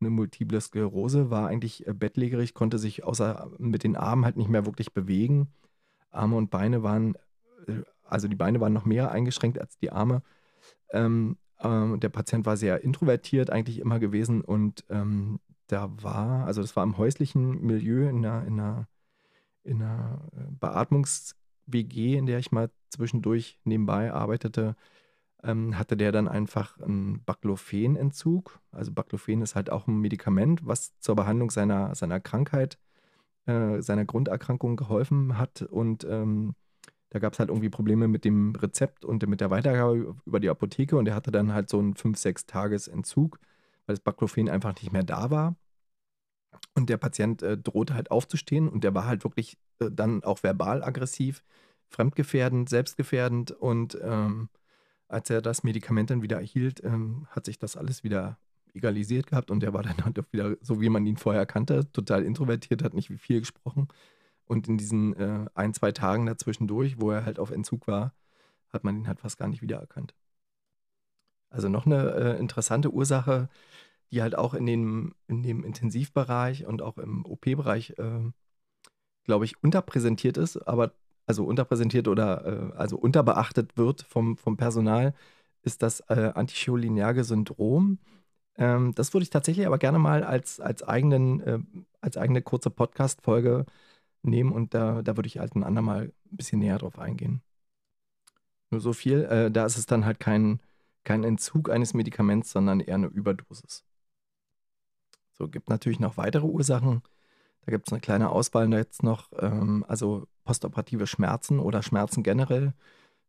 eine 0.00 0.10
multiple 0.10 0.60
Sklerose, 0.60 1.30
war 1.30 1.48
eigentlich 1.48 1.86
äh, 1.86 1.92
bettlägerig, 1.92 2.54
konnte 2.54 2.78
sich 2.78 3.04
außer 3.04 3.50
mit 3.58 3.84
den 3.84 3.96
Armen 3.96 4.24
halt 4.24 4.36
nicht 4.36 4.50
mehr 4.50 4.66
wirklich 4.66 4.92
bewegen. 4.92 5.48
Arme 6.10 6.36
und 6.36 6.50
Beine 6.50 6.82
waren, 6.82 7.16
äh, 7.66 7.82
also 8.04 8.28
die 8.28 8.36
Beine 8.36 8.60
waren 8.60 8.72
noch 8.72 8.84
mehr 8.84 9.10
eingeschränkt 9.10 9.58
als 9.60 9.76
die 9.78 9.90
Arme. 9.90 10.22
Ähm, 10.92 11.36
ähm, 11.64 12.00
der 12.00 12.10
Patient 12.10 12.46
war 12.46 12.56
sehr 12.56 12.84
introvertiert 12.84 13.50
eigentlich 13.50 13.78
immer 13.80 13.98
gewesen 13.98 14.42
und 14.42 14.84
ähm, 14.90 15.40
da 15.66 15.90
war, 16.02 16.46
also 16.46 16.60
das 16.60 16.76
war 16.76 16.84
im 16.84 16.98
häuslichen 16.98 17.62
Milieu 17.62 18.08
in 18.08 18.24
einer, 18.24 18.46
in 18.46 18.60
einer, 18.60 18.88
in 19.62 19.82
einer 19.82 20.28
äh, 20.32 20.52
Beatmungs-WG, 20.60 22.16
in 22.16 22.26
der 22.26 22.38
ich 22.38 22.52
mal 22.52 22.70
zwischendurch 22.90 23.58
nebenbei 23.64 24.12
arbeitete, 24.12 24.76
ähm, 25.42 25.78
hatte 25.78 25.96
der 25.96 26.12
dann 26.12 26.28
einfach 26.28 26.80
einen 26.80 27.22
Baclophenentzug. 27.24 28.60
Also 28.72 28.92
Baclofen 28.92 29.42
ist 29.42 29.54
halt 29.54 29.70
auch 29.70 29.86
ein 29.86 30.00
Medikament, 30.00 30.66
was 30.66 30.98
zur 31.00 31.16
Behandlung 31.16 31.50
seiner, 31.50 31.94
seiner 31.94 32.20
Krankheit, 32.20 32.78
äh, 33.46 33.80
seiner 33.80 34.04
Grunderkrankung 34.04 34.76
geholfen 34.76 35.38
hat. 35.38 35.62
Und 35.62 36.04
ähm, 36.04 36.54
da 37.14 37.20
gab 37.20 37.32
es 37.32 37.38
halt 37.38 37.48
irgendwie 37.48 37.68
Probleme 37.68 38.08
mit 38.08 38.24
dem 38.24 38.56
Rezept 38.56 39.04
und 39.04 39.24
mit 39.28 39.40
der 39.40 39.48
Weitergabe 39.48 40.16
über 40.26 40.40
die 40.40 40.50
Apotheke. 40.50 40.96
Und 40.96 41.06
er 41.06 41.14
hatte 41.14 41.30
dann 41.30 41.52
halt 41.52 41.70
so 41.70 41.78
einen 41.78 41.94
5-6 41.94 42.48
Tages 42.48 42.88
Entzug, 42.88 43.38
weil 43.86 43.94
das 43.94 44.00
Baclofen 44.02 44.48
einfach 44.48 44.74
nicht 44.74 44.92
mehr 44.92 45.04
da 45.04 45.30
war. 45.30 45.54
Und 46.74 46.90
der 46.90 46.96
Patient 46.96 47.40
äh, 47.40 47.56
drohte 47.56 47.94
halt 47.94 48.10
aufzustehen 48.10 48.68
und 48.68 48.82
der 48.82 48.94
war 48.96 49.06
halt 49.06 49.22
wirklich 49.22 49.56
äh, 49.78 49.92
dann 49.92 50.24
auch 50.24 50.42
verbal 50.42 50.82
aggressiv, 50.82 51.44
fremdgefährdend, 51.88 52.68
selbstgefährdend 52.68 53.52
und 53.52 53.96
ähm, 54.02 54.48
als 55.06 55.30
er 55.30 55.40
das 55.40 55.62
Medikament 55.62 56.10
dann 56.10 56.22
wieder 56.22 56.38
erhielt, 56.38 56.82
ähm, 56.82 57.28
hat 57.30 57.44
sich 57.44 57.58
das 57.58 57.76
alles 57.76 58.02
wieder 58.02 58.38
egalisiert 58.72 59.28
gehabt 59.28 59.52
und 59.52 59.62
er 59.62 59.72
war 59.72 59.84
dann 59.84 59.98
halt 60.04 60.18
auch 60.18 60.32
wieder, 60.32 60.56
so 60.62 60.80
wie 60.80 60.88
man 60.88 61.06
ihn 61.06 61.16
vorher 61.16 61.46
kannte, 61.46 61.92
total 61.92 62.24
introvertiert, 62.24 62.82
hat 62.82 62.94
nicht 62.94 63.08
viel 63.20 63.38
gesprochen. 63.38 63.86
Und 64.46 64.68
in 64.68 64.76
diesen 64.76 65.14
äh, 65.16 65.46
ein, 65.54 65.74
zwei 65.74 65.92
Tagen 65.92 66.26
dazwischendurch, 66.26 67.00
wo 67.00 67.10
er 67.10 67.24
halt 67.24 67.38
auf 67.38 67.50
Entzug 67.50 67.86
war, 67.86 68.12
hat 68.72 68.84
man 68.84 68.96
ihn 68.96 69.08
halt 69.08 69.20
fast 69.20 69.38
gar 69.38 69.48
nicht 69.48 69.62
wiedererkannt. 69.62 70.14
Also 71.50 71.68
noch 71.68 71.86
eine 71.86 72.10
äh, 72.14 72.38
interessante 72.38 72.92
Ursache, 72.92 73.48
die 74.10 74.22
halt 74.22 74.36
auch 74.36 74.54
in, 74.54 74.66
den, 74.66 75.14
in 75.28 75.42
dem 75.42 75.64
Intensivbereich 75.64 76.66
und 76.66 76.82
auch 76.82 76.98
im 76.98 77.24
OP-Bereich, 77.24 77.94
äh, 77.98 78.30
glaube 79.24 79.44
ich, 79.44 79.62
unterpräsentiert 79.62 80.36
ist, 80.36 80.56
aber 80.56 80.92
also 81.26 81.44
unterpräsentiert 81.44 82.08
oder 82.08 82.72
äh, 82.72 82.76
also 82.76 82.96
unterbeachtet 82.98 83.76
wird 83.76 84.02
vom, 84.02 84.36
vom 84.36 84.56
Personal, 84.56 85.14
ist 85.62 85.82
das 85.82 86.00
äh, 86.08 86.32
anticholinerge 86.34 87.24
Syndrom. 87.24 87.98
Ähm, 88.56 88.94
das 88.94 89.14
würde 89.14 89.24
ich 89.24 89.30
tatsächlich 89.30 89.66
aber 89.66 89.78
gerne 89.78 89.98
mal 89.98 90.22
als, 90.24 90.60
als, 90.60 90.82
eigenen, 90.82 91.40
äh, 91.40 91.58
als 92.00 92.16
eigene 92.16 92.42
kurze 92.42 92.70
Podcast-Folge 92.70 93.66
nehmen 94.24 94.52
und 94.52 94.74
da, 94.74 95.02
da 95.02 95.16
würde 95.16 95.26
ich 95.26 95.38
halt 95.38 95.54
ein 95.54 95.64
andermal 95.64 96.12
ein 96.30 96.36
bisschen 96.36 96.60
näher 96.60 96.78
drauf 96.78 96.98
eingehen. 96.98 97.42
Nur 98.70 98.80
so 98.80 98.92
viel, 98.92 99.24
äh, 99.24 99.50
da 99.50 99.66
ist 99.66 99.78
es 99.78 99.86
dann 99.86 100.04
halt 100.04 100.20
kein, 100.20 100.60
kein 101.04 101.24
Entzug 101.24 101.70
eines 101.70 101.94
Medikaments, 101.94 102.50
sondern 102.50 102.80
eher 102.80 102.96
eine 102.96 103.06
Überdosis. 103.06 103.84
So, 105.32 105.48
gibt 105.48 105.68
natürlich 105.68 106.00
noch 106.00 106.16
weitere 106.16 106.46
Ursachen. 106.46 107.02
Da 107.66 107.72
gibt 107.72 107.88
es 107.88 107.92
eine 107.92 108.00
kleine 108.00 108.30
Auswahl 108.30 108.72
jetzt 108.72 109.02
noch. 109.02 109.30
Ähm, 109.38 109.84
also 109.88 110.26
postoperative 110.44 111.06
Schmerzen 111.06 111.58
oder 111.58 111.82
Schmerzen 111.82 112.22
generell 112.22 112.74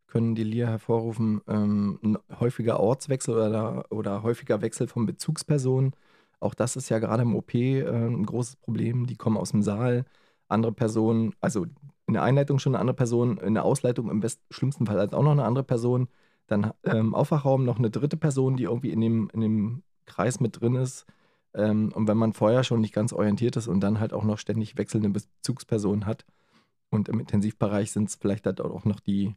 können 0.08 0.36
Delir 0.36 0.68
hervorrufen. 0.68 1.42
Ähm, 1.48 2.18
häufiger 2.40 2.80
Ortswechsel 2.80 3.36
oder, 3.36 3.86
oder 3.92 4.24
häufiger 4.24 4.62
Wechsel 4.62 4.88
von 4.88 5.06
Bezugspersonen. 5.06 5.96
Auch 6.40 6.54
das 6.54 6.76
ist 6.76 6.90
ja 6.90 7.00
gerade 7.00 7.24
im 7.24 7.36
OP 7.36 7.54
äh, 7.56 7.84
ein 7.84 8.26
großes 8.26 8.58
Problem. 8.58 9.08
Die 9.08 9.16
kommen 9.18 9.38
aus 9.38 9.52
dem 9.52 9.64
Saal, 9.64 10.06
andere 10.48 10.72
Personen, 10.72 11.34
also 11.42 11.66
in 12.08 12.14
der 12.14 12.24
Einleitung 12.24 12.60
schon 12.60 12.76
eine 12.76 12.82
andere 12.82 12.96
Person, 12.96 13.38
in 13.38 13.56
der 13.56 13.66
Ausleitung 13.66 14.10
im 14.10 14.20
best, 14.20 14.42
schlimmsten 14.50 14.86
Fall 14.86 15.00
auch 15.00 15.24
noch 15.24 15.32
eine 15.32 15.46
andere 15.46 15.64
Person. 15.64 16.08
Dann 16.48 16.74
ähm, 16.84 16.98
im 16.98 17.16
Aufwachraum 17.16 17.66
noch 17.66 17.80
eine 17.80 17.90
dritte 17.90 18.18
Person, 18.18 18.58
die 18.58 18.64
irgendwie 18.64 18.92
in 18.92 19.02
dem, 19.02 19.30
in 19.34 19.42
dem 19.42 19.84
Kreis 20.06 20.40
mit 20.40 20.62
drin 20.62 20.76
ist. 20.76 21.06
Ähm, 21.56 21.92
und 21.96 22.08
wenn 22.08 22.18
man 22.18 22.34
vorher 22.34 22.64
schon 22.64 22.82
nicht 22.82 22.94
ganz 22.94 23.14
orientiert 23.14 23.56
ist 23.56 23.68
und 23.68 23.80
dann 23.80 24.00
halt 24.00 24.14
auch 24.14 24.24
noch 24.24 24.38
ständig 24.38 24.78
wechselnde 24.78 25.10
Bezugspersonen 25.10 26.06
hat, 26.06 26.26
und 26.96 27.10
im 27.10 27.20
Intensivbereich 27.20 27.92
sind 27.92 28.10
es 28.10 28.16
vielleicht 28.16 28.46
halt 28.46 28.62
auch 28.62 28.86
noch 28.86 29.00
die, 29.00 29.36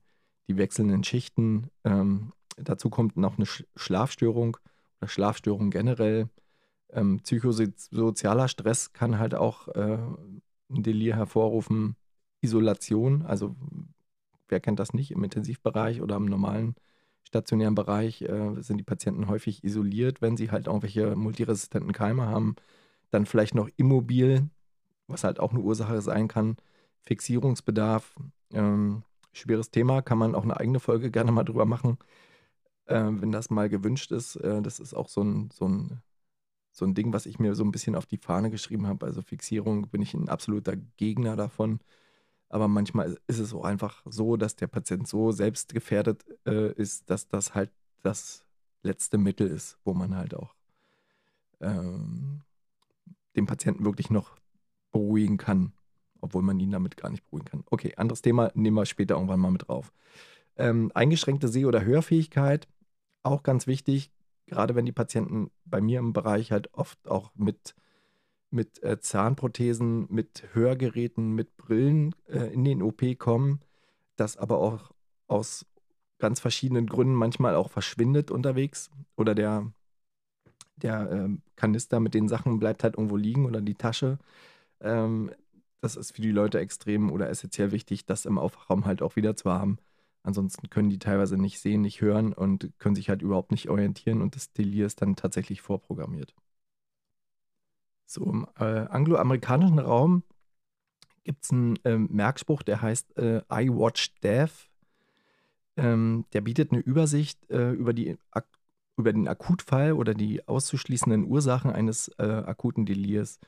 die 0.49 0.57
wechselnden 0.57 1.05
Schichten. 1.05 1.71
Ähm, 1.85 2.33
dazu 2.57 2.90
kommt 2.90 3.16
noch 3.16 3.37
eine 3.37 3.47
Schlafstörung 3.47 4.57
oder 5.01 5.09
Schlafstörung 5.09 5.71
generell. 5.71 6.29
Ähm, 6.90 7.21
psychosozialer 7.21 8.49
Stress 8.49 8.92
kann 8.92 9.18
halt 9.18 9.35
auch 9.35 9.68
äh, 9.68 9.99
Delir 10.68 11.16
hervorrufen. 11.16 11.96
Isolation, 12.40 13.22
also 13.26 13.57
wer 14.48 14.61
kennt 14.61 14.78
das 14.78 14.92
nicht, 14.92 15.11
im 15.11 15.24
Intensivbereich 15.24 16.02
oder 16.02 16.16
im 16.16 16.26
normalen 16.26 16.76
stationären 17.28 17.74
Bereich 17.74 18.22
äh, 18.22 18.61
sind 18.62 18.78
die 18.78 18.85
Patienten 18.85 19.28
häufig 19.28 19.62
isoliert, 19.64 20.22
wenn 20.22 20.37
sie 20.37 20.50
halt 20.50 20.66
irgendwelche 20.66 21.14
multiresistenten 21.14 21.92
Keime 21.92 22.26
haben. 22.26 22.57
Dann 23.11 23.26
vielleicht 23.26 23.54
noch 23.54 23.68
immobil, 23.76 24.48
was 25.09 25.24
halt 25.24 25.40
auch 25.40 25.52
eine 25.52 25.61
Ursache 25.61 26.00
sein 26.02 26.28
kann. 26.28 26.57
Fixierungsbedarf, 27.02 28.14
ähm, 28.52 29.02
schweres 29.33 29.70
Thema, 29.70 30.02
kann 30.02 30.18
man 30.18 30.35
auch 30.35 30.42
eine 30.44 30.59
eigene 30.59 30.81
Folge 30.81 31.11
gerne 31.11 31.33
mal 31.33 31.44
drüber 31.44 31.66
machen, 31.66 31.98
äh, 32.87 33.04
wenn 33.04 33.33
das 33.33 33.50
mal 33.50 33.68
gewünscht 33.68 34.12
ist. 34.12 34.37
Äh, 34.37 34.62
das 34.62 34.81
ist 34.81 34.94
auch 34.94 35.09
so 35.09 35.22
ein, 35.22 35.50
so, 35.52 35.66
ein, 35.68 36.02
so 36.79 36.87
ein 36.87 36.95
Ding, 36.95 37.12
was 37.12 37.27
ich 37.27 37.38
mir 37.38 37.55
so 37.55 37.64
ein 37.64 37.73
bisschen 37.73 37.95
auf 37.95 38.07
die 38.07 38.19
Fahne 38.19 38.51
geschrieben 38.51 38.87
habe. 38.87 39.07
Also 39.07 39.23
Fixierung 39.23 39.88
bin 39.88 40.03
ich 40.03 40.14
ein 40.14 40.29
absoluter 40.29 40.77
Gegner 40.97 41.37
davon. 41.37 41.81
Aber 42.49 42.69
manchmal 42.69 43.19
ist 43.27 43.38
es 43.38 43.53
auch 43.53 43.64
einfach 43.64 44.03
so, 44.07 44.37
dass 44.37 44.57
der 44.57 44.69
Patient 44.69 45.07
so 45.07 45.33
selbstgefährdet 45.33 46.25
äh, 46.47 46.73
ist, 46.73 47.11
dass 47.11 47.29
das 47.29 47.55
halt 47.55 47.71
das 48.03 48.45
letzte 48.83 49.19
Mittel 49.19 49.49
ist, 49.49 49.79
wo 49.85 49.93
man 49.93 50.17
halt 50.17 50.35
auch 50.35 50.55
ähm, 51.61 52.43
den 53.37 53.47
Patienten 53.47 53.85
wirklich 53.85 54.09
noch 54.09 54.38
beruhigen 54.93 55.37
kann 55.37 55.73
obwohl 56.21 56.43
man 56.43 56.61
ihn 56.61 56.71
damit 56.71 56.97
gar 56.97 57.11
nicht 57.11 57.25
beruhigen 57.25 57.47
kann. 57.47 57.64
Okay, 57.71 57.95
anderes 57.97 58.23
Thema, 58.23 58.51
nehmen 58.55 58.77
wir 58.77 58.87
später 58.87 59.14
irgendwann 59.14 59.41
mal 59.41 59.51
mit 59.51 59.69
drauf. 59.69 59.93
Ähm, 60.57 60.91
eingeschränkte 60.95 61.49
Seh- 61.49 61.67
oder 61.67 61.85
Hörfähigkeit, 61.85 62.69
auch 63.23 63.43
ganz 63.43 63.67
wichtig, 63.67 64.11
gerade 64.48 64.74
wenn 64.74 64.87
die 64.87 64.92
Patienten 64.92 65.50
bei 65.64 65.80
mir 65.80 66.00
im 66.00 66.12
Bereich 66.12 66.50
halt 66.50 66.72
oft 66.74 67.08
auch 67.08 67.30
mit, 67.34 67.74
mit 68.50 68.82
äh, 68.82 68.98
Zahnprothesen, 68.98 70.06
mit 70.11 70.48
Hörgeräten, 70.52 71.34
mit 71.34 71.56
Brillen 71.56 72.14
äh, 72.26 72.52
in 72.52 72.64
den 72.64 72.82
OP 72.82 73.02
kommen, 73.18 73.61
das 74.16 74.37
aber 74.37 74.58
auch 74.58 74.90
aus 75.28 75.66
ganz 76.18 76.40
verschiedenen 76.40 76.87
Gründen 76.87 77.14
manchmal 77.14 77.54
auch 77.54 77.70
verschwindet 77.70 78.30
unterwegs 78.30 78.90
oder 79.16 79.34
der, 79.34 79.70
der 80.76 81.11
äh, 81.12 81.28
Kanister 81.54 82.00
mit 82.00 82.14
den 82.14 82.28
Sachen 82.28 82.58
bleibt 82.58 82.82
halt 82.82 82.96
irgendwo 82.96 83.16
liegen 83.16 83.46
oder 83.46 83.61
die 83.61 83.76
Tasche. 83.76 84.18
Ähm, 84.80 85.30
das 85.80 85.96
ist 85.96 86.16
für 86.16 86.22
die 86.22 86.32
Leute 86.32 86.58
extrem 86.58 87.12
oder 87.12 87.28
essentiell 87.28 87.70
wichtig, 87.70 88.04
das 88.06 88.26
im 88.26 88.38
Aufwachraum 88.38 88.84
halt 88.84 89.02
auch 89.02 89.14
wieder 89.14 89.37
zu 89.37 89.50
haben. 89.52 89.78
Ansonsten 90.22 90.68
können 90.68 90.90
die 90.90 90.98
teilweise 90.98 91.37
nicht 91.37 91.61
sehen, 91.61 91.81
nicht 91.81 92.00
hören 92.00 92.33
und 92.33 92.70
können 92.78 92.94
sich 92.94 93.09
halt 93.09 93.22
überhaupt 93.22 93.50
nicht 93.50 93.68
orientieren 93.68 94.20
und 94.20 94.35
das 94.37 94.52
Delir 94.52 94.87
ist 94.87 95.00
dann 95.00 95.16
tatsächlich 95.16 95.62
vorprogrammiert. 95.62 96.35
So, 98.07 98.24
im 98.24 98.46
äh, 98.59 98.64
angloamerikanischen 98.64 99.78
Raum 99.78 100.22
gibt 101.24 101.44
es 101.44 101.50
einen 101.50 101.76
äh, 101.85 101.98
Merkspruch, 101.98 102.62
der 102.62 102.81
heißt 102.81 103.18
äh, 103.18 103.42
I 103.52 103.68
Watch 103.68 104.14
Death. 104.22 104.70
Ähm, 105.76 106.24
der 106.33 106.40
bietet 106.40 106.72
eine 106.72 106.81
Übersicht 106.81 107.50
äh, 107.50 107.72
über, 107.72 107.92
die, 107.92 108.16
über 108.96 109.12
den 109.12 109.28
Akutfall 109.28 109.92
oder 109.92 110.14
die 110.14 110.46
auszuschließenden 110.48 111.24
Ursachen 111.24 111.70
eines 111.70 112.09
äh, 112.18 112.24
akuten 112.24 112.87
Delirs. 112.87 113.38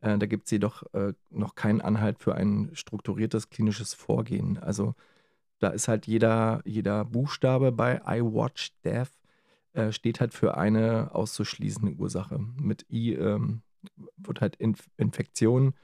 Äh, 0.00 0.18
da 0.18 0.26
gibt 0.26 0.46
es 0.46 0.50
jedoch 0.50 0.82
äh, 0.92 1.12
noch 1.30 1.54
keinen 1.54 1.80
Anhalt 1.80 2.18
für 2.18 2.34
ein 2.34 2.70
strukturiertes 2.72 3.48
klinisches 3.48 3.94
Vorgehen. 3.94 4.58
Also 4.58 4.94
da 5.60 5.68
ist 5.68 5.88
halt 5.88 6.06
jeder, 6.06 6.62
jeder 6.64 7.04
Buchstabe 7.04 7.70
bei 7.70 8.00
I 8.06 8.22
Watch 8.22 8.72
Death 8.82 9.12
äh, 9.74 9.92
steht 9.92 10.20
halt 10.20 10.34
für 10.34 10.56
eine 10.56 11.14
auszuschließende 11.14 11.92
Ursache. 11.92 12.38
Mit 12.38 12.86
I 12.90 13.14
ähm, 13.14 13.62
wird 14.16 14.40
halt 14.40 14.56
Inf 14.56 14.88
Infektion. 14.96 15.74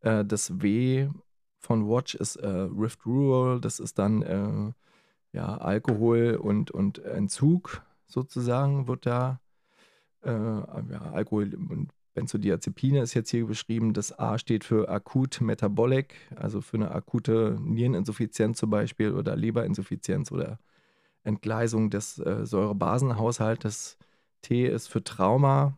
Äh, 0.00 0.24
das 0.24 0.62
W 0.62 1.10
von 1.58 1.88
Watch 1.88 2.14
ist 2.14 2.36
äh, 2.36 2.46
Rift 2.48 3.04
Rural, 3.04 3.60
das 3.60 3.80
ist 3.80 3.98
dann 3.98 4.22
äh, 4.22 4.72
ja, 5.32 5.58
Alkohol 5.58 6.36
und, 6.36 6.70
und 6.70 6.98
Entzug 7.00 7.82
sozusagen 8.06 8.88
wird 8.88 9.06
da 9.06 9.40
ja, 10.24 11.12
Alkohol 11.12 11.54
und 11.54 11.92
Benzodiazepine 12.16 13.02
ist 13.02 13.14
jetzt 13.14 13.30
hier 13.30 13.46
beschrieben. 13.46 13.92
Das 13.92 14.18
A 14.18 14.38
steht 14.38 14.64
für 14.64 14.88
akut 14.88 15.40
metabolic, 15.42 16.14
also 16.34 16.62
für 16.62 16.78
eine 16.78 16.90
akute 16.90 17.58
Niereninsuffizienz 17.60 18.58
zum 18.58 18.70
Beispiel 18.70 19.12
oder 19.12 19.36
Leberinsuffizienz 19.36 20.32
oder 20.32 20.58
Entgleisung 21.22 21.90
des 21.90 22.18
äh, 22.18 22.46
Säurebasenhaushaltes. 22.46 23.98
T 24.40 24.66
ist 24.66 24.88
für 24.88 25.04
Trauma, 25.04 25.76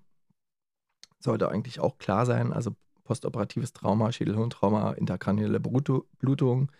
sollte 1.18 1.50
eigentlich 1.50 1.80
auch 1.80 1.98
klar 1.98 2.24
sein, 2.24 2.52
also 2.52 2.76
postoperatives 3.02 3.72
Trauma, 3.72 4.12
Schädelhirntrauma, 4.12 4.92
intrakranielle 4.92 5.58
Blutung. 5.58 6.70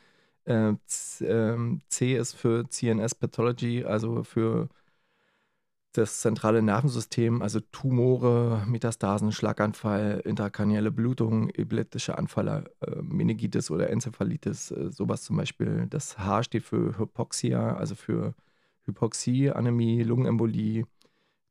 Äh, 0.45 0.75
ähm, 1.21 1.81
C 1.89 2.17
ist 2.17 2.35
für 2.35 2.69
CNS 2.69 3.17
Pathology, 3.17 3.85
also 3.85 4.23
für 4.23 4.69
das 5.99 6.21
zentrale 6.21 6.63
Nervensystem, 6.63 7.43
also 7.43 7.59
Tumore, 7.61 8.65
Metastasen, 8.67 9.33
Schlaganfall, 9.33 10.23
intrakranielle 10.25 10.93
Blutung, 10.93 11.51
epileptische 11.51 12.17
Anfälle, 12.17 12.71
äh, 12.81 13.03
Meningitis 13.03 13.71
oder 13.71 13.91
Enzephalitis, 13.91 14.71
äh, 14.71 14.91
sowas 14.91 15.25
zum 15.25 15.37
Beispiel. 15.37 15.87
Das 15.91 16.19
H 16.19 16.45
steht 16.45 16.63
für 16.63 16.97
Hypoxia, 16.99 17.77
also 17.77 17.97
für 17.97 18.35
Hypoxie, 18.85 19.51
Anämie, 19.51 20.03
Lungenembolie, 20.05 20.85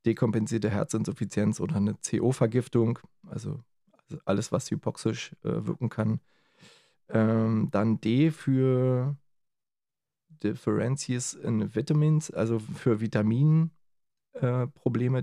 dekompensierte 0.05 0.69
Herzinsuffizienz 0.69 1.59
oder 1.59 1.75
eine 1.75 1.95
CO-Vergiftung, 1.95 2.99
also, 3.27 3.59
also, 4.03 4.21
alles, 4.23 4.51
was 4.53 4.71
hypoxisch 4.71 5.33
äh, 5.43 5.65
wirken 5.65 5.89
kann. 5.89 6.21
Ähm, 7.09 7.67
dann 7.71 7.99
D 7.99 8.31
für 8.31 9.17
Differences 10.41 11.33
in 11.33 11.75
Vitamins, 11.75 12.31
also 12.31 12.59
für 12.59 13.01
Vitaminprobleme, 13.01 13.76
äh, 14.33 14.67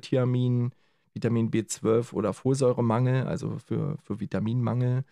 Thiamin, 0.00 0.72
Vitamin 1.12 1.50
B12 1.50 2.12
oder 2.12 2.32
Folsäuremangel, 2.32 3.26
also 3.26 3.58
für, 3.58 3.96
für 4.02 4.20
Vitaminmangel. 4.20 5.04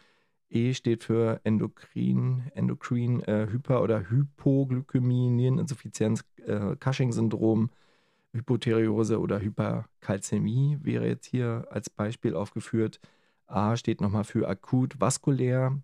E 0.50 0.74
steht 0.74 1.04
für 1.04 1.40
Endokrin, 1.44 2.50
Endokrin, 2.54 3.22
äh, 3.22 3.48
Hyper- 3.50 3.82
oder 3.82 4.10
Hypoglykämie, 4.10 5.30
Niereninsuffizienz, 5.30 6.24
äh, 6.46 6.76
Cushing-Syndrom, 6.76 7.70
Hypotheriose 8.34 9.18
oder 9.20 9.40
Hyperkalzämie 9.40 10.78
wäre 10.82 11.06
jetzt 11.06 11.26
hier 11.26 11.66
als 11.70 11.90
Beispiel 11.90 12.34
aufgeführt. 12.34 13.00
A 13.46 13.76
steht 13.76 14.00
nochmal 14.00 14.24
für 14.24 14.48
akut 14.48 15.00
vaskulär, 15.00 15.78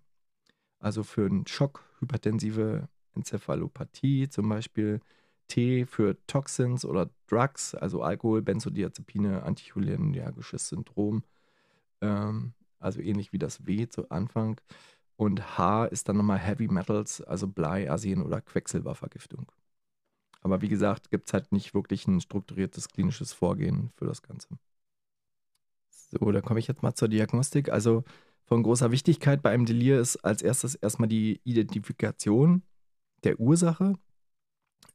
also 0.79 1.03
für 1.03 1.25
einen 1.25 1.47
Schock, 1.47 1.83
hypertensive 1.99 2.89
Enzephalopathie 3.15 4.29
zum 4.29 4.49
Beispiel. 4.49 5.01
T 5.49 5.85
für 5.85 6.15
Toxins 6.27 6.85
oder 6.85 7.09
Drugs, 7.27 7.75
also 7.75 8.01
Alkohol, 8.01 8.41
Benzodiazepine, 8.41 9.43
anticholinergisches 9.43 10.69
Syndrom. 10.69 11.23
Ähm, 11.99 12.53
also 12.79 13.01
ähnlich 13.01 13.33
wie 13.33 13.39
das 13.39 13.67
W 13.67 13.89
zu 13.89 14.09
Anfang. 14.09 14.61
Und 15.17 15.57
H 15.57 15.85
ist 15.85 16.07
dann 16.07 16.15
nochmal 16.15 16.39
Heavy 16.39 16.69
Metals, 16.69 17.21
also 17.21 17.47
Blei, 17.47 17.91
Arsen 17.91 18.23
oder 18.23 18.39
Quecksilbervergiftung. 18.39 19.51
Aber 20.41 20.61
wie 20.61 20.69
gesagt, 20.69 21.11
gibt 21.11 21.27
es 21.27 21.33
halt 21.33 21.51
nicht 21.51 21.73
wirklich 21.73 22.07
ein 22.07 22.21
strukturiertes 22.21 22.87
klinisches 22.87 23.33
Vorgehen 23.33 23.91
für 23.95 24.05
das 24.05 24.21
Ganze. 24.21 24.47
So, 25.89 26.31
da 26.31 26.39
komme 26.41 26.59
ich 26.59 26.67
jetzt 26.67 26.83
mal 26.83 26.95
zur 26.95 27.09
Diagnostik. 27.09 27.69
Also 27.69 28.05
von 28.45 28.63
großer 28.63 28.91
Wichtigkeit 28.91 29.41
bei 29.41 29.51
einem 29.51 29.65
Delir 29.65 29.99
ist 29.99 30.17
als 30.17 30.41
erstes 30.41 30.75
erstmal 30.75 31.09
die 31.09 31.41
Identifikation 31.43 32.63
der 33.23 33.39
Ursache. 33.39 33.95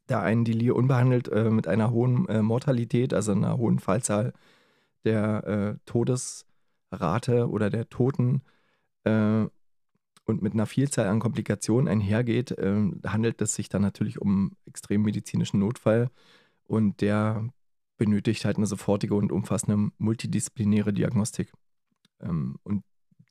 Da 0.06 0.20
ein 0.20 0.44
Delir 0.44 0.76
unbehandelt 0.76 1.28
äh, 1.28 1.50
mit 1.50 1.66
einer 1.66 1.90
hohen 1.90 2.28
äh, 2.28 2.42
Mortalität, 2.42 3.14
also 3.14 3.32
einer 3.32 3.56
hohen 3.56 3.78
Fallzahl 3.78 4.32
der 5.04 5.44
äh, 5.46 5.78
Todes- 5.86 6.46
Rate 6.94 7.48
oder 7.48 7.70
der 7.70 7.88
Toten 7.88 8.42
äh, 9.04 9.46
und 10.26 10.42
mit 10.42 10.54
einer 10.54 10.66
Vielzahl 10.66 11.06
an 11.06 11.20
Komplikationen 11.20 11.88
einhergeht, 11.88 12.52
äh, 12.52 12.90
handelt 13.06 13.42
es 13.42 13.54
sich 13.54 13.68
dann 13.68 13.82
natürlich 13.82 14.20
um 14.20 14.52
extrem 14.66 15.02
medizinischen 15.02 15.60
Notfall 15.60 16.10
und 16.64 17.00
der 17.00 17.48
benötigt 17.96 18.44
halt 18.44 18.56
eine 18.56 18.66
sofortige 18.66 19.14
und 19.14 19.32
umfassende 19.32 19.92
multidisziplinäre 19.98 20.92
Diagnostik. 20.92 21.52
Ähm, 22.20 22.56
und 22.62 22.84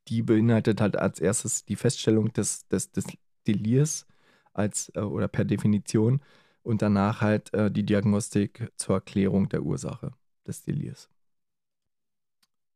die 0.08 0.22
beinhaltet 0.22 0.82
halt 0.82 0.98
als 0.98 1.20
erstes 1.20 1.66
die 1.66 1.76
Feststellung 1.76 2.32
des, 2.34 2.68
des, 2.68 2.92
des 2.92 3.06
Delirs 3.48 4.06
als 4.54 4.92
äh, 4.96 5.02
oder 5.02 5.28
per 5.28 5.46
Definition 5.46 6.22
und 6.64 6.82
danach 6.82 7.22
halt 7.22 7.54
äh, 7.54 7.70
die 7.70 7.86
Diagnostik 7.86 8.72
zur 8.76 8.96
Erklärung 8.96 9.50
der 9.50 9.64
Ursache 9.64 10.14
des 10.48 10.64
Delirs. 10.64 11.10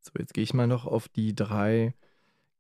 So, 0.01 0.11
jetzt 0.19 0.33
gehe 0.33 0.43
ich 0.43 0.53
mal 0.53 0.67
noch 0.67 0.85
auf 0.85 1.07
die 1.07 1.35
drei 1.35 1.93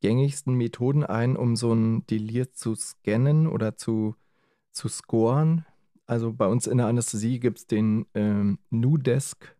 gängigsten 0.01 0.53
Methoden 0.55 1.03
ein, 1.03 1.35
um 1.35 1.55
so 1.55 1.73
ein 1.73 2.05
Delir 2.07 2.53
zu 2.53 2.75
scannen 2.75 3.47
oder 3.47 3.77
zu, 3.77 4.15
zu 4.71 4.87
scoren. 4.87 5.65
Also 6.05 6.33
bei 6.33 6.47
uns 6.47 6.67
in 6.67 6.77
der 6.77 6.87
Anästhesie 6.87 7.39
gibt 7.39 7.59
es 7.59 7.67
den 7.67 8.05
ähm, 8.13 8.59
NuDesk. 8.69 9.55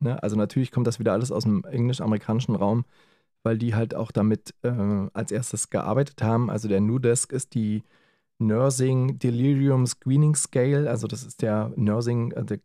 Ne? 0.00 0.22
Also 0.22 0.36
natürlich 0.36 0.70
kommt 0.70 0.86
das 0.86 0.98
wieder 0.98 1.12
alles 1.12 1.32
aus 1.32 1.44
dem 1.44 1.64
englisch-amerikanischen 1.64 2.54
Raum, 2.54 2.84
weil 3.42 3.58
die 3.58 3.74
halt 3.74 3.94
auch 3.94 4.12
damit 4.12 4.54
äh, 4.62 5.08
als 5.12 5.32
erstes 5.32 5.70
gearbeitet 5.70 6.22
haben. 6.22 6.48
Also 6.50 6.68
der 6.68 6.80
NuDesk 6.80 7.32
ist 7.32 7.54
die 7.54 7.82
Nursing 8.46 9.18
Delirium 9.18 9.86
Screening 9.86 10.34
Scale. 10.34 10.88
Also 10.88 11.06
das 11.06 11.24
ist 11.24 11.42
der 11.42 11.72
Nursing, 11.76 12.32
äh, 12.32 12.44
die, 12.44 12.60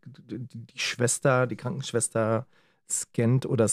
die, 0.48 0.80
Schwester, 0.80 1.48
die 1.48 1.56
Krankenschwester 1.56 2.48
scannt 2.90 3.46
oder 3.46 3.70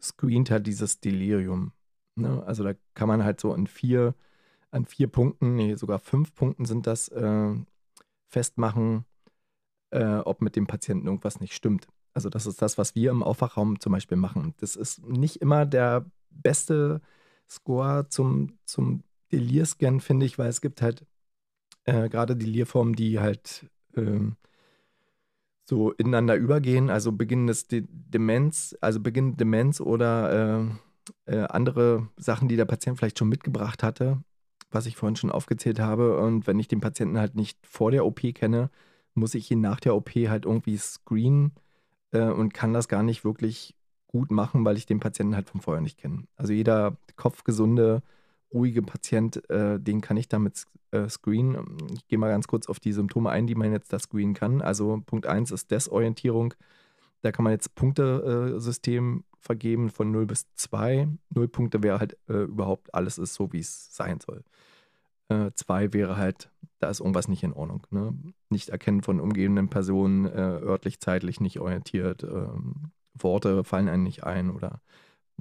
screent 0.00 0.50
halt 0.50 0.66
dieses 0.66 1.00
Delirium. 1.00 1.72
Ne? 2.16 2.42
Also 2.46 2.64
da 2.64 2.74
kann 2.94 3.08
man 3.08 3.24
halt 3.24 3.40
so 3.40 3.52
an 3.52 3.66
vier, 3.66 4.14
an 4.70 4.84
vier 4.86 5.08
Punkten, 5.08 5.54
nee, 5.56 5.74
sogar 5.76 5.98
fünf 5.98 6.34
Punkten 6.34 6.64
sind 6.64 6.86
das, 6.86 7.08
äh, 7.08 7.54
festmachen, 8.28 9.04
äh, 9.90 10.18
ob 10.18 10.42
mit 10.42 10.56
dem 10.56 10.66
Patienten 10.66 11.06
irgendwas 11.06 11.40
nicht 11.40 11.54
stimmt. 11.54 11.88
Also 12.14 12.28
das 12.30 12.46
ist 12.46 12.62
das, 12.62 12.78
was 12.78 12.94
wir 12.94 13.10
im 13.10 13.22
Aufwachraum 13.22 13.80
zum 13.80 13.92
Beispiel 13.92 14.16
machen. 14.16 14.54
Das 14.58 14.76
ist 14.76 15.06
nicht 15.06 15.36
immer 15.36 15.66
der 15.66 16.06
beste 16.30 17.00
Score 17.48 18.08
zum, 18.08 18.58
zum 18.64 19.04
Delir-Scan, 19.32 20.00
finde 20.00 20.26
ich, 20.26 20.38
weil 20.38 20.48
es 20.48 20.60
gibt 20.60 20.82
halt 20.82 21.06
äh, 21.86 22.08
gerade 22.08 22.36
Delirformen, 22.36 22.94
die 22.94 23.18
halt 23.20 23.66
ähm, 23.96 24.36
so 25.64 25.92
ineinander 25.92 26.36
übergehen, 26.36 26.90
also 26.90 27.12
beginnendes 27.12 27.66
De 27.66 27.84
Demenz, 27.88 28.76
also 28.80 29.00
beginnende 29.00 29.38
Demenz 29.38 29.80
oder 29.80 30.68
äh, 31.26 31.34
äh, 31.34 31.46
andere 31.48 32.08
Sachen, 32.16 32.48
die 32.48 32.56
der 32.56 32.64
Patient 32.66 32.98
vielleicht 32.98 33.18
schon 33.18 33.28
mitgebracht 33.28 33.82
hatte, 33.82 34.22
was 34.70 34.86
ich 34.86 34.96
vorhin 34.96 35.16
schon 35.16 35.32
aufgezählt 35.32 35.80
habe. 35.80 36.18
Und 36.18 36.46
wenn 36.46 36.58
ich 36.60 36.68
den 36.68 36.80
Patienten 36.80 37.18
halt 37.18 37.34
nicht 37.34 37.58
vor 37.66 37.90
der 37.90 38.04
OP 38.06 38.20
kenne, 38.34 38.70
muss 39.14 39.34
ich 39.34 39.50
ihn 39.50 39.60
nach 39.60 39.80
der 39.80 39.94
OP 39.96 40.10
halt 40.10 40.44
irgendwie 40.44 40.76
screenen 40.76 41.52
äh, 42.12 42.22
und 42.22 42.54
kann 42.54 42.72
das 42.72 42.88
gar 42.88 43.02
nicht 43.02 43.24
wirklich 43.24 43.74
gut 44.06 44.30
machen, 44.30 44.64
weil 44.64 44.76
ich 44.76 44.86
den 44.86 45.00
Patienten 45.00 45.34
halt 45.34 45.48
vom 45.50 45.60
Vorher 45.60 45.82
nicht 45.82 45.98
kenne. 45.98 46.24
Also 46.36 46.52
jeder 46.52 46.96
kopfgesunde 47.16 48.02
ruhige 48.52 48.82
Patient, 48.82 49.48
äh, 49.50 49.78
den 49.80 50.00
kann 50.00 50.16
ich 50.16 50.28
damit 50.28 50.64
äh, 50.90 51.08
screenen. 51.08 51.76
Ich 51.92 52.06
gehe 52.06 52.18
mal 52.18 52.28
ganz 52.28 52.46
kurz 52.46 52.68
auf 52.68 52.80
die 52.80 52.92
Symptome 52.92 53.30
ein, 53.30 53.46
die 53.46 53.54
man 53.54 53.72
jetzt 53.72 53.92
da 53.92 53.98
screenen 53.98 54.34
kann. 54.34 54.62
Also 54.62 55.02
Punkt 55.04 55.26
1 55.26 55.50
ist 55.50 55.70
Desorientierung. 55.70 56.54
Da 57.22 57.32
kann 57.32 57.44
man 57.44 57.52
jetzt 57.52 57.74
Punktesystem 57.74 59.18
äh, 59.18 59.36
vergeben 59.40 59.90
von 59.90 60.10
0 60.10 60.26
bis 60.26 60.46
2. 60.54 61.08
0 61.30 61.48
Punkte 61.48 61.82
wäre 61.82 61.98
halt 61.98 62.16
äh, 62.28 62.44
überhaupt 62.44 62.94
alles 62.94 63.18
ist 63.18 63.34
so, 63.34 63.52
wie 63.52 63.60
es 63.60 63.94
sein 63.94 64.20
soll. 64.20 64.44
2 65.28 65.84
äh, 65.84 65.92
wäre 65.92 66.16
halt, 66.16 66.50
da 66.78 66.88
ist 66.88 67.00
irgendwas 67.00 67.28
nicht 67.28 67.42
in 67.42 67.52
Ordnung. 67.52 67.86
Ne? 67.90 68.14
Nicht 68.48 68.68
erkennen 68.68 69.02
von 69.02 69.20
umgebenden 69.20 69.68
Personen, 69.68 70.26
äh, 70.26 70.30
örtlich, 70.38 71.00
zeitlich 71.00 71.40
nicht 71.40 71.58
orientiert. 71.58 72.22
Ähm, 72.22 72.92
Worte 73.14 73.64
fallen 73.64 73.88
einem 73.88 74.04
nicht 74.04 74.24
ein 74.24 74.50
oder 74.50 74.80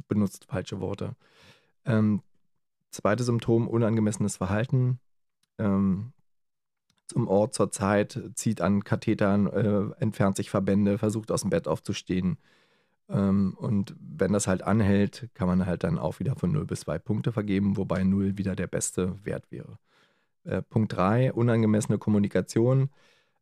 benutzt 0.07 0.45
falsche 0.45 0.79
Worte. 0.79 1.15
Ähm, 1.85 2.21
Zweites 2.95 3.25
Symptom, 3.25 3.67
unangemessenes 3.67 4.37
Verhalten. 4.37 4.99
Ähm, 5.57 6.13
zum 7.07 7.27
Ort, 7.27 7.53
zur 7.53 7.71
Zeit, 7.71 8.19
zieht 8.35 8.61
an 8.61 8.83
Kathetern, 8.83 9.47
äh, 9.47 10.01
entfernt 10.01 10.37
sich 10.37 10.49
Verbände, 10.49 10.97
versucht 10.97 11.31
aus 11.31 11.41
dem 11.41 11.51
Bett 11.51 11.67
aufzustehen. 11.67 12.37
Ähm, 13.09 13.55
und 13.57 13.95
wenn 13.99 14.33
das 14.33 14.47
halt 14.47 14.63
anhält, 14.63 15.29
kann 15.33 15.47
man 15.47 15.65
halt 15.65 15.83
dann 15.83 15.99
auch 15.99 16.19
wieder 16.19 16.35
von 16.35 16.51
0 16.51 16.65
bis 16.65 16.81
2 16.81 16.97
Punkte 16.99 17.31
vergeben, 17.31 17.77
wobei 17.77 18.03
0 18.03 18.37
wieder 18.37 18.55
der 18.55 18.67
beste 18.67 19.23
Wert 19.25 19.51
wäre. 19.51 19.77
Äh, 20.45 20.61
Punkt 20.61 20.93
3, 20.95 21.33
unangemessene 21.33 21.97
Kommunikation 21.97 22.89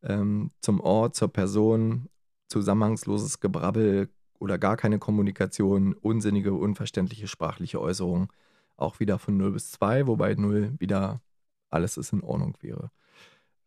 ähm, 0.01 0.51
zum 0.61 0.79
Ort, 0.81 1.15
zur 1.15 1.31
Person, 1.31 2.09
zusammenhangsloses 2.49 3.39
Gebrabbel 3.39 4.09
oder 4.39 4.57
gar 4.57 4.77
keine 4.77 4.99
Kommunikation, 4.99 5.93
unsinnige, 5.93 6.53
unverständliche 6.53 7.27
sprachliche 7.27 7.79
Äußerungen 7.79 8.29
auch 8.77 8.99
wieder 8.99 9.19
von 9.19 9.37
0 9.37 9.51
bis 9.51 9.71
2, 9.71 10.07
wobei 10.07 10.35
0 10.35 10.73
wieder 10.79 11.21
alles 11.69 11.97
ist 11.97 12.13
in 12.13 12.21
Ordnung 12.21 12.57
wäre. 12.61 12.91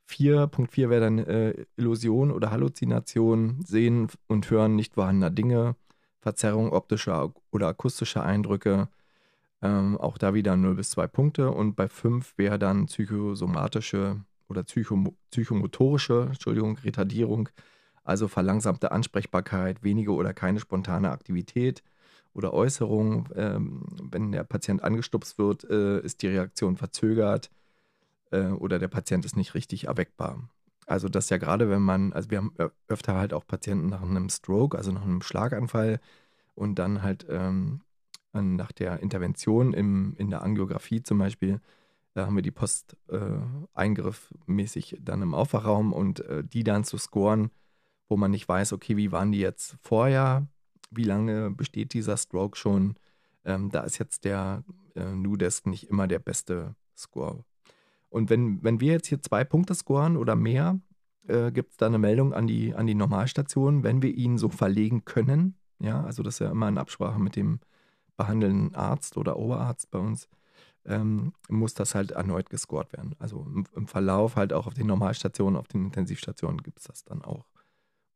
4.4 0.09 0.89
wäre 0.89 1.01
dann 1.01 1.19
äh, 1.19 1.67
Illusion 1.77 2.31
oder 2.31 2.51
Halluzination, 2.51 3.63
Sehen 3.65 4.09
und 4.29 4.49
Hören 4.51 4.77
nicht 4.77 4.95
vorhandener 4.95 5.31
Dinge, 5.31 5.75
Verzerrung 6.21 6.73
optischer 6.73 7.33
oder 7.51 7.69
akustischer 7.69 8.25
Eindrücke. 8.25 8.89
Ähm, 9.63 9.97
auch 9.99 10.19
da 10.19 10.35
wieder 10.35 10.57
0 10.57 10.77
bis 10.77 10.91
2 10.91 11.07
Punkte. 11.09 11.51
Und 11.51 11.75
bei 11.75 11.89
5 11.89 12.39
wäre 12.39 12.59
dann 12.59 12.87
psychosomatische 12.87 14.21
oder 14.49 14.63
psychom 14.63 15.17
psychomotorische 15.31 16.27
Entschuldigung, 16.29 16.79
Retardierung, 16.79 17.49
also 18.05 18.29
verlangsamte 18.29 18.93
Ansprechbarkeit, 18.93 19.83
wenige 19.83 20.13
oder 20.13 20.33
keine 20.35 20.61
spontane 20.61 21.11
Aktivität 21.11 21.83
oder 22.37 22.53
Äußerung. 22.53 23.29
Ähm, 23.35 23.83
wenn 24.11 24.31
der 24.31 24.45
Patient 24.45 24.85
angestupst 24.85 25.39
wird, 25.39 25.65
äh, 25.65 26.01
ist 26.01 26.23
die 26.23 26.29
Reaktion 26.29 26.77
verzögert 26.77 27.51
äh, 28.31 28.49
oder 28.49 28.79
der 28.79 28.89
Patient 28.89 29.25
ist 29.25 29.37
nicht 29.37 29.55
richtig 29.55 29.85
erweckbar. 29.85 30.49
Also 30.87 31.09
das 31.09 31.31
ja 31.31 31.39
gerade, 31.39 31.69
wenn 31.69 31.83
man, 31.83 32.13
also 32.13 32.31
wir 32.31 32.39
haben 32.39 32.55
öfter 32.87 33.17
halt 33.17 33.33
auch 33.33 33.47
Patienten 33.47 33.89
nach 33.89 34.03
einem 34.03 34.29
Stroke, 34.29 34.77
also 34.79 34.93
nach 34.93 35.03
einem 35.03 35.23
Schlaganfall 35.23 35.99
und 36.55 36.79
dann 36.79 37.03
halt 37.03 37.27
ähm, 37.29 37.81
nach 38.33 38.71
der 38.71 39.01
Intervention 39.01 39.73
im, 39.73 40.15
in 40.19 40.31
der 40.31 40.43
Angiografie 40.43 41.03
zum 41.03 41.19
Beispiel, 41.19 41.61
da 42.15 42.27
haben 42.27 42.37
wir 42.37 42.43
die 42.43 42.51
Post-Eingriff 42.51 44.31
äh, 44.33 44.39
mäßig 44.47 44.99
dann 45.01 45.23
im 45.23 45.35
Aufwachraum 45.35 45.93
und 45.93 46.21
äh, 46.21 46.45
die 46.45 46.65
dann 46.65 46.85
zu 46.85 46.99
scoren, 46.99 47.51
wo 48.09 48.17
man 48.17 48.31
nicht 48.31 48.49
weiß, 48.49 48.73
okay, 48.73 48.97
wie 48.97 49.11
waren 49.11 49.33
die 49.33 49.41
jetzt 49.41 49.77
vorher, 49.81 50.47
wie 50.91 51.05
lange 51.05 51.51
besteht 51.51 51.93
dieser 51.95 52.17
Stroke 52.17 52.57
schon, 52.57 52.97
ähm, 53.45 53.71
da 53.71 53.81
ist 53.81 53.99
jetzt 53.99 54.25
der 54.25 54.65
äh, 54.95 55.05
Nudesk 55.05 55.67
nicht 55.67 55.89
immer 55.89 56.07
der 56.07 56.19
beste 56.19 56.75
Score. 56.97 57.45
Und 58.09 58.31
wenn, 58.31 58.63
wenn 58.63 58.81
wir 58.81 58.93
jetzt 58.93 59.09
hier 59.09 59.21
zwei 59.21 59.45
Punkte 59.45 59.75
scoren 59.75 60.17
oder 60.17 60.37
mehr, 60.37 60.81
äh, 61.29 61.51
gibt 61.53 61.73
es 61.73 61.77
da 61.77 61.87
eine 61.87 61.99
Meldung 61.99 62.33
an 62.33 62.47
die, 62.47 62.75
an 62.75 62.87
die 62.87 62.95
Normalstation, 62.95 63.83
wenn 63.83 64.03
wir 64.03 64.15
ihn 64.15 64.39
so 64.39 64.49
verlegen 64.49 65.05
können. 65.05 65.57
Ja, 65.79 66.03
also 66.05 66.23
das 66.23 66.35
ist 66.35 66.39
ja 66.41 66.51
immer 66.51 66.69
in 66.69 66.79
Absprache 66.79 67.21
mit 67.21 67.37
dem 67.37 67.61
behandelnden 68.17 68.75
Arzt 68.75 69.17
oder 69.17 69.37
Oberarzt 69.37 69.91
bei 69.91 69.99
uns, 69.99 70.29
ähm, 70.87 71.33
muss 71.49 71.75
das 71.75 71.95
halt 71.95 72.13
erneut 72.13 72.49
gescored 72.49 72.93
werden. 72.93 73.15
Also 73.19 73.47
im, 73.55 73.65
im, 73.75 73.87
Verlauf 73.87 74.37
halt 74.37 74.53
auch 74.53 74.67
auf 74.67 74.75
den 74.75 74.87
Normalstationen, 74.87 75.59
auf 75.59 75.69
den 75.69 75.87
Intensivstationen 75.87 76.63
gibt 76.63 76.79
es 76.79 76.85
das 76.85 77.05
dann 77.05 77.23
auch. 77.23 77.45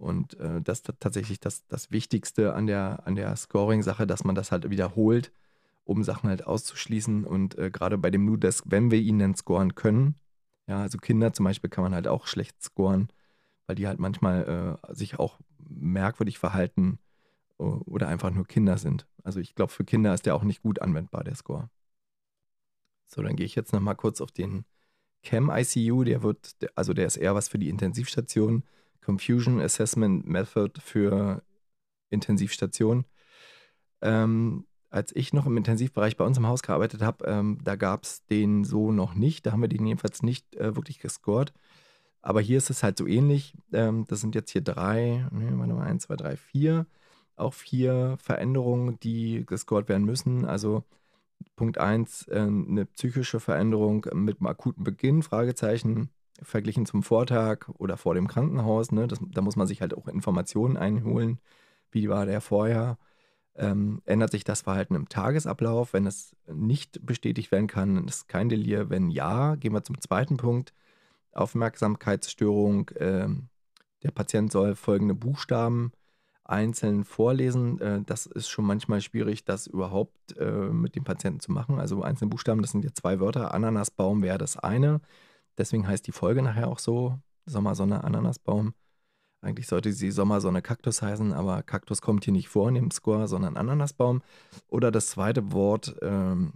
Und 0.01 0.39
äh, 0.41 0.63
das 0.63 0.79
ist 0.81 0.93
tatsächlich 0.99 1.41
das, 1.41 1.67
das 1.69 1.91
Wichtigste 1.91 2.55
an 2.55 2.67
der, 2.67 3.07
an 3.07 3.15
der 3.15 3.37
Scoring-Sache, 3.37 4.07
dass 4.07 4.25
man 4.25 4.35
das 4.35 4.51
halt 4.51 4.71
wiederholt 4.71 5.33
um 5.85 6.05
Sachen 6.05 6.31
halt 6.31 6.47
auszuschließen. 6.47 7.25
Und 7.25 7.59
äh, 7.59 7.71
gerade 7.71 7.99
bei 7.99 8.11
dem 8.11 8.25
Nudesk, 8.25 8.65
wenn 8.69 8.91
wir 8.91 8.99
ihn 8.99 9.19
dann 9.19 9.35
scoren 9.35 9.75
können, 9.75 10.15
ja, 10.67 10.83
also 10.83 10.99
Kinder 10.99 11.33
zum 11.33 11.45
Beispiel 11.45 11.69
kann 11.69 11.83
man 11.83 11.95
halt 11.95 12.07
auch 12.07 12.27
schlecht 12.27 12.63
scoren, 12.63 13.09
weil 13.67 13.77
die 13.77 13.89
halt 13.89 13.99
manchmal 13.99 14.79
äh, 14.89 14.95
sich 14.95 15.19
auch 15.19 15.39
merkwürdig 15.59 16.39
verhalten 16.39 16.99
oder 17.59 18.09
einfach 18.09 18.31
nur 18.31 18.47
Kinder 18.47 18.79
sind. 18.79 19.07
Also 19.23 19.39
ich 19.39 19.55
glaube, 19.55 19.71
für 19.71 19.85
Kinder 19.85 20.15
ist 20.15 20.25
der 20.25 20.35
auch 20.35 20.45
nicht 20.45 20.63
gut 20.63 20.81
anwendbar, 20.81 21.25
der 21.25 21.35
Score. 21.35 21.69
So, 23.07 23.23
dann 23.23 23.37
gehe 23.37 23.45
ich 23.45 23.55
jetzt 23.55 23.73
nochmal 23.73 23.97
kurz 23.97 24.21
auf 24.23 24.33
den 24.33 24.65
Chem 25.23 25.51
ICU. 25.51 26.05
Der 26.05 26.23
wird, 26.23 26.57
also 26.75 26.95
der 26.95 27.07
ist 27.07 27.17
eher 27.17 27.35
was 27.35 27.49
für 27.49 27.59
die 27.59 27.69
Intensivstation. 27.69 28.63
Confusion 29.05 29.61
Assessment 29.61 30.27
Method 30.27 30.81
für 30.81 31.43
Intensivstation. 32.11 33.05
Ähm, 34.03 34.67
als 34.91 35.15
ich 35.15 35.33
noch 35.33 35.47
im 35.47 35.57
Intensivbereich 35.57 36.17
bei 36.17 36.25
uns 36.25 36.37
im 36.37 36.47
Haus 36.47 36.63
gearbeitet 36.63 37.03
habe, 37.03 37.25
ähm, 37.27 37.59
da 37.63 37.77
gab 37.77 38.03
es 38.05 38.25
den 38.27 38.65
so 38.65 38.91
noch 38.93 39.15
nicht. 39.15 39.47
Da 39.47 39.53
haben 39.53 39.63
wir 39.63 39.69
den 39.69 39.87
jedenfalls 39.87 40.23
nicht 40.23 40.57
äh, 40.57 40.75
wirklich 40.75 40.99
gescored. 40.99 41.53
Aber 42.23 42.41
hier 42.41 42.59
ist 42.59 42.71
es 42.71 42.83
halt 42.83 42.99
so 42.99 43.07
ähnlich. 43.07 43.55
Ähm, 43.73 44.05
das 44.09 44.21
sind 44.21 44.35
jetzt 44.35 44.51
hier 44.51 44.63
drei, 44.63 45.27
ne, 45.31 45.59
warte 45.59 45.73
mal, 45.75 45.87
eins, 45.87 46.05
zwei, 46.05 46.17
drei, 46.17 46.37
vier. 46.37 46.87
Auch 47.37 47.55
vier 47.55 48.17
Veränderungen, 48.21 48.99
die 49.01 49.45
gescored 49.47 49.89
werden 49.89 50.05
müssen. 50.05 50.45
Also 50.45 50.85
Punkt 51.57 51.79
eins, 51.79 52.27
äh, 52.29 52.41
eine 52.41 52.87
psychische 52.87 53.41
Veränderung 53.41 54.07
mit 54.13 54.41
einem 54.41 54.49
akuten 54.49 54.85
Beginn, 54.85 55.23
Fragezeichen, 55.23 56.11
verglichen 56.43 56.87
zum 56.87 57.03
Vortag 57.03 57.69
oder 57.79 57.97
vor 57.97 58.15
dem 58.15 58.29
Krankenhaus. 58.29 58.93
Ne? 58.93 59.07
Das, 59.09 59.21
da 59.21 59.41
muss 59.43 59.57
man 59.57 59.67
sich 59.67 59.81
halt 59.81 59.95
auch 59.95 60.09
Informationen 60.09 60.77
einholen. 60.77 61.41
Wie 61.91 62.09
war 62.09 62.27
der 62.27 62.41
vorher? 62.41 62.99
ähm, 63.61 64.01
ändert 64.07 64.31
sich 64.31 64.45
das 64.45 64.63
Verhalten 64.63 64.95
im 64.95 65.09
Tagesablauf. 65.09 65.93
Wenn 65.93 66.07
es 66.07 66.35
nicht 66.47 67.05
bestätigt 67.05 67.53
werden 67.53 67.67
kann, 67.67 68.07
ist 68.07 68.29
kein 68.29 68.49
Delir. 68.49 68.91
Wenn 68.91 69.11
ja, 69.11 69.55
gehen 69.57 69.73
wir 69.73 69.85
zum 69.85 70.01
zweiten 70.01 70.37
Punkt. 70.37 70.73
Aufmerksamkeitsstörung. 71.33 72.91
Ähm, 72.97 73.49
der 74.03 74.13
Patient 74.13 74.51
soll 74.51 74.75
folgende 74.75 75.15
Buchstaben 75.15 75.93
einzeln 76.45 77.05
vorlesen. 77.05 77.81
Äh, 77.81 78.03
das 78.05 78.27
ist 78.27 78.49
schon 78.49 78.65
manchmal 78.65 79.01
schwierig, 79.03 79.45
das 79.45 79.67
überhaupt 79.67 80.37
äh, 80.39 80.69
mit 80.71 80.97
dem 80.97 81.05
Patienten 81.05 81.41
zu 81.41 81.53
machen. 81.53 81.79
Also 81.79 82.03
einzelne 82.03 82.31
Buchstaben, 82.31 82.63
das 82.63 82.73
sind 82.73 82.85
ja 82.85 82.93
zwei 82.95 83.21
Wörter. 83.21 83.53
Ananasbaum 83.53 84.23
wäre 84.23 84.39
das 84.39 84.57
eine. 84.57 85.01
Deswegen 85.61 85.87
heißt 85.87 86.07
die 86.07 86.13
Folge 86.13 86.41
nachher 86.41 86.69
auch 86.69 86.79
so. 86.79 87.19
Sommersonne, 87.45 88.03
Ananasbaum. 88.03 88.73
Eigentlich 89.43 89.67
sollte 89.67 89.93
sie 89.93 90.11
Sommersonne 90.11 90.63
Kaktus 90.63 91.03
heißen, 91.03 91.35
aber 91.35 91.63
Kaktus 91.63 92.01
kommt 92.01 92.25
hier 92.25 92.33
nicht 92.33 92.49
vor 92.49 92.67
in 92.71 92.77
dem 92.77 92.91
Score, 92.91 93.29
sondern 93.29 93.59
Ananasbaum. 93.59 94.23
Oder 94.69 94.91
das 94.91 95.09
zweite 95.09 95.53
Wort 95.53 95.97
ähm, 96.01 96.55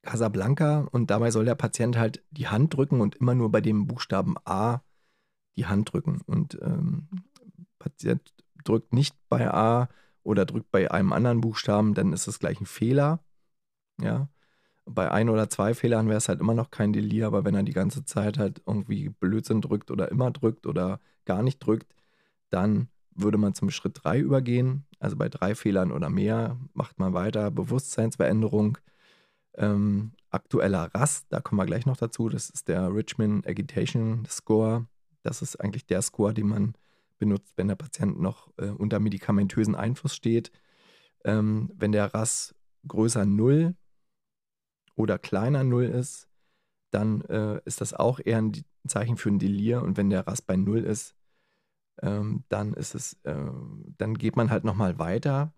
Casablanca 0.00 0.88
und 0.90 1.10
dabei 1.10 1.30
soll 1.30 1.44
der 1.44 1.54
Patient 1.54 1.98
halt 1.98 2.24
die 2.30 2.48
Hand 2.48 2.74
drücken 2.74 3.02
und 3.02 3.16
immer 3.16 3.34
nur 3.34 3.52
bei 3.52 3.60
dem 3.60 3.86
Buchstaben 3.86 4.36
A 4.46 4.80
die 5.56 5.66
Hand 5.66 5.92
drücken. 5.92 6.22
Und 6.24 6.58
ähm, 6.62 7.08
Patient 7.78 8.22
drückt 8.64 8.94
nicht 8.94 9.14
bei 9.28 9.52
A 9.52 9.90
oder 10.22 10.46
drückt 10.46 10.70
bei 10.70 10.90
einem 10.90 11.12
anderen 11.12 11.42
Buchstaben, 11.42 11.92
dann 11.92 12.14
ist 12.14 12.26
es 12.26 12.38
gleich 12.38 12.58
ein 12.58 12.66
Fehler. 12.66 13.20
Ja. 14.00 14.28
Bei 14.84 15.10
ein 15.10 15.28
oder 15.28 15.48
zwei 15.48 15.74
Fehlern 15.74 16.08
wäre 16.08 16.18
es 16.18 16.28
halt 16.28 16.40
immer 16.40 16.54
noch 16.54 16.70
kein 16.70 16.92
Delir, 16.92 17.26
aber 17.26 17.44
wenn 17.44 17.54
er 17.54 17.62
die 17.62 17.72
ganze 17.72 18.04
Zeit 18.04 18.38
halt 18.38 18.62
irgendwie 18.66 19.10
Blödsinn 19.10 19.60
drückt 19.60 19.90
oder 19.90 20.10
immer 20.10 20.30
drückt 20.30 20.66
oder 20.66 21.00
gar 21.24 21.42
nicht 21.42 21.58
drückt, 21.60 21.94
dann 22.50 22.88
würde 23.14 23.38
man 23.38 23.54
zum 23.54 23.70
Schritt 23.70 24.00
3 24.02 24.18
übergehen. 24.18 24.86
Also 24.98 25.16
bei 25.16 25.28
drei 25.28 25.54
Fehlern 25.54 25.92
oder 25.92 26.10
mehr 26.10 26.56
macht 26.74 26.98
man 26.98 27.12
weiter. 27.12 27.50
Bewusstseinsveränderung, 27.50 28.78
ähm, 29.54 30.12
aktueller 30.30 30.90
Rast, 30.94 31.26
da 31.28 31.40
kommen 31.40 31.60
wir 31.60 31.66
gleich 31.66 31.86
noch 31.86 31.96
dazu. 31.96 32.28
Das 32.28 32.50
ist 32.50 32.68
der 32.68 32.94
Richmond 32.94 33.46
Agitation 33.46 34.24
Score. 34.28 34.86
Das 35.22 35.42
ist 35.42 35.56
eigentlich 35.56 35.86
der 35.86 36.02
Score, 36.02 36.34
den 36.34 36.48
man 36.48 36.74
benutzt, 37.18 37.52
wenn 37.56 37.68
der 37.68 37.76
Patient 37.76 38.20
noch 38.20 38.50
äh, 38.56 38.70
unter 38.70 38.98
medikamentösen 38.98 39.74
Einfluss 39.74 40.14
steht. 40.14 40.50
Ähm, 41.24 41.70
wenn 41.76 41.92
der 41.92 42.14
RAS 42.14 42.54
größer 42.86 43.24
0 43.24 43.74
oder 44.94 45.18
kleiner 45.18 45.64
0 45.64 45.84
ist, 45.84 46.28
dann 46.90 47.22
äh, 47.22 47.60
ist 47.64 47.80
das 47.80 47.94
auch 47.94 48.20
eher 48.22 48.38
ein 48.38 48.52
Zeichen 48.86 49.16
für 49.16 49.30
ein 49.30 49.38
Delir. 49.38 49.82
Und 49.82 49.96
wenn 49.96 50.10
der 50.10 50.26
RAS 50.26 50.42
bei 50.42 50.56
0 50.56 50.84
ist, 50.84 51.14
ähm, 52.02 52.44
dann 52.48 52.74
ist 52.74 52.94
es, 52.94 53.14
äh, 53.24 53.50
dann 53.98 54.14
geht 54.14 54.36
man 54.36 54.50
halt 54.50 54.64
nochmal 54.64 54.98
weiter 54.98 55.52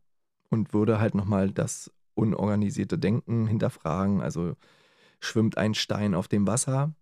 und 0.50 0.72
würde 0.72 1.00
halt 1.00 1.14
nochmal 1.14 1.50
das 1.50 1.92
unorganisierte 2.14 2.98
Denken 2.98 3.46
hinterfragen. 3.46 4.20
Also 4.20 4.56
schwimmt 5.20 5.58
ein 5.58 5.74
Stein 5.74 6.14
auf 6.14 6.28
dem 6.28 6.46
Wasser? 6.46 6.94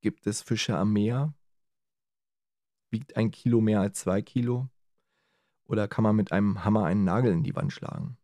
Gibt 0.00 0.26
es 0.26 0.42
Fische 0.42 0.76
am 0.76 0.92
Meer? 0.92 1.34
Wiegt 2.90 3.16
ein 3.16 3.30
Kilo 3.30 3.60
mehr 3.60 3.80
als 3.80 4.00
zwei 4.00 4.22
Kilo? 4.22 4.68
Oder 5.66 5.88
kann 5.88 6.04
man 6.04 6.16
mit 6.16 6.32
einem 6.32 6.64
Hammer 6.64 6.84
einen 6.84 7.04
Nagel 7.04 7.32
in 7.32 7.42
die 7.42 7.56
Wand 7.56 7.72
schlagen? 7.72 8.16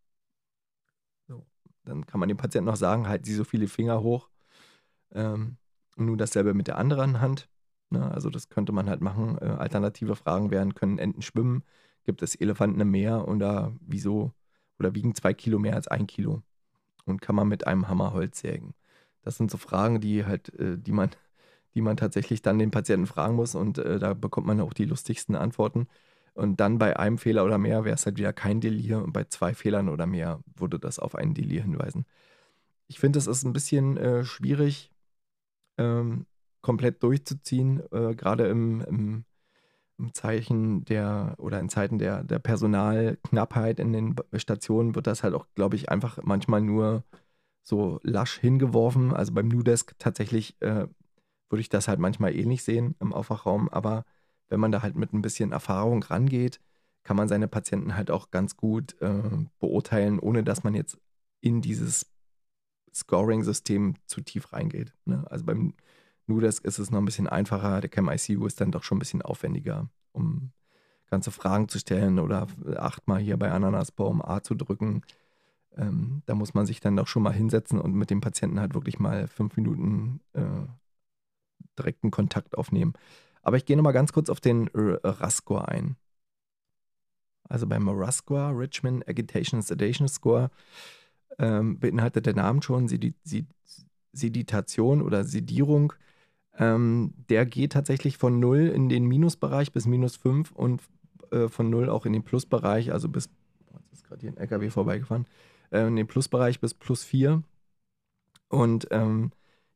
Dann 1.84 2.06
kann 2.06 2.20
man 2.20 2.28
dem 2.28 2.36
Patienten 2.36 2.66
noch 2.66 2.76
sagen, 2.76 3.08
halt 3.08 3.26
sie 3.26 3.34
so 3.34 3.44
viele 3.44 3.68
Finger 3.68 4.02
hoch. 4.02 4.28
Ähm, 5.12 5.56
nur 5.96 6.16
dasselbe 6.16 6.54
mit 6.54 6.68
der 6.68 6.78
anderen 6.78 7.20
Hand. 7.20 7.48
Ne? 7.90 8.10
Also 8.10 8.30
das 8.30 8.48
könnte 8.48 8.72
man 8.72 8.88
halt 8.88 9.00
machen. 9.00 9.38
Äh, 9.40 9.46
alternative 9.46 10.16
Fragen 10.16 10.50
wären, 10.50 10.74
können 10.74 10.98
Enten 10.98 11.22
schwimmen? 11.22 11.64
Gibt 12.04 12.22
es 12.22 12.34
Elefanten 12.34 12.80
im 12.80 12.90
Meer? 12.90 13.28
Oder 13.28 13.72
wieso? 13.80 14.32
Oder 14.78 14.94
wiegen 14.94 15.14
zwei 15.14 15.34
Kilo 15.34 15.58
mehr 15.58 15.74
als 15.74 15.88
ein 15.88 16.06
Kilo? 16.06 16.42
Und 17.04 17.20
kann 17.20 17.36
man 17.36 17.48
mit 17.48 17.66
einem 17.66 17.88
Hammer 17.88 18.12
Holz 18.12 18.40
sägen? 18.40 18.74
Das 19.22 19.36
sind 19.36 19.50
so 19.50 19.58
Fragen, 19.58 20.00
die 20.00 20.24
halt, 20.24 20.54
äh, 20.58 20.78
die 20.78 20.92
man, 20.92 21.10
die 21.74 21.82
man 21.82 21.96
tatsächlich 21.96 22.42
dann 22.42 22.58
den 22.58 22.70
Patienten 22.70 23.06
fragen 23.06 23.36
muss 23.36 23.54
und 23.54 23.78
äh, 23.78 23.98
da 23.98 24.14
bekommt 24.14 24.46
man 24.46 24.60
auch 24.60 24.72
die 24.74 24.84
lustigsten 24.84 25.36
Antworten. 25.36 25.88
Und 26.34 26.60
dann 26.60 26.78
bei 26.78 26.98
einem 26.98 27.18
Fehler 27.18 27.44
oder 27.44 27.58
mehr 27.58 27.84
wäre 27.84 27.94
es 27.94 28.06
halt 28.06 28.16
wieder 28.16 28.32
kein 28.32 28.60
Delir 28.60 29.02
und 29.02 29.12
bei 29.12 29.24
zwei 29.24 29.54
Fehlern 29.54 29.88
oder 29.88 30.06
mehr 30.06 30.40
würde 30.56 30.78
das 30.78 30.98
auf 30.98 31.14
einen 31.14 31.34
Delir 31.34 31.62
hinweisen. 31.62 32.06
Ich 32.88 32.98
finde, 32.98 33.18
es 33.18 33.26
ist 33.26 33.44
ein 33.44 33.52
bisschen 33.52 33.96
äh, 33.96 34.24
schwierig, 34.24 34.90
ähm, 35.78 36.26
komplett 36.62 37.02
durchzuziehen, 37.02 37.82
äh, 37.92 38.14
gerade 38.14 38.46
im, 38.46 38.80
im, 38.82 39.24
im, 39.98 40.14
Zeichen 40.14 40.84
der 40.84 41.34
oder 41.38 41.60
in 41.60 41.68
Zeiten 41.68 41.98
der, 41.98 42.24
der 42.24 42.38
Personalknappheit 42.38 43.80
in 43.80 43.92
den 43.92 44.16
Stationen 44.34 44.94
wird 44.94 45.06
das 45.06 45.22
halt 45.22 45.34
auch, 45.34 45.46
glaube 45.54 45.76
ich, 45.76 45.90
einfach 45.90 46.18
manchmal 46.22 46.62
nur 46.62 47.04
so 47.62 48.00
lasch 48.02 48.38
hingeworfen. 48.38 49.12
Also 49.12 49.32
beim 49.32 49.48
Nudesk 49.48 49.94
tatsächlich 49.98 50.60
äh, 50.60 50.86
würde 51.50 51.60
ich 51.60 51.68
das 51.68 51.88
halt 51.88 52.00
manchmal 52.00 52.34
ähnlich 52.34 52.62
sehen 52.62 52.94
im 53.00 53.12
Aufwachraum, 53.12 53.68
aber 53.68 54.04
wenn 54.52 54.60
man 54.60 54.70
da 54.70 54.82
halt 54.82 54.96
mit 54.96 55.14
ein 55.14 55.22
bisschen 55.22 55.50
Erfahrung 55.50 56.02
rangeht, 56.02 56.60
kann 57.04 57.16
man 57.16 57.26
seine 57.26 57.48
Patienten 57.48 57.96
halt 57.96 58.10
auch 58.10 58.30
ganz 58.30 58.54
gut 58.54 59.00
äh, 59.00 59.22
beurteilen, 59.58 60.18
ohne 60.18 60.44
dass 60.44 60.62
man 60.62 60.74
jetzt 60.74 60.98
in 61.40 61.62
dieses 61.62 62.06
Scoring-System 62.94 63.94
zu 64.04 64.20
tief 64.20 64.52
reingeht. 64.52 64.92
Ne? 65.06 65.24
Also 65.30 65.46
beim 65.46 65.72
Nudesk 66.26 66.66
ist 66.66 66.78
es 66.78 66.90
noch 66.90 66.98
ein 66.98 67.06
bisschen 67.06 67.28
einfacher, 67.28 67.80
der 67.80 67.88
ChemICU 67.90 68.44
ist 68.44 68.60
dann 68.60 68.72
doch 68.72 68.82
schon 68.82 68.96
ein 68.96 68.98
bisschen 68.98 69.22
aufwendiger, 69.22 69.88
um 70.12 70.52
ganze 71.10 71.30
Fragen 71.30 71.70
zu 71.70 71.78
stellen 71.78 72.18
oder 72.18 72.46
achtmal 72.76 73.20
hier 73.20 73.38
bei 73.38 73.50
Ananasbaum 73.50 74.20
A 74.20 74.42
zu 74.42 74.54
drücken. 74.54 75.00
Ähm, 75.78 76.22
da 76.26 76.34
muss 76.34 76.52
man 76.52 76.66
sich 76.66 76.80
dann 76.80 76.96
doch 76.96 77.08
schon 77.08 77.22
mal 77.22 77.32
hinsetzen 77.32 77.80
und 77.80 77.94
mit 77.94 78.10
dem 78.10 78.20
Patienten 78.20 78.60
halt 78.60 78.74
wirklich 78.74 78.98
mal 78.98 79.28
fünf 79.28 79.56
Minuten 79.56 80.20
äh, 80.34 80.66
direkten 81.78 82.10
Kontakt 82.10 82.58
aufnehmen. 82.58 82.92
Aber 83.42 83.56
ich 83.56 83.64
gehe 83.64 83.76
nochmal 83.76 83.92
ganz 83.92 84.12
kurz 84.12 84.30
auf 84.30 84.40
den 84.40 84.70
RAS-Score 84.72 85.68
ein. 85.68 85.96
Also 87.48 87.66
beim 87.66 87.88
RAS-Score, 87.88 88.56
Richmond 88.56 89.06
Agitation 89.08 89.62
Sedation 89.62 90.08
Score, 90.08 90.50
ähm, 91.38 91.78
beinhaltet 91.78 92.26
der 92.26 92.34
Name 92.34 92.62
schon 92.62 92.88
Sedi 92.88 93.14
Seditation 94.14 95.00
oder 95.00 95.24
Sedierung. 95.24 95.94
Ähm, 96.58 97.14
der 97.30 97.46
geht 97.46 97.72
tatsächlich 97.72 98.18
von 98.18 98.38
0 98.38 98.68
in 98.68 98.90
den 98.90 99.06
Minusbereich 99.06 99.72
bis 99.72 99.86
minus 99.86 100.16
5 100.16 100.52
und 100.52 100.82
äh, 101.30 101.48
von 101.48 101.70
0 101.70 101.88
auch 101.88 102.04
in 102.04 102.12
den 102.12 102.22
Plusbereich, 102.22 102.92
also 102.92 103.08
bis, 103.08 103.30
jetzt 103.72 103.92
ist 103.92 104.04
gerade 104.04 104.20
hier 104.20 104.30
ein 104.30 104.36
LKW 104.36 104.68
vorbeigefahren, 104.68 105.26
äh, 105.70 105.86
in 105.86 105.96
den 105.96 106.06
Plusbereich 106.06 106.60
bis 106.60 106.74
plus 106.74 107.04
4. 107.04 107.42
Und 108.48 108.88
ähm, 108.90 109.32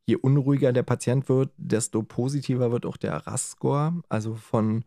je 0.06 0.16
unruhiger 0.16 0.72
der 0.72 0.84
Patient 0.84 1.28
wird, 1.28 1.50
desto 1.56 2.02
positiver 2.02 2.70
wird 2.72 2.86
auch 2.86 2.96
der 2.96 3.26
RAS-Score, 3.26 4.02
also 4.08 4.34
von 4.34 4.84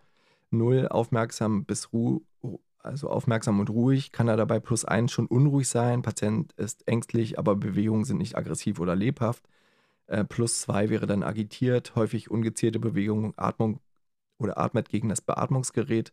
0 0.51 0.87
aufmerksam 0.87 1.65
bis 1.65 1.93
Ru 1.93 2.21
also 2.81 3.09
aufmerksam 3.09 3.59
und 3.59 3.69
ruhig, 3.69 4.11
kann 4.13 4.29
er 4.29 4.37
dabei 4.37 4.59
plus 4.59 4.85
1 4.85 5.11
schon 5.11 5.27
unruhig 5.27 5.67
sein. 5.67 6.01
Patient 6.01 6.53
ist 6.53 6.87
ängstlich, 6.87 7.37
aber 7.37 7.55
Bewegungen 7.55 8.05
sind 8.05 8.17
nicht 8.17 8.37
aggressiv 8.37 8.79
oder 8.79 8.95
lebhaft. 8.95 9.43
Äh, 10.07 10.23
plus 10.23 10.61
2 10.61 10.89
wäre 10.89 11.05
dann 11.05 11.23
agitiert, 11.23 11.95
häufig 11.95 12.31
ungezielte 12.31 12.79
Bewegungen, 12.79 13.33
Atmung 13.37 13.79
oder 14.39 14.57
atmet 14.57 14.89
gegen 14.89 15.09
das 15.09 15.21
Beatmungsgerät. 15.21 16.11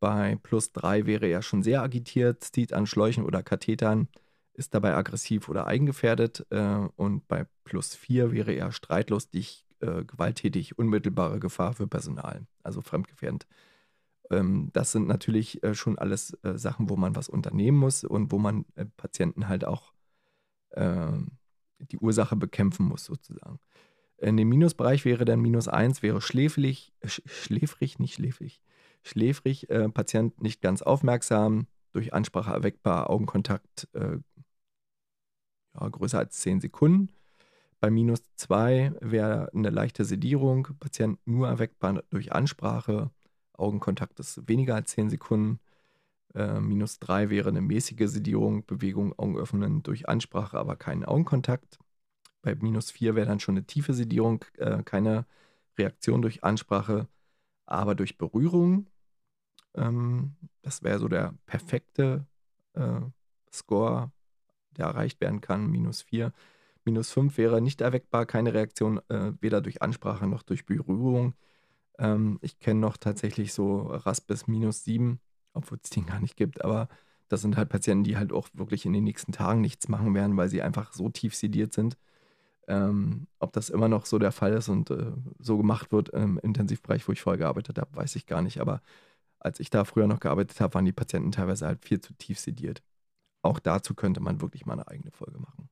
Bei 0.00 0.36
plus 0.42 0.72
3 0.72 1.06
wäre 1.06 1.26
er 1.26 1.42
schon 1.42 1.62
sehr 1.62 1.82
agitiert, 1.82 2.44
zieht 2.44 2.72
an 2.74 2.86
Schläuchen 2.86 3.24
oder 3.24 3.42
Kathetern, 3.42 4.08
ist 4.54 4.74
dabei 4.74 4.94
aggressiv 4.94 5.48
oder 5.48 5.66
eigengefährdet. 5.66 6.46
Äh, 6.50 6.88
und 6.96 7.28
bei 7.28 7.46
plus 7.64 7.94
4 7.94 8.32
wäre 8.32 8.52
er 8.52 8.72
streitlustig, 8.72 9.66
äh, 9.80 10.04
gewalttätig, 10.04 10.78
unmittelbare 10.78 11.40
Gefahr 11.40 11.74
für 11.74 11.86
Personal, 11.86 12.46
also 12.62 12.80
fremdgefährdend. 12.80 13.46
Ähm, 14.30 14.70
das 14.72 14.92
sind 14.92 15.06
natürlich 15.06 15.62
äh, 15.62 15.74
schon 15.74 15.98
alles 15.98 16.36
äh, 16.42 16.56
Sachen, 16.56 16.88
wo 16.88 16.96
man 16.96 17.16
was 17.16 17.28
unternehmen 17.28 17.78
muss 17.78 18.04
und 18.04 18.32
wo 18.32 18.38
man 18.38 18.64
äh, 18.76 18.86
Patienten 18.96 19.48
halt 19.48 19.64
auch 19.64 19.92
ähm, 20.72 21.32
die 21.78 21.98
Ursache 21.98 22.36
bekämpfen 22.36 22.86
muss, 22.86 23.04
sozusagen. 23.04 23.58
In 24.18 24.36
dem 24.36 24.48
Minusbereich 24.48 25.04
wäre 25.04 25.24
dann 25.24 25.40
minus 25.40 25.68
1, 25.68 26.02
wäre 26.02 26.20
schläfrig, 26.20 26.92
schläfrig, 27.04 27.98
nicht 27.98 28.14
schläfrig, 28.14 28.60
schläfrig, 29.02 29.68
äh, 29.70 29.88
Patient 29.88 30.40
nicht 30.40 30.62
ganz 30.62 30.82
aufmerksam, 30.82 31.66
durch 31.92 32.12
Ansprache 32.12 32.52
erweckbar, 32.52 33.10
Augenkontakt 33.10 33.88
äh, 33.92 34.18
ja, 35.78 35.88
größer 35.88 36.18
als 36.18 36.40
10 36.40 36.60
Sekunden. 36.60 37.10
Bei 37.80 37.90
minus 37.90 38.22
2 38.36 38.94
wäre 39.00 39.50
eine 39.54 39.70
leichte 39.70 40.04
Sedierung, 40.04 40.68
Patient 40.80 41.18
nur 41.26 41.48
erweckbar 41.48 42.02
durch 42.10 42.32
Ansprache, 42.32 43.10
Augenkontakt 43.52 44.18
ist 44.20 44.48
weniger 44.48 44.74
als 44.74 44.90
10 44.92 45.10
Sekunden. 45.10 45.60
Äh, 46.34 46.60
minus 46.60 46.98
3 46.98 47.30
wäre 47.30 47.50
eine 47.50 47.60
mäßige 47.60 48.08
Sedierung, 48.08 48.66
Bewegung, 48.66 49.16
Augen 49.18 49.36
öffnen 49.36 49.82
durch 49.82 50.08
Ansprache, 50.08 50.58
aber 50.58 50.76
keinen 50.76 51.04
Augenkontakt. 51.04 51.78
Bei 52.42 52.54
minus 52.56 52.90
4 52.90 53.14
wäre 53.14 53.26
dann 53.26 53.40
schon 53.40 53.56
eine 53.56 53.66
tiefe 53.66 53.94
Sedierung, 53.94 54.44
äh, 54.58 54.82
keine 54.82 55.26
Reaktion 55.78 56.22
durch 56.22 56.44
Ansprache, 56.44 57.08
aber 57.66 57.94
durch 57.94 58.18
Berührung. 58.18 58.88
Ähm, 59.74 60.36
das 60.62 60.82
wäre 60.82 60.98
so 60.98 61.08
der 61.08 61.34
perfekte 61.46 62.26
äh, 62.74 63.00
Score, 63.52 64.12
der 64.74 64.86
erreicht 64.86 65.20
werden 65.20 65.40
kann, 65.40 65.70
minus 65.70 66.02
4. 66.02 66.32
Minus 66.84 67.10
5 67.12 67.38
wäre 67.38 67.60
nicht 67.62 67.80
erweckbar, 67.80 68.26
keine 68.26 68.54
Reaktion 68.54 69.00
äh, 69.08 69.32
weder 69.40 69.60
durch 69.60 69.82
Ansprache 69.82 70.26
noch 70.26 70.42
durch 70.42 70.66
Berührung. 70.66 71.34
Ähm, 71.98 72.38
ich 72.42 72.58
kenne 72.58 72.80
noch 72.80 72.96
tatsächlich 72.96 73.52
so 73.52 73.82
Raspis 73.82 74.46
minus 74.46 74.84
7, 74.84 75.20
obwohl 75.54 75.78
es 75.82 75.90
den 75.90 76.06
gar 76.06 76.20
nicht 76.20 76.36
gibt, 76.36 76.64
aber 76.64 76.88
das 77.28 77.40
sind 77.42 77.56
halt 77.56 77.68
Patienten, 77.70 78.04
die 78.04 78.16
halt 78.16 78.32
auch 78.32 78.48
wirklich 78.54 78.86
in 78.86 78.92
den 78.92 79.04
nächsten 79.04 79.32
Tagen 79.32 79.60
nichts 79.60 79.88
machen 79.88 80.14
werden, 80.14 80.36
weil 80.36 80.48
sie 80.48 80.62
einfach 80.62 80.92
so 80.92 81.08
tief 81.08 81.34
sediert 81.34 81.72
sind. 81.72 81.96
Ähm, 82.68 83.26
ob 83.38 83.52
das 83.52 83.70
immer 83.70 83.88
noch 83.88 84.06
so 84.06 84.18
der 84.18 84.32
Fall 84.32 84.54
ist 84.54 84.68
und 84.68 84.90
äh, 84.90 85.12
so 85.38 85.58
gemacht 85.58 85.92
wird 85.92 86.10
im 86.10 86.38
Intensivbereich, 86.38 87.06
wo 87.08 87.12
ich 87.12 87.20
vorher 87.22 87.38
gearbeitet 87.38 87.78
habe, 87.78 87.94
weiß 87.96 88.16
ich 88.16 88.26
gar 88.26 88.42
nicht. 88.42 88.60
Aber 88.60 88.82
als 89.38 89.60
ich 89.60 89.70
da 89.70 89.84
früher 89.84 90.06
noch 90.06 90.20
gearbeitet 90.20 90.60
habe, 90.60 90.74
waren 90.74 90.86
die 90.86 90.92
Patienten 90.92 91.32
teilweise 91.32 91.66
halt 91.66 91.84
viel 91.84 92.00
zu 92.00 92.14
tief 92.14 92.38
sediert. 92.38 92.82
Auch 93.44 93.58
dazu 93.58 93.94
könnte 93.94 94.20
man 94.20 94.40
wirklich 94.40 94.64
mal 94.64 94.72
eine 94.74 94.88
eigene 94.88 95.10
Folge 95.10 95.38
machen. 95.38 95.68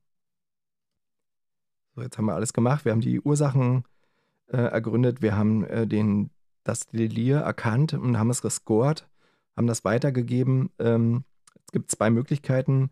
So, 1.95 2.01
jetzt 2.01 2.17
haben 2.17 2.25
wir 2.25 2.35
alles 2.35 2.53
gemacht. 2.53 2.85
Wir 2.85 2.91
haben 2.91 3.01
die 3.01 3.19
Ursachen 3.19 3.83
äh, 4.47 4.57
ergründet. 4.57 5.21
Wir 5.21 5.35
haben 5.35 5.63
äh, 5.65 5.87
den, 5.87 6.29
das 6.63 6.87
Delir 6.87 7.39
erkannt 7.39 7.93
und 7.93 8.17
haben 8.17 8.29
es 8.29 8.41
gescored, 8.41 9.07
haben 9.57 9.67
das 9.67 9.83
weitergegeben. 9.83 10.69
Ähm, 10.77 11.23
es 11.65 11.71
gibt 11.71 11.89
zwei 11.89 12.11
Möglichkeiten, 12.11 12.91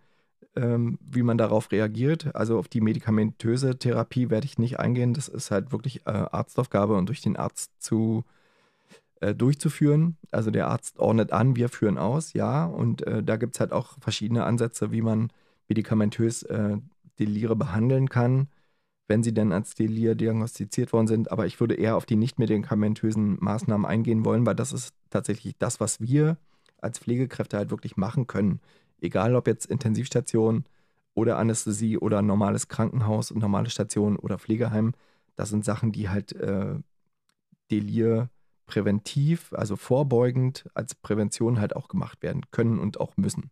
ähm, 0.56 0.98
wie 1.02 1.24
man 1.24 1.38
darauf 1.38 1.72
reagiert. 1.72 2.36
Also 2.36 2.58
auf 2.58 2.68
die 2.68 2.82
medikamentöse 2.82 3.78
Therapie 3.78 4.32
werde 4.32 4.46
ich 4.46 4.58
nicht 4.58 4.80
eingehen. 4.80 5.14
Das 5.14 5.28
ist 5.28 5.52
halt 5.52 5.72
wirklich 5.72 6.08
äh, 6.08 6.12
Arztaufgabe 6.12 6.96
und 6.96 7.08
durch 7.08 7.22
den 7.22 7.38
Arzt 7.38 7.72
zu 7.80 8.24
äh, 8.26 8.41
durchzuführen. 9.36 10.18
Also 10.32 10.52
der 10.52 10.68
Arzt 10.68 11.00
ordnet 11.00 11.32
an, 11.32 11.56
wir 11.56 11.70
führen 11.70 11.98
aus, 11.98 12.34
ja. 12.34 12.66
Und 12.66 13.06
äh, 13.08 13.24
da 13.24 13.38
gibt 13.38 13.56
es 13.56 13.60
halt 13.60 13.72
auch 13.72 13.98
verschiedene 14.00 14.44
Ansätze, 14.44 14.92
wie 14.92 15.02
man 15.02 15.32
medikamentös 15.70 16.44
äh, 16.44 16.78
Delire 17.20 17.56
behandeln 17.56 18.10
kann 18.10 18.48
wenn 19.12 19.24
sie 19.24 19.34
denn 19.34 19.52
als 19.52 19.76
Delir 19.76 20.16
diagnostiziert 20.16 20.94
worden 20.94 21.08
sind. 21.08 21.32
Aber 21.32 21.46
ich 21.46 21.60
würde 21.60 21.76
eher 21.76 21.98
auf 21.98 22.06
die 22.06 22.16
nicht 22.16 22.40
medikamentösen 22.40 23.38
Maßnahmen 23.42 23.86
eingehen 23.86 24.24
wollen, 24.26 24.46
weil 24.46 24.56
das 24.56 24.72
ist 24.72 24.94
tatsächlich 25.10 25.58
das, 25.60 25.82
was 25.82 26.00
wir 26.00 26.38
als 26.78 26.98
Pflegekräfte 27.00 27.58
halt 27.58 27.72
wirklich 27.72 27.98
machen 27.98 28.26
können. 28.26 28.62
Egal 29.02 29.36
ob 29.36 29.48
jetzt 29.48 29.66
Intensivstation 29.66 30.66
oder 31.14 31.38
Anästhesie 31.38 31.98
oder 31.98 32.22
normales 32.22 32.70
Krankenhaus 32.70 33.32
und 33.32 33.40
normale 33.42 33.70
Station 33.70 34.16
oder 34.16 34.40
Pflegeheim, 34.40 34.94
das 35.36 35.50
sind 35.50 35.66
Sachen, 35.66 35.92
die 35.92 36.08
halt 36.08 36.32
äh, 36.34 36.76
Delir 37.70 38.30
präventiv, 38.72 39.52
also 39.52 39.76
vorbeugend 39.76 40.70
als 40.74 40.96
Prävention 40.96 41.60
halt 41.60 41.76
auch 41.76 41.90
gemacht 41.90 42.24
werden 42.24 42.44
können 42.52 42.80
und 42.80 43.02
auch 43.02 43.18
müssen. 43.18 43.52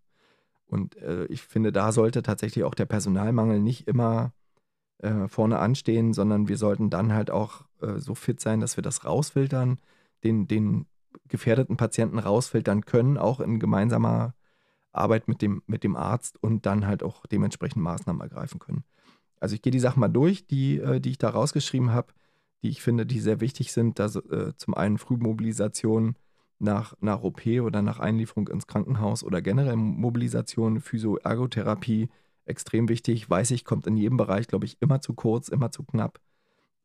Und 0.65 0.95
äh, 0.97 1.25
ich 1.25 1.41
finde, 1.41 1.73
da 1.73 1.91
sollte 1.91 2.23
tatsächlich 2.23 2.63
auch 2.63 2.73
der 2.73 2.85
Personalmangel 2.85 3.59
nicht 3.59 3.85
immer 3.85 4.31
äh, 4.99 5.27
vorne 5.27 5.59
anstehen, 5.59 6.13
sondern 6.13 6.47
wir 6.47 6.55
sollten 6.55 6.89
dann 6.89 7.11
halt 7.11 7.31
auch 7.31 7.65
äh, 7.81 7.97
so 7.97 8.15
fit 8.15 8.39
sein, 8.39 8.61
dass 8.61 8.77
wir 8.77 8.81
das 8.81 9.03
rausfiltern, 9.03 9.79
den, 10.23 10.47
den 10.47 10.85
gefährdeten 11.27 11.75
Patienten 11.75 12.19
rausfiltern 12.19 12.85
können, 12.85 13.17
auch 13.17 13.41
in 13.41 13.59
gemeinsamer 13.59 14.35
Arbeit 14.93 15.27
mit 15.27 15.41
dem, 15.41 15.63
mit 15.67 15.83
dem 15.83 15.97
Arzt 15.97 16.41
und 16.41 16.65
dann 16.65 16.87
halt 16.87 17.03
auch 17.03 17.25
dementsprechend 17.25 17.83
Maßnahmen 17.83 18.21
ergreifen 18.21 18.59
können. 18.59 18.85
Also 19.41 19.53
ich 19.53 19.61
gehe 19.61 19.71
die 19.71 19.79
Sachen 19.79 19.99
mal 19.99 20.07
durch, 20.07 20.47
die, 20.47 20.77
äh, 20.77 21.01
die 21.01 21.09
ich 21.09 21.17
da 21.17 21.29
rausgeschrieben 21.29 21.91
habe, 21.91 22.13
die 22.63 22.69
ich 22.69 22.81
finde, 22.81 23.05
die 23.05 23.19
sehr 23.19 23.41
wichtig 23.41 23.71
sind. 23.71 23.99
Also, 23.99 24.21
äh, 24.29 24.55
zum 24.57 24.73
einen 24.73 24.97
Frühmobilisation 24.97 26.15
nach, 26.59 26.93
nach 26.99 27.21
OP 27.23 27.45
oder 27.61 27.81
nach 27.81 27.99
Einlieferung 27.99 28.47
ins 28.49 28.67
Krankenhaus 28.67 29.23
oder 29.23 29.41
generell 29.41 29.77
Mobilisation, 29.77 30.81
Physio-Ergotherapie, 30.81 32.09
extrem 32.45 32.89
wichtig. 32.89 33.29
Weiß 33.29 33.51
ich, 33.51 33.63
kommt 33.63 33.87
in 33.87 33.97
jedem 33.97 34.17
Bereich, 34.17 34.47
glaube 34.47 34.65
ich, 34.65 34.81
immer 34.81 35.01
zu 35.01 35.13
kurz, 35.13 35.47
immer 35.49 35.71
zu 35.71 35.83
knapp. 35.83 36.19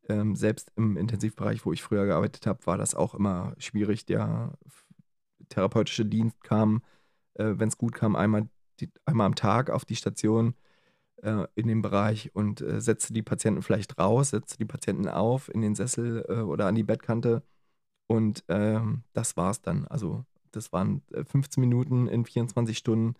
Ähm, 0.07 0.35
selbst 0.35 0.71
im 0.75 0.97
Intensivbereich, 0.97 1.65
wo 1.65 1.73
ich 1.73 1.83
früher 1.83 2.05
gearbeitet 2.05 2.45
habe, 2.47 2.65
war 2.65 2.77
das 2.77 2.95
auch 2.95 3.15
immer 3.15 3.55
schwierig. 3.57 4.05
Der 4.05 4.53
therapeutische 5.49 6.05
Dienst 6.05 6.43
kam, 6.43 6.83
äh, 7.33 7.53
wenn 7.57 7.67
es 7.67 7.77
gut 7.77 7.95
kam, 7.95 8.15
einmal, 8.15 8.47
die, 8.79 8.89
einmal 9.05 9.27
am 9.27 9.35
Tag 9.35 9.69
auf 9.69 9.85
die 9.85 9.95
Station 9.95 10.53
äh, 11.25 11.47
in 11.55 11.67
dem 11.67 11.81
Bereich 11.81 12.33
und 12.35 12.61
äh, 12.61 12.79
setzte 12.81 13.13
die 13.13 13.23
Patienten 13.23 13.61
vielleicht 13.61 13.97
raus, 13.99 14.29
setzte 14.31 14.57
die 14.57 14.65
Patienten 14.65 15.09
auf 15.09 15.53
in 15.53 15.61
den 15.61 15.75
Sessel 15.75 16.25
äh, 16.29 16.41
oder 16.41 16.67
an 16.67 16.75
die 16.75 16.83
Bettkante. 16.83 17.43
Und 18.07 18.43
ähm, 18.49 19.03
das 19.13 19.37
war 19.37 19.51
es 19.51 19.61
dann. 19.61 19.87
Also 19.87 20.25
das 20.51 20.71
waren 20.73 21.01
15 21.11 21.61
äh, 21.63 21.67
Minuten 21.67 22.07
in 22.07 22.25
24 22.25 22.77
Stunden, 22.77 23.15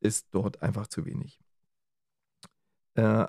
ist 0.00 0.28
dort 0.32 0.62
einfach 0.62 0.86
zu 0.86 1.04
wenig. 1.04 1.40
Äh, 2.94 3.26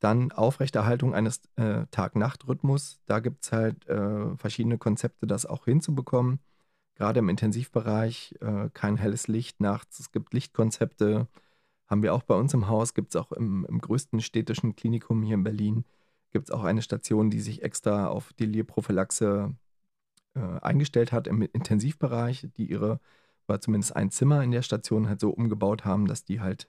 dann 0.00 0.32
Aufrechterhaltung 0.32 1.14
eines 1.14 1.40
äh, 1.56 1.86
Tag-Nacht-Rhythmus. 1.90 3.00
Da 3.06 3.20
gibt 3.20 3.44
es 3.44 3.52
halt 3.52 3.86
äh, 3.88 4.36
verschiedene 4.36 4.78
Konzepte, 4.78 5.26
das 5.26 5.46
auch 5.46 5.64
hinzubekommen. 5.64 6.40
gerade 6.94 7.20
im 7.20 7.28
Intensivbereich 7.28 8.34
äh, 8.40 8.70
kein 8.74 8.96
helles 8.98 9.28
Licht 9.28 9.60
nachts. 9.60 10.00
Es 10.00 10.12
gibt 10.12 10.34
Lichtkonzepte, 10.34 11.28
haben 11.86 12.02
wir 12.02 12.14
auch 12.14 12.22
bei 12.22 12.34
uns 12.34 12.52
im 12.54 12.68
Haus, 12.68 12.94
gibt 12.94 13.14
es 13.14 13.20
auch 13.20 13.32
im, 13.32 13.64
im, 13.68 13.78
größten 13.80 14.20
städtischen 14.20 14.74
Klinikum 14.76 15.22
hier 15.22 15.34
in 15.34 15.44
Berlin, 15.44 15.84
gibt 16.32 16.48
es 16.48 16.50
auch 16.50 16.64
eine 16.64 16.82
Station, 16.82 17.30
die 17.30 17.40
sich 17.40 17.62
extra 17.62 18.08
auf 18.08 18.32
Delirprophylaxe 18.34 19.54
äh, 20.34 20.40
eingestellt 20.60 21.12
hat 21.12 21.26
im 21.26 21.42
Intensivbereich, 21.42 22.48
die 22.56 22.70
ihre, 22.70 23.00
war 23.46 23.60
zumindest 23.60 23.96
ein 23.96 24.10
Zimmer 24.10 24.42
in 24.42 24.50
der 24.50 24.62
Station 24.62 25.08
halt 25.08 25.20
so 25.20 25.30
umgebaut 25.30 25.84
haben, 25.84 26.06
dass 26.06 26.24
die 26.24 26.40
halt 26.40 26.68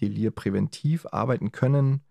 Delir 0.00 0.30
präventiv 0.30 1.06
arbeiten 1.10 1.52
können. 1.52 2.02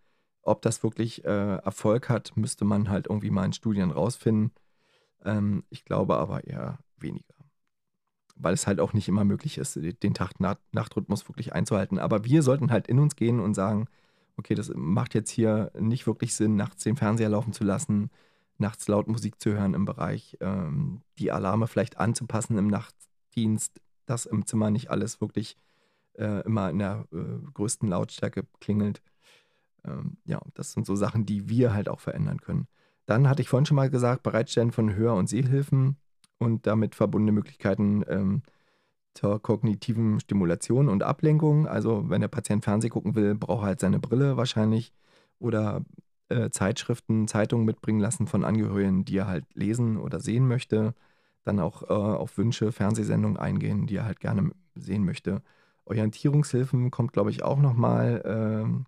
Ob 0.42 0.62
das 0.62 0.84
wirklich 0.84 1.24
äh, 1.26 1.56
Erfolg 1.58 2.10
hat, 2.10 2.36
müsste 2.36 2.66
man 2.66 2.90
halt 2.90 3.08
irgendwie 3.08 3.32
mal 3.32 3.46
in 3.46 3.54
Studien 3.54 3.92
rausfinden. 3.92 4.52
Ähm, 5.24 5.64
ich 5.70 5.86
glaube 5.86 6.18
aber 6.18 6.46
eher 6.46 6.80
weniger 6.98 7.35
weil 8.36 8.54
es 8.54 8.68
halt 8.68 8.80
auch 8.80 8.94
nicht 8.94 9.08
immer 9.08 9.24
möglich 9.24 9.58
ist, 9.58 9.76
den 9.76 10.14
Tag-Nacht-Rhythmus 10.14 11.28
wirklich 11.30 11.54
einzuhalten. 11.54 12.00
Aber 12.00 12.26
wir 12.26 12.44
sollten 12.44 12.72
halt 12.72 12.88
in 12.88 13.00
uns 13.00 13.16
gehen 13.16 13.40
und 13.40 13.54
sagen, 13.54 13.88
okay, 14.38 14.56
das 14.56 14.72
macht 14.76 15.14
jetzt 15.14 15.30
hier 15.30 15.72
nicht 15.80 16.06
wirklich 16.08 16.36
Sinn, 16.36 16.56
nachts 16.56 16.84
den 16.84 16.98
Fernseher 16.98 17.30
laufen 17.30 17.54
zu 17.54 17.64
lassen, 17.64 18.10
nachts 18.58 18.88
laut 18.88 19.08
Musik 19.08 19.42
zu 19.42 19.52
hören 19.52 19.74
im 19.74 19.86
Bereich, 19.86 20.38
ähm, 20.42 21.02
die 21.18 21.32
Alarme 21.32 21.68
vielleicht 21.68 21.98
anzupassen 21.98 22.58
im 22.58 22.68
Nachtdienst, 22.68 23.82
dass 24.06 24.26
im 24.26 24.46
Zimmer 24.46 24.70
nicht 24.70 24.92
alles 24.92 25.22
wirklich 25.22 25.58
äh, 26.14 26.42
immer 26.46 26.70
in 26.70 26.80
der 26.80 27.06
äh, 27.12 27.52
größten 27.54 27.90
Lautstärke 27.90 28.46
klingelt. 28.60 29.02
Ähm, 29.86 30.18
ja, 30.26 30.42
das 30.54 30.74
sind 30.74 30.86
so 30.86 30.96
Sachen, 30.96 31.26
die 31.26 31.50
wir 31.50 31.74
halt 31.74 31.90
auch 31.90 32.00
verändern 32.00 32.42
können. 32.42 32.68
Dann 33.06 33.30
hatte 33.30 33.42
ich 33.42 33.50
vorhin 33.50 33.66
schon 33.66 33.76
mal 33.76 33.90
gesagt, 33.90 34.24
Bereitstellen 34.24 34.72
von 34.72 34.96
Hör- 34.96 35.16
und 35.16 35.28
Sehhilfen 35.28 35.98
und 36.40 36.68
damit 36.68 36.96
verbundene 36.96 37.32
Möglichkeiten 37.32 38.04
ähm, 38.08 38.44
zur 39.14 39.42
kognitiven 39.42 40.20
Stimulation 40.20 40.90
und 40.90 41.04
Ablenkung. 41.04 41.68
Also 41.68 42.10
wenn 42.10 42.22
der 42.22 42.28
Patient 42.28 42.64
Fernsehen 42.64 42.92
gucken 42.92 43.16
will, 43.16 43.36
braucht 43.36 43.64
er 43.64 43.68
halt 43.68 43.80
seine 43.80 44.00
Brille 44.00 44.38
wahrscheinlich 44.38 44.94
oder 45.40 45.84
äh, 46.30 46.50
Zeitschriften, 46.50 47.28
Zeitungen 47.28 47.66
mitbringen 47.66 48.00
lassen 48.00 48.28
von 48.28 48.44
Angehörigen, 48.44 49.06
die 49.06 49.18
er 49.18 49.28
halt 49.28 49.46
lesen 49.54 49.98
oder 49.98 50.20
sehen 50.20 50.48
möchte. 50.48 50.94
Dann 51.44 51.60
auch 51.60 51.84
äh, 51.84 51.94
auf 51.94 52.38
Wünsche, 52.38 52.72
Fernsehsendungen 52.72 53.38
eingehen, 53.38 53.88
die 53.88 53.98
er 53.98 54.06
halt 54.06 54.20
gerne 54.20 54.52
sehen 54.76 55.06
möchte. 55.06 55.42
Orientierungshilfen 55.86 56.92
kommt, 56.92 57.14
glaube 57.14 57.30
ich, 57.30 57.44
auch 57.44 57.60
nochmal. 57.60 58.24
Ähm, 58.26 58.86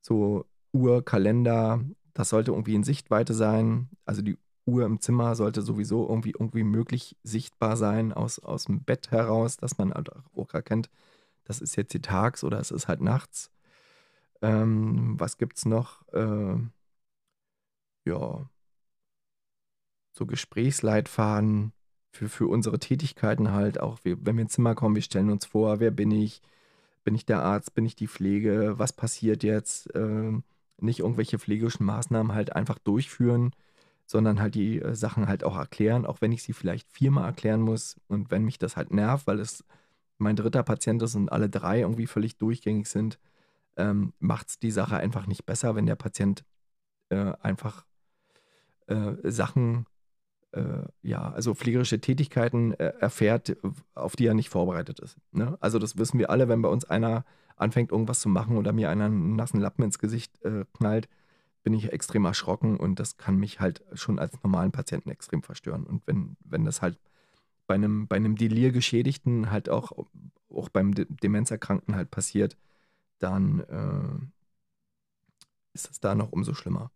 so 0.00 0.46
Uhr, 0.72 1.04
Kalender, 1.04 1.80
das 2.14 2.30
sollte 2.30 2.52
irgendwie 2.52 2.74
in 2.74 2.84
Sichtweite 2.84 3.34
sein. 3.34 3.88
Also 4.06 4.22
die 4.22 4.38
Uhr 4.66 4.84
im 4.84 5.00
Zimmer 5.00 5.34
sollte 5.36 5.62
sowieso 5.62 6.08
irgendwie, 6.08 6.30
irgendwie 6.30 6.64
möglich 6.64 7.16
sichtbar 7.22 7.76
sein 7.76 8.12
aus, 8.12 8.38
aus 8.38 8.64
dem 8.64 8.82
Bett 8.82 9.10
heraus, 9.10 9.56
dass 9.56 9.78
man 9.78 9.92
halt 9.92 10.10
auch 10.34 10.54
erkennt, 10.54 10.90
das 11.44 11.60
ist 11.60 11.76
jetzt 11.76 11.92
die 11.94 12.00
tags 12.00 12.44
oder 12.44 12.58
es 12.60 12.70
ist 12.70 12.88
halt 12.88 13.00
nachts. 13.00 13.50
Ähm, 14.42 15.18
was 15.18 15.36
es 15.54 15.66
noch? 15.66 16.06
Äh, 16.12 16.56
ja, 18.06 18.48
so 20.12 20.26
Gesprächsleitfaden 20.26 21.72
für, 22.12 22.28
für 22.28 22.46
unsere 22.48 22.78
Tätigkeiten 22.78 23.52
halt. 23.52 23.80
Auch 23.80 23.98
wir, 24.04 24.24
wenn 24.24 24.36
wir 24.36 24.42
ins 24.42 24.54
Zimmer 24.54 24.74
kommen, 24.74 24.94
wir 24.94 25.02
stellen 25.02 25.30
uns 25.30 25.44
vor, 25.46 25.80
wer 25.80 25.90
bin 25.90 26.10
ich? 26.10 26.42
Bin 27.04 27.14
ich 27.14 27.26
der 27.26 27.42
Arzt? 27.42 27.74
Bin 27.74 27.84
ich 27.86 27.96
die 27.96 28.08
Pflege? 28.08 28.78
Was 28.78 28.92
passiert 28.92 29.42
jetzt? 29.42 29.94
Äh, 29.94 30.32
nicht 30.78 31.00
irgendwelche 31.00 31.38
pflegerischen 31.38 31.86
Maßnahmen 31.86 32.34
halt 32.34 32.54
einfach 32.54 32.78
durchführen 32.78 33.52
sondern 34.06 34.40
halt 34.40 34.54
die 34.54 34.80
äh, 34.80 34.94
Sachen 34.94 35.28
halt 35.28 35.44
auch 35.44 35.56
erklären, 35.56 36.06
auch 36.06 36.20
wenn 36.20 36.32
ich 36.32 36.42
sie 36.42 36.52
vielleicht 36.52 36.90
viermal 36.90 37.24
erklären 37.26 37.60
muss 37.60 38.00
und 38.08 38.30
wenn 38.30 38.44
mich 38.44 38.58
das 38.58 38.76
halt 38.76 38.92
nervt, 38.92 39.26
weil 39.26 39.40
es 39.40 39.64
mein 40.18 40.36
dritter 40.36 40.62
Patient 40.62 41.02
ist 41.02 41.14
und 41.14 41.30
alle 41.32 41.48
drei 41.48 41.80
irgendwie 41.80 42.06
völlig 42.06 42.36
durchgängig 42.38 42.88
sind, 42.88 43.18
ähm, 43.76 44.12
macht 44.18 44.48
es 44.48 44.58
die 44.58 44.70
Sache 44.70 44.96
einfach 44.96 45.26
nicht 45.26 45.46
besser, 45.46 45.74
wenn 45.74 45.86
der 45.86 45.96
Patient 45.96 46.44
äh, 47.08 47.32
einfach 47.40 47.84
äh, 48.86 49.12
Sachen, 49.24 49.86
äh, 50.52 50.82
ja, 51.02 51.32
also 51.32 51.54
pflegerische 51.54 52.00
Tätigkeiten 52.00 52.72
äh, 52.74 52.92
erfährt, 53.00 53.56
auf 53.94 54.16
die 54.16 54.26
er 54.26 54.34
nicht 54.34 54.50
vorbereitet 54.50 55.00
ist. 55.00 55.18
Ne? 55.32 55.56
Also 55.60 55.78
das 55.78 55.98
wissen 55.98 56.18
wir 56.18 56.30
alle, 56.30 56.48
wenn 56.48 56.62
bei 56.62 56.68
uns 56.68 56.84
einer 56.84 57.24
anfängt, 57.56 57.92
irgendwas 57.92 58.20
zu 58.20 58.28
machen 58.28 58.56
oder 58.56 58.72
mir 58.72 58.90
einer 58.90 59.06
einen 59.06 59.36
nassen 59.36 59.60
Lappen 59.60 59.84
ins 59.84 59.98
Gesicht 59.98 60.42
äh, 60.44 60.64
knallt, 60.74 61.08
bin 61.64 61.74
ich 61.74 61.92
extrem 61.92 62.26
erschrocken 62.26 62.76
und 62.76 63.00
das 63.00 63.16
kann 63.16 63.36
mich 63.36 63.58
halt 63.58 63.82
schon 63.94 64.18
als 64.20 64.40
normalen 64.44 64.70
Patienten 64.70 65.10
extrem 65.10 65.42
verstören. 65.42 65.84
Und 65.84 66.06
wenn, 66.06 66.36
wenn 66.44 66.64
das 66.64 66.82
halt 66.82 66.98
bei 67.66 67.74
einem, 67.74 68.06
bei 68.06 68.16
einem 68.16 68.36
Delir-Geschädigten 68.36 69.50
halt 69.50 69.70
auch, 69.70 69.92
auch 70.50 70.68
beim 70.68 70.94
De 70.94 71.06
Demenzerkrankten 71.08 71.96
halt 71.96 72.10
passiert, 72.10 72.56
dann 73.18 73.60
äh, 73.60 74.26
ist 75.72 75.88
das 75.88 76.00
da 76.00 76.14
noch 76.14 76.32
umso 76.32 76.52
schlimmer. 76.54 76.90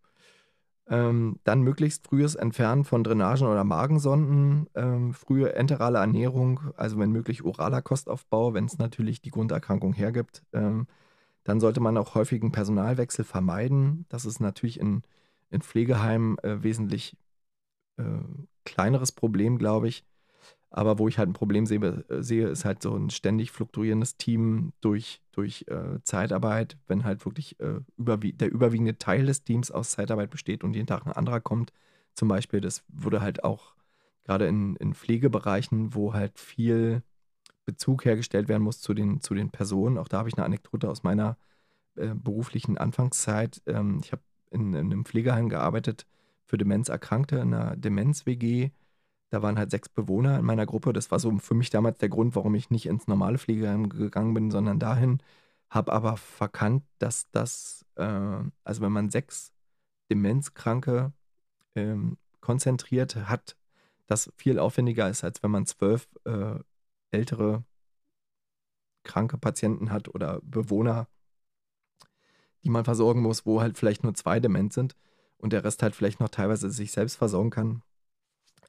Ähm, 0.91 1.39
dann 1.45 1.63
möglichst 1.63 2.07
frühes 2.07 2.35
Entfernen 2.35 2.85
von 2.85 3.05
Drainagen 3.05 3.47
oder 3.47 3.65
Magensonden, 3.65 4.69
ähm, 4.75 5.15
frühe 5.15 5.55
enterale 5.55 5.99
Ernährung, 5.99 6.61
also 6.77 6.99
wenn 6.99 7.11
möglich 7.11 7.43
oraler 7.43 7.83
Kostaufbau, 7.83 8.55
wenn 8.55 8.67
es 8.67 8.79
natürlich 8.79 9.21
die 9.23 9.31
Grunderkrankung 9.31 9.95
hergibt. 9.95 10.45
Ähm, 10.53 10.87
dann 11.45 11.61
sollte 11.61 11.81
man 11.81 11.97
auch 11.97 12.15
häufigen 12.15 12.53
Personalwechsel 12.53 13.25
vermeiden. 13.25 14.07
Das 14.09 14.25
ist 14.25 14.41
natürlich 14.41 14.81
in, 14.81 15.03
in 15.51 15.63
Pflegeheimen 15.63 16.39
äh, 16.39 16.63
wesentlich 16.63 17.17
äh, 17.97 18.05
kleineres 18.65 19.13
Problem, 19.13 19.59
glaube 19.59 19.89
ich. 19.89 20.05
Aber 20.71 20.99
wo 20.99 21.09
ich 21.09 21.17
halt 21.19 21.31
ein 21.31 21.35
Problem 21.35 21.65
sehe, 21.67 21.81
äh, 21.81 22.23
sehe 22.23 22.49
ist 22.49 22.65
halt 22.65 22.83
so 22.83 22.95
ein 22.95 23.11
ständig 23.11 23.51
fluktuierendes 23.53 24.17
Team 24.17 24.73
durch, 24.81 25.23
durch 25.33 25.65
äh, 25.69 26.03
Zeitarbeit. 26.03 26.77
Wenn 26.87 27.05
halt 27.05 27.25
wirklich 27.25 27.59
äh, 27.61 27.81
überwie 27.97 28.33
der 28.35 28.53
überwiegende 28.53 28.99
Teil 28.99 29.27
des 29.27 29.45
Teams 29.45 29.71
aus 29.71 29.93
Zeitarbeit 29.93 30.31
besteht 30.31 30.65
und 30.65 30.75
jeden 30.75 30.87
Tag 30.87 31.07
ein 31.07 31.13
anderer 31.13 31.41
kommt, 31.41 31.73
zum 32.15 32.29
Beispiel, 32.29 32.61
das 32.61 32.85
würde 32.89 33.21
halt 33.21 33.45
auch 33.45 33.75
gerade 34.25 34.47
in, 34.47 34.77
in 34.77 34.93
Pflegebereichen, 34.95 35.95
wo 35.95 36.13
halt 36.13 36.39
viel 36.39 37.03
Bezug 37.69 38.07
hergestellt 38.07 38.49
werden 38.49 38.63
muss 38.63 38.81
zu 38.81 38.95
den, 38.95 39.21
zu 39.21 39.35
den 39.35 39.51
Personen. 39.51 39.99
Auch 39.99 40.09
da 40.09 40.21
habe 40.21 40.31
ich 40.31 40.39
eine 40.39 40.47
Anekdote 40.47 40.89
aus 40.89 41.03
meiner 41.03 41.37
äh, 41.97 42.15
beruflichen 42.15 42.79
Anfangszeit. 42.79 43.61
Ähm, 43.67 44.01
ich 44.03 44.11
habe 44.11 44.23
in, 44.51 44.73
in, 44.73 44.91
einem 44.91 45.05
Pflegeheim 45.05 45.51
gearbeitet 45.51 46.07
für 46.47 46.57
Demenzerkrankte 46.57 47.37
in 47.37 47.53
einer 47.53 47.77
Demenz-WG. 47.77 48.71
Da 49.29 49.43
waren 49.43 49.59
halt 49.59 49.71
sechs 49.71 49.91
Bewohner 49.91 50.39
in 50.39 50.47
meiner 50.47 50.65
Gruppe. 50.65 50.95
Das 50.95 51.11
war 51.11 51.21
so 51.21 51.37
für 51.37 51.53
mich 51.53 51.69
damals 51.69 51.99
der 51.99 52.09
Grund, 52.09 52.35
warum 52.37 52.55
ich 52.55 52.71
nicht 52.71 52.87
ins 52.87 53.07
normale 53.07 53.37
Pflegeheim 53.37 53.91
gegangen 53.91 54.33
bin, 54.33 54.51
sondern 54.51 54.79
dahin. 54.79 55.19
Habe 55.69 55.93
aber 55.93 56.17
verkannt, 56.17 56.85
dass 56.99 57.29
das, 57.33 57.85
äh, 57.97 58.41
also 58.65 58.81
wenn 58.81 58.93
man 58.93 59.11
sechs 59.11 59.53
Demenzkranke 60.11 61.13
ähm, 61.75 62.17
konzentriert 62.41 63.29
hat, 63.29 63.57
das 64.07 64.33
viel 64.37 64.59
aufwendiger 64.59 65.11
ist, 65.11 65.23
als 65.23 65.43
wenn 65.43 65.51
man 65.51 65.67
zwölf 65.67 66.09
äh, 66.25 66.61
ältere 67.11 67.65
kranke 69.05 69.39
Patienten 69.39 69.91
hat 69.91 70.09
oder 70.09 70.41
Bewohner, 70.43 71.09
die 72.65 72.71
man 72.71 72.85
versorgen 72.85 73.23
muss, 73.23 73.47
wo 73.47 73.61
halt 73.61 73.79
vielleicht 73.79 74.05
nur 74.05 74.15
zwei 74.15 74.41
dement 74.41 74.73
sind 74.73 74.97
und 75.39 75.53
der 75.53 75.65
Rest 75.65 75.83
halt 75.83 75.95
vielleicht 75.95 76.21
noch 76.21 76.29
teilweise 76.29 76.71
sich 76.71 76.93
selbst 76.93 77.17
versorgen 77.17 77.51
kann. 77.51 77.83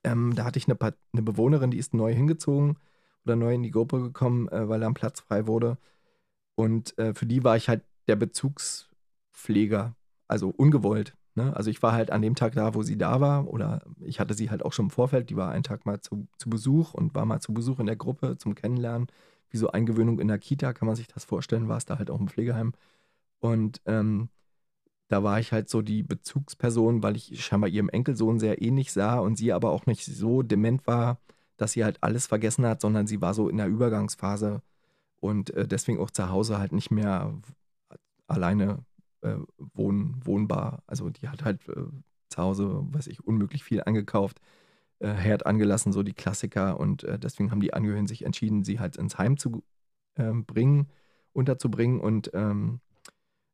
Ähm, 0.04 0.34
da 0.36 0.46
hatte 0.46 0.60
ich 0.60 0.68
eine, 0.68 0.80
eine, 0.80 1.22
Bewohnerin, 1.24 1.72
die 1.72 1.78
ist 1.78 1.94
neu 1.94 2.14
hingezogen 2.14 2.78
oder 3.26 3.36
neu 3.36 3.54
in 3.54 3.64
die 3.64 3.72
Gruppe 3.72 4.00
gekommen, 4.02 4.48
äh, 4.50 4.70
weil 4.70 4.80
da 4.80 4.88
ein 4.88 4.94
Platz 4.94 5.20
frei 5.20 5.46
wurde. 5.46 5.78
Und 6.56 6.98
äh, 6.98 7.14
für 7.14 7.26
die 7.26 7.44
war 7.44 7.58
ich 7.58 7.68
halt 7.68 7.84
der 8.08 8.16
Bezugspfleger, 8.16 9.96
also 10.28 10.50
ungewollt. 10.50 11.16
Ne? 11.40 11.56
Also 11.56 11.70
ich 11.70 11.82
war 11.82 11.94
halt 11.94 12.12
an 12.12 12.22
dem 12.22 12.36
Tag 12.36 12.54
da, 12.54 12.74
wo 12.76 12.84
sie 12.84 12.98
da 12.98 13.22
war, 13.22 13.48
oder 13.48 13.82
ich 14.02 14.20
hatte 14.20 14.34
sie 14.34 14.50
halt 14.50 14.66
auch 14.66 14.74
schon 14.74 14.88
im 14.88 14.90
Vorfeld, 14.90 15.30
die 15.30 15.38
war 15.38 15.52
einen 15.52 15.64
Tag 15.64 15.86
mal 15.86 16.02
zu, 16.02 16.28
zu 16.38 16.50
Besuch 16.50 16.94
und 16.94 17.16
war 17.16 17.26
mal 17.26 17.40
zu 17.40 17.54
Besuch 17.54 17.80
in 17.80 17.86
der 17.86 17.96
Gruppe 17.96 18.38
zum 18.38 18.56
Kennenlernen. 18.56 19.08
Wie 19.50 19.58
so 19.58 19.70
Eingewöhnung 19.72 20.20
in 20.20 20.28
der 20.28 20.38
Kita, 20.38 20.74
kann 20.74 20.88
man 20.88 20.98
sich 20.98 21.08
das 21.08 21.24
vorstellen, 21.24 21.70
war 21.70 21.78
es 21.78 21.86
da 21.86 21.98
halt 21.98 22.12
auch 22.12 22.20
im 22.20 22.28
Pflegeheim. 22.28 22.74
Und 23.40 23.82
ähm, 23.86 24.30
da 25.10 25.24
war 25.24 25.40
ich 25.40 25.54
halt 25.54 25.70
so 25.70 25.82
die 25.82 26.04
Bezugsperson, 26.04 27.04
weil 27.04 27.16
ich 27.16 27.44
scheinbar 27.44 27.70
ihrem 27.70 27.90
Enkelsohn 27.90 28.40
sehr 28.40 28.62
ähnlich 28.62 28.92
sah 28.92 29.20
und 29.20 29.38
sie 29.38 29.54
aber 29.54 29.72
auch 29.72 29.86
nicht 29.86 30.06
so 30.06 30.44
dement 30.44 30.86
war, 30.88 31.20
dass 31.58 31.74
sie 31.74 31.86
halt 31.86 32.00
alles 32.02 32.28
vergessen 32.28 32.66
hat, 32.66 32.82
sondern 32.82 33.08
sie 33.08 33.22
war 33.22 33.34
so 33.34 33.50
in 33.50 33.58
der 33.58 33.68
Übergangsphase 33.68 34.62
und 35.22 35.52
äh, 35.52 35.68
deswegen 35.68 36.00
auch 36.00 36.12
zu 36.12 36.30
Hause 36.30 36.60
halt 36.60 36.74
nicht 36.74 36.92
mehr 36.92 37.34
alleine 38.28 38.86
äh, 39.22 39.36
wohn, 39.58 40.16
wohnbar. 40.24 40.84
Also 40.88 41.10
die 41.10 41.28
hat 41.30 41.44
halt 41.44 41.68
äh, 41.70 41.84
zu 42.30 42.42
Hause, 42.42 42.86
weiß 42.92 43.08
ich, 43.08 43.26
unmöglich 43.26 43.64
viel 43.64 43.82
eingekauft, 43.82 44.40
äh, 45.00 45.10
Herd 45.10 45.46
angelassen, 45.46 45.92
so 45.92 46.04
die 46.04 46.14
Klassiker. 46.14 46.80
Und 46.80 47.04
äh, 47.04 47.20
deswegen 47.20 47.52
haben 47.52 47.62
die 47.62 47.74
Angehörigen 47.74 48.08
sich 48.08 48.24
entschieden, 48.24 48.64
sie 48.64 48.80
halt 48.80 48.98
ins 48.98 49.18
Heim 49.18 49.38
zu 49.38 49.64
ähm, 50.18 50.46
bringen, 50.46 50.88
unterzubringen. 51.34 52.00
Und 52.00 52.32
ähm, 52.34 52.80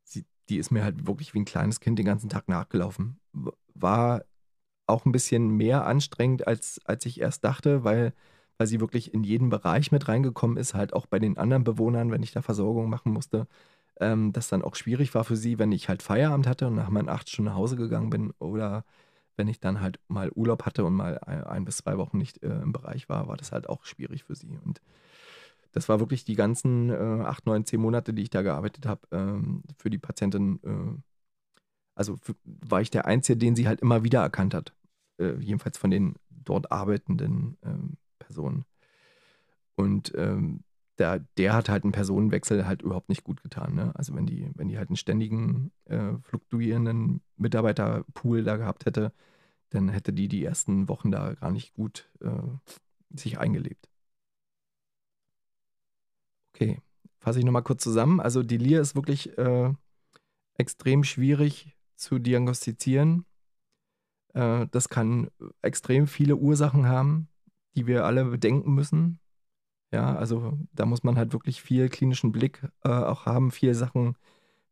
sie, 0.04 0.26
die 0.50 0.58
ist 0.58 0.72
mir 0.72 0.84
halt 0.84 1.08
wirklich 1.08 1.34
wie 1.34 1.40
ein 1.40 1.46
kleines 1.46 1.80
Kind 1.80 2.00
den 2.00 2.06
ganzen 2.06 2.30
Tag 2.30 2.48
nachgelaufen. 2.50 3.20
War 3.74 4.24
auch 4.88 5.06
ein 5.06 5.12
bisschen 5.12 5.50
mehr 5.50 5.86
anstrengend, 5.86 6.48
als, 6.48 6.80
als 6.86 7.06
ich 7.06 7.20
erst 7.22 7.44
dachte, 7.44 7.84
weil 7.84 8.14
weil 8.58 8.68
sie 8.68 8.80
wirklich 8.80 9.14
in 9.14 9.24
jeden 9.24 9.50
Bereich 9.50 9.92
mit 9.92 10.08
reingekommen 10.08 10.58
ist, 10.58 10.74
halt 10.74 10.94
auch 10.94 11.06
bei 11.06 11.20
den 11.20 11.38
anderen 11.38 11.64
Bewohnern, 11.64 12.12
wenn 12.12 12.24
ich 12.24 12.32
da 12.32 12.42
Versorgung 12.42 12.90
machen 12.90 13.12
musste, 13.12 13.48
ähm, 14.00 14.34
das 14.34 14.50
dann 14.50 14.62
auch 14.62 14.76
schwierig 14.76 15.14
war 15.16 15.24
für 15.24 15.36
sie, 15.36 15.60
wenn 15.60 15.72
ich 15.72 15.90
halt 15.90 16.04
Feierabend 16.04 16.48
hatte 16.48 16.68
und 16.68 16.76
nach 16.76 16.90
meinen 16.90 17.10
acht 17.10 17.30
Stunden 17.30 17.52
nach 17.52 17.58
Hause 17.58 17.76
gegangen 17.76 18.10
bin 18.10 18.32
oder 18.40 18.86
wenn 19.38 19.48
ich 19.48 19.60
dann 19.60 19.82
halt 19.82 20.00
mal 20.08 20.32
Urlaub 20.34 20.66
hatte 20.66 20.86
und 20.86 20.94
mal 20.94 21.20
ein, 21.20 21.44
ein 21.44 21.66
bis 21.66 21.78
zwei 21.78 21.98
Wochen 21.98 22.18
nicht 22.18 22.42
äh, 22.44 22.62
im 22.62 22.72
Bereich 22.72 23.10
war, 23.10 23.28
war 23.28 23.38
das 23.38 23.52
halt 23.52 23.68
auch 23.68 23.86
schwierig 23.86 24.24
für 24.24 24.36
sie. 24.36 24.58
Und 24.64 24.82
das 25.74 25.90
war 25.90 26.00
wirklich 26.00 26.24
die 26.24 26.36
ganzen 26.36 26.90
äh, 26.90 27.24
acht, 27.24 27.46
neun, 27.46 27.66
zehn 27.66 27.82
Monate, 27.82 28.14
die 28.14 28.24
ich 28.24 28.30
da 28.30 28.42
gearbeitet 28.42 28.86
habe, 28.86 29.02
ähm, 29.12 29.64
für 29.78 29.90
die 29.90 29.98
Patientin. 29.98 30.60
Äh, 30.64 31.02
also 31.96 32.18
für, 32.18 32.36
war 32.44 32.82
ich 32.82 32.92
der 32.92 33.06
Einzige, 33.06 33.38
den 33.38 33.56
sie 33.56 33.68
halt 33.68 33.82
immer 33.82 34.04
wieder 34.04 34.22
erkannt 34.22 34.54
hat. 34.54 34.74
Äh, 35.18 35.36
jedenfalls 35.40 35.78
von 35.78 35.92
den 35.92 36.16
dort 36.30 36.72
arbeitenden 36.72 37.58
ähm, 37.64 37.98
Personen. 38.20 38.66
Und 39.76 40.14
ähm, 40.16 40.64
der, 40.98 41.20
der 41.38 41.54
hat 41.54 41.70
halt 41.70 41.84
einen 41.84 41.92
Personenwechsel 41.92 42.66
halt 42.66 42.82
überhaupt 42.82 43.10
nicht 43.10 43.24
gut 43.24 43.44
getan. 43.44 43.76
Ne? 43.76 43.92
Also 43.96 44.16
wenn 44.16 44.26
die, 44.26 44.50
wenn 44.56 44.70
die 44.70 44.78
halt 44.78 44.90
einen 44.90 44.98
ständigen, 44.98 45.72
äh, 45.86 46.14
fluktuierenden 46.24 47.22
Mitarbeiterpool 47.38 48.44
da 48.44 48.58
gehabt 48.58 48.86
hätte, 48.86 49.12
dann 49.70 49.90
hätte 49.90 50.14
die 50.14 50.28
die 50.28 50.44
ersten 50.44 50.88
Wochen 50.88 51.12
da 51.12 51.34
gar 51.34 51.52
nicht 51.52 51.74
gut 51.74 52.10
äh, 52.22 52.30
sich 53.10 53.40
eingelebt. 53.40 53.90
Okay, 56.54 56.82
fasse 57.20 57.40
ich 57.40 57.46
nochmal 57.46 57.64
kurz 57.64 57.84
zusammen. 57.84 58.22
Also 58.22 58.42
die 58.42 58.58
Delir 58.58 58.80
ist 58.80 58.96
wirklich 58.96 59.38
äh, 59.38 59.74
extrem 60.54 61.04
schwierig 61.04 61.76
zu 61.98 62.20
diagnostizieren. 62.20 63.26
Äh, 64.34 64.68
das 64.72 64.88
kann 64.88 65.30
extrem 65.62 66.08
viele 66.08 66.38
Ursachen 66.38 66.88
haben, 66.88 67.28
die 67.76 67.88
wir 67.88 68.06
alle 68.06 68.24
bedenken 68.26 68.74
müssen. 68.74 69.20
Ja, 69.96 70.14
also 70.14 70.58
da 70.74 70.86
muss 70.86 71.04
man 71.04 71.16
halt 71.18 71.32
wirklich 71.32 71.62
viel 71.62 71.88
klinischen 71.88 72.34
Blick 72.34 72.62
äh, 72.84 72.90
auch 72.90 73.26
haben, 73.26 73.50
viele 73.50 73.76
Sachen 73.76 74.18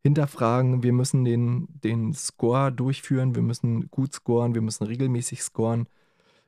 hinterfragen. 0.02 0.82
Wir 0.82 0.92
müssen 0.92 1.24
den, 1.24 1.66
den 1.82 2.12
Score 2.12 2.70
durchführen, 2.70 3.34
wir 3.34 3.40
müssen 3.40 3.90
gut 3.90 4.12
scoren, 4.12 4.54
wir 4.54 4.60
müssen 4.60 4.84
regelmäßig 4.84 5.42
scoren, 5.42 5.88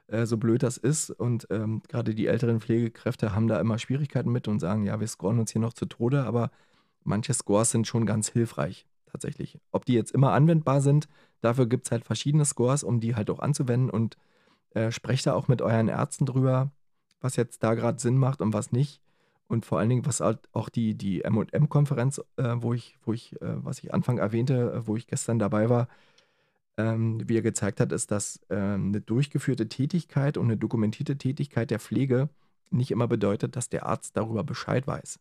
äh, 0.09 0.27
so 0.27 0.37
blöd 0.37 0.63
das 0.63 0.77
ist. 0.77 1.11
Und 1.11 1.47
ähm, 1.51 1.81
gerade 1.89 2.15
die 2.15 2.27
älteren 2.27 2.61
Pflegekräfte 2.61 3.35
haben 3.35 3.49
da 3.49 3.59
immer 3.61 3.79
Schwierigkeiten 3.79 4.31
mit 4.31 4.47
und 4.47 4.61
sagen, 4.61 4.85
ja, 4.85 5.01
wir 5.01 5.09
scoren 5.09 5.39
uns 5.39 5.53
hier 5.53 5.63
noch 5.63 5.73
zu 5.73 5.87
Tode, 5.87 6.25
aber 6.25 6.51
manche 7.03 7.33
Scores 7.33 7.71
sind 7.71 7.87
schon 7.87 8.05
ganz 8.05 8.29
hilfreich 8.29 8.87
tatsächlich. 9.11 9.59
Ob 9.73 9.87
die 9.87 9.95
jetzt 9.95 10.13
immer 10.13 10.33
anwendbar 10.33 10.83
sind, 10.83 11.09
dafür 11.41 11.67
gibt 11.67 11.87
es 11.87 11.93
halt 11.93 12.05
verschiedene 12.05 12.45
Scores, 12.45 12.85
um 12.85 13.01
die 13.01 13.15
halt 13.15 13.31
auch 13.31 13.39
anzuwenden 13.39 13.89
und 13.89 14.19
äh, 14.75 14.91
sprecht 14.91 15.27
da 15.27 15.33
auch 15.33 15.49
mit 15.49 15.63
euren 15.63 15.89
Ärzten 15.89 16.27
drüber 16.27 16.73
was 17.21 17.37
jetzt 17.37 17.63
da 17.63 17.75
gerade 17.75 17.99
Sinn 17.99 18.19
macht 18.19 18.41
und 18.41 18.53
was 18.53 18.73
nicht. 18.73 19.01
Und 19.49 19.65
vor 19.65 19.79
allen 19.79 19.89
Dingen, 19.89 20.07
was 20.07 20.21
halt 20.21 20.49
auch 20.53 20.69
die, 20.69 20.95
die 20.95 21.23
MM-Konferenz, 21.23 22.21
äh, 22.37 22.55
wo 22.57 22.75
ich, 22.75 22.99
wo 23.05 23.13
ich, 23.13 23.41
äh, 23.41 23.65
was 23.65 23.79
ich 23.79 23.95
Anfang 23.95 24.19
erwähnte, 24.19 24.73
äh, 24.73 24.87
wo 24.87 24.97
ich 24.97 25.07
gestern 25.07 25.39
dabei 25.39 25.71
war, 25.71 25.89
ähm, 26.77 27.27
wie 27.29 27.39
er 27.39 27.43
gezeigt 27.43 27.81
hat, 27.81 27.93
ist, 27.93 28.11
dass 28.11 28.41
ähm, 28.51 28.89
eine 28.89 29.01
durchgeführte 29.01 29.69
Tätigkeit 29.69 30.37
und 30.37 30.47
eine 30.47 30.57
dokumentierte 30.57 31.17
Tätigkeit 31.17 31.71
der 31.71 31.79
Pflege 31.79 32.29
nicht 32.71 32.91
immer 32.91 33.07
bedeutet, 33.07 33.57
dass 33.57 33.69
der 33.69 33.87
Arzt 33.87 34.17
darüber 34.17 34.45
Bescheid 34.45 34.87
weiß. 34.87 35.21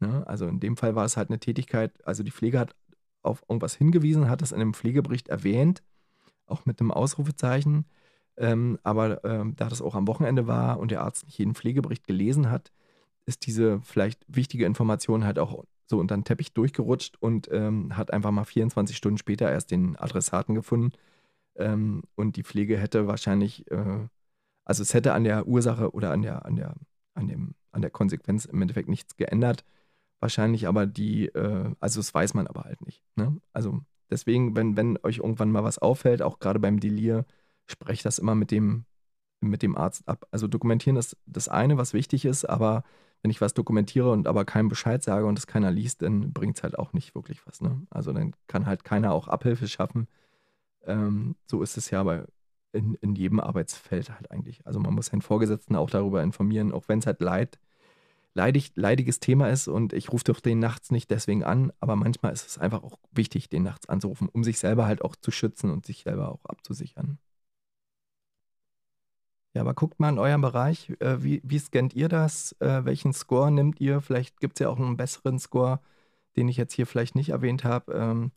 Ne? 0.00 0.26
Also 0.26 0.46
in 0.46 0.60
dem 0.60 0.76
Fall 0.76 0.94
war 0.94 1.04
es 1.04 1.16
halt 1.16 1.30
eine 1.30 1.38
Tätigkeit, 1.38 1.92
also 2.06 2.22
die 2.22 2.30
Pflege 2.30 2.58
hat 2.58 2.76
auf 3.22 3.42
irgendwas 3.48 3.74
hingewiesen, 3.74 4.28
hat 4.28 4.42
das 4.42 4.52
in 4.52 4.60
einem 4.60 4.74
Pflegebericht 4.74 5.28
erwähnt, 5.28 5.82
auch 6.46 6.66
mit 6.66 6.80
einem 6.80 6.90
Ausrufezeichen. 6.90 7.86
Ähm, 8.36 8.78
aber 8.82 9.24
ähm, 9.24 9.54
da 9.56 9.68
das 9.68 9.82
auch 9.82 9.94
am 9.94 10.08
Wochenende 10.08 10.46
war 10.46 10.78
und 10.78 10.90
der 10.90 11.02
Arzt 11.02 11.24
nicht 11.24 11.38
jeden 11.38 11.54
Pflegebericht 11.54 12.06
gelesen 12.06 12.50
hat, 12.50 12.72
ist 13.26 13.46
diese 13.46 13.80
vielleicht 13.82 14.24
wichtige 14.28 14.64
Information 14.64 15.24
halt 15.24 15.38
auch 15.38 15.64
so 15.88 15.98
unter 15.98 16.16
den 16.16 16.24
Teppich 16.24 16.52
durchgerutscht 16.54 17.16
und 17.20 17.48
ähm, 17.52 17.96
hat 17.96 18.12
einfach 18.12 18.30
mal 18.30 18.44
24 18.44 18.96
Stunden 18.96 19.18
später 19.18 19.50
erst 19.50 19.70
den 19.70 19.96
Adressaten 19.96 20.54
gefunden. 20.54 20.92
Ähm, 21.56 22.02
und 22.14 22.36
die 22.36 22.42
Pflege 22.44 22.78
hätte 22.78 23.06
wahrscheinlich, 23.06 23.70
äh, 23.70 24.08
also 24.64 24.82
es 24.82 24.94
hätte 24.94 25.12
an 25.12 25.24
der 25.24 25.46
Ursache 25.46 25.92
oder 25.92 26.10
an 26.12 26.22
der, 26.22 26.46
an 26.46 26.56
der, 26.56 26.74
an 27.14 27.28
dem, 27.28 27.54
an 27.72 27.82
der 27.82 27.90
Konsequenz 27.90 28.46
im 28.46 28.62
Endeffekt 28.62 28.88
nichts 28.88 29.16
geändert. 29.16 29.64
Wahrscheinlich 30.20 30.66
aber 30.66 30.86
die, 30.86 31.26
äh, 31.28 31.74
also 31.80 32.00
das 32.00 32.14
weiß 32.14 32.34
man 32.34 32.46
aber 32.46 32.62
halt 32.64 32.80
nicht. 32.86 33.02
Ne? 33.16 33.36
Also 33.52 33.80
deswegen, 34.10 34.56
wenn, 34.56 34.76
wenn 34.76 34.98
euch 35.02 35.18
irgendwann 35.18 35.50
mal 35.52 35.64
was 35.64 35.78
auffällt, 35.78 36.22
auch 36.22 36.38
gerade 36.38 36.58
beim 36.60 36.80
Delir, 36.80 37.26
spreche 37.66 38.02
das 38.02 38.18
immer 38.18 38.34
mit 38.34 38.50
dem, 38.50 38.84
mit 39.40 39.62
dem 39.62 39.76
Arzt 39.76 40.08
ab. 40.08 40.26
Also 40.30 40.48
dokumentieren 40.48 40.96
ist 40.96 41.16
das 41.26 41.48
eine, 41.48 41.76
was 41.78 41.94
wichtig 41.94 42.24
ist, 42.24 42.44
aber 42.44 42.84
wenn 43.22 43.30
ich 43.30 43.40
was 43.40 43.54
dokumentiere 43.54 44.10
und 44.10 44.26
aber 44.26 44.44
keinem 44.44 44.68
Bescheid 44.68 45.02
sage 45.02 45.26
und 45.26 45.38
es 45.38 45.46
keiner 45.46 45.70
liest, 45.70 46.02
dann 46.02 46.32
bringt 46.32 46.56
es 46.56 46.62
halt 46.62 46.78
auch 46.78 46.92
nicht 46.92 47.14
wirklich 47.14 47.46
was. 47.46 47.60
Ne? 47.60 47.86
Also 47.90 48.12
dann 48.12 48.34
kann 48.48 48.66
halt 48.66 48.84
keiner 48.84 49.12
auch 49.12 49.28
Abhilfe 49.28 49.68
schaffen. 49.68 50.08
Ähm, 50.84 51.36
so 51.46 51.62
ist 51.62 51.76
es 51.76 51.90
ja 51.90 52.02
bei 52.02 52.24
in, 52.72 52.94
in 52.94 53.14
jedem 53.14 53.38
Arbeitsfeld 53.38 54.10
halt 54.10 54.30
eigentlich. 54.30 54.66
Also 54.66 54.80
man 54.80 54.94
muss 54.94 55.10
den 55.10 55.22
Vorgesetzten 55.22 55.76
auch 55.76 55.90
darüber 55.90 56.22
informieren, 56.22 56.72
auch 56.72 56.88
wenn 56.88 56.98
es 56.98 57.06
halt 57.06 57.20
leid, 57.20 57.58
leidig, 58.34 58.72
leidiges 58.76 59.20
Thema 59.20 59.50
ist 59.50 59.68
und 59.68 59.92
ich 59.92 60.10
rufe 60.12 60.24
doch 60.24 60.40
den 60.40 60.58
nachts 60.58 60.90
nicht 60.90 61.10
deswegen 61.10 61.44
an, 61.44 61.72
aber 61.80 61.96
manchmal 61.96 62.32
ist 62.32 62.46
es 62.46 62.58
einfach 62.58 62.82
auch 62.82 62.98
wichtig, 63.12 63.50
den 63.50 63.62
nachts 63.62 63.88
anzurufen, 63.88 64.28
um 64.30 64.42
sich 64.42 64.58
selber 64.58 64.86
halt 64.86 65.02
auch 65.02 65.16
zu 65.16 65.30
schützen 65.30 65.70
und 65.70 65.84
sich 65.84 66.02
selber 66.04 66.32
auch 66.32 66.44
abzusichern. 66.46 67.18
Ja, 69.54 69.60
aber 69.60 69.74
guckt 69.74 70.00
mal 70.00 70.08
in 70.08 70.18
eurem 70.18 70.40
Bereich, 70.40 70.90
äh, 71.00 71.22
wie, 71.22 71.42
wie 71.44 71.58
scannt 71.58 71.94
ihr 71.94 72.08
das? 72.08 72.56
Äh, 72.60 72.84
welchen 72.84 73.12
Score 73.12 73.50
nimmt 73.50 73.80
ihr? 73.80 74.00
Vielleicht 74.00 74.40
gibt 74.40 74.54
es 74.54 74.64
ja 74.64 74.70
auch 74.70 74.78
einen 74.78 74.96
besseren 74.96 75.38
Score, 75.38 75.80
den 76.36 76.48
ich 76.48 76.56
jetzt 76.56 76.72
hier 76.72 76.86
vielleicht 76.86 77.14
nicht 77.14 77.30
erwähnt 77.30 77.62
habe. 77.64 77.92
Ähm, 77.92 78.32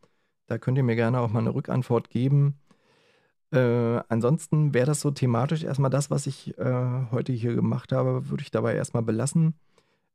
da 0.48 0.58
könnt 0.58 0.78
ihr 0.78 0.84
mir 0.84 0.96
gerne 0.96 1.20
auch 1.22 1.30
mal 1.32 1.40
eine 1.40 1.56
Rückantwort 1.56 2.10
geben. 2.10 2.60
Äh, 3.52 4.02
ansonsten 4.10 4.74
wäre 4.74 4.88
das 4.88 5.02
so 5.02 5.12
thematisch 5.12 5.64
erstmal 5.64 5.90
das, 5.92 6.12
was 6.12 6.28
ich 6.28 6.58
äh, 6.58 7.06
heute 7.12 7.32
hier 7.32 7.56
gemacht 7.56 7.92
habe, 7.94 8.30
würde 8.30 8.44
ich 8.44 8.52
dabei 8.52 8.76
erstmal 8.76 9.04
belassen. 9.04 9.56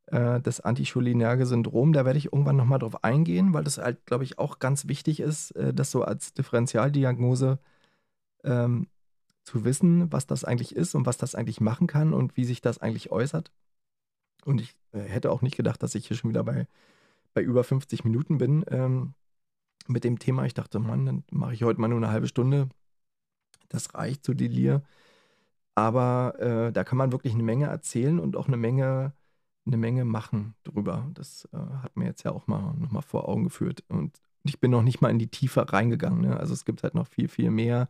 Äh, 0.06 0.40
das 0.40 0.60
anticholinerge 0.60 1.46
Syndrom, 1.46 1.92
da 1.92 2.04
werde 2.04 2.18
ich 2.18 2.26
irgendwann 2.26 2.56
nochmal 2.56 2.80
drauf 2.80 3.04
eingehen, 3.04 3.54
weil 3.54 3.64
das 3.64 3.78
halt, 3.78 4.04
glaube 4.06 4.24
ich, 4.24 4.38
auch 4.38 4.58
ganz 4.58 4.88
wichtig 4.88 5.20
ist, 5.20 5.52
äh, 5.52 5.72
das 5.74 5.90
so 5.90 6.02
als 6.02 6.34
Differentialdiagnose 6.34 7.58
ähm, 8.44 8.88
zu 9.50 9.64
wissen, 9.64 10.12
was 10.12 10.28
das 10.28 10.44
eigentlich 10.44 10.76
ist 10.76 10.94
und 10.94 11.06
was 11.06 11.16
das 11.16 11.34
eigentlich 11.34 11.60
machen 11.60 11.88
kann 11.88 12.12
und 12.12 12.36
wie 12.36 12.44
sich 12.44 12.60
das 12.60 12.78
eigentlich 12.78 13.10
äußert. 13.10 13.50
Und 14.44 14.60
ich 14.60 14.76
äh, 14.92 15.00
hätte 15.00 15.32
auch 15.32 15.42
nicht 15.42 15.56
gedacht, 15.56 15.82
dass 15.82 15.96
ich 15.96 16.06
hier 16.06 16.16
schon 16.16 16.30
wieder 16.30 16.44
bei, 16.44 16.68
bei 17.34 17.42
über 17.42 17.64
50 17.64 18.04
Minuten 18.04 18.38
bin 18.38 18.64
ähm, 18.68 19.14
mit 19.88 20.04
dem 20.04 20.20
Thema. 20.20 20.44
Ich 20.44 20.54
dachte, 20.54 20.78
Mann, 20.78 21.04
dann 21.04 21.24
mache 21.32 21.52
ich 21.52 21.64
heute 21.64 21.80
mal 21.80 21.88
nur 21.88 21.98
eine 21.98 22.10
halbe 22.10 22.28
Stunde. 22.28 22.68
Das 23.68 23.92
reicht 23.92 24.24
zu 24.24 24.34
Delir. 24.34 24.84
Aber 25.74 26.38
äh, 26.38 26.72
da 26.72 26.84
kann 26.84 26.98
man 26.98 27.10
wirklich 27.10 27.34
eine 27.34 27.42
Menge 27.42 27.66
erzählen 27.66 28.20
und 28.20 28.36
auch 28.36 28.46
eine 28.46 28.56
Menge, 28.56 29.14
eine 29.66 29.76
Menge 29.76 30.04
machen 30.04 30.54
drüber. 30.62 31.10
Das 31.14 31.48
äh, 31.52 31.56
hat 31.56 31.96
mir 31.96 32.04
jetzt 32.04 32.22
ja 32.22 32.30
auch 32.30 32.46
mal 32.46 32.74
nochmal 32.74 33.02
vor 33.02 33.28
Augen 33.28 33.44
geführt. 33.44 33.82
Und 33.88 34.16
ich 34.44 34.60
bin 34.60 34.70
noch 34.70 34.82
nicht 34.82 35.00
mal 35.00 35.10
in 35.10 35.18
die 35.18 35.28
Tiefe 35.28 35.72
reingegangen. 35.72 36.20
Ne? 36.20 36.38
Also 36.38 36.54
es 36.54 36.64
gibt 36.64 36.84
halt 36.84 36.94
noch 36.94 37.08
viel, 37.08 37.26
viel 37.26 37.50
mehr 37.50 37.88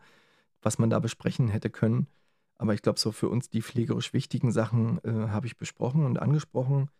was 0.62 0.78
man 0.78 0.90
da 0.90 0.98
besprechen 0.98 1.48
hätte 1.48 1.70
können. 1.70 2.06
Aber 2.56 2.74
ich 2.74 2.82
glaube, 2.82 2.98
so 2.98 3.10
für 3.12 3.28
uns 3.28 3.48
die 3.48 3.62
pflegerisch 3.62 4.12
wichtigen 4.12 4.52
Sachen 4.52 5.02
äh, 5.04 5.28
habe 5.28 5.46
ich 5.46 5.56
besprochen 5.56 6.04
und 6.04 6.18
angesprochen 6.18 6.90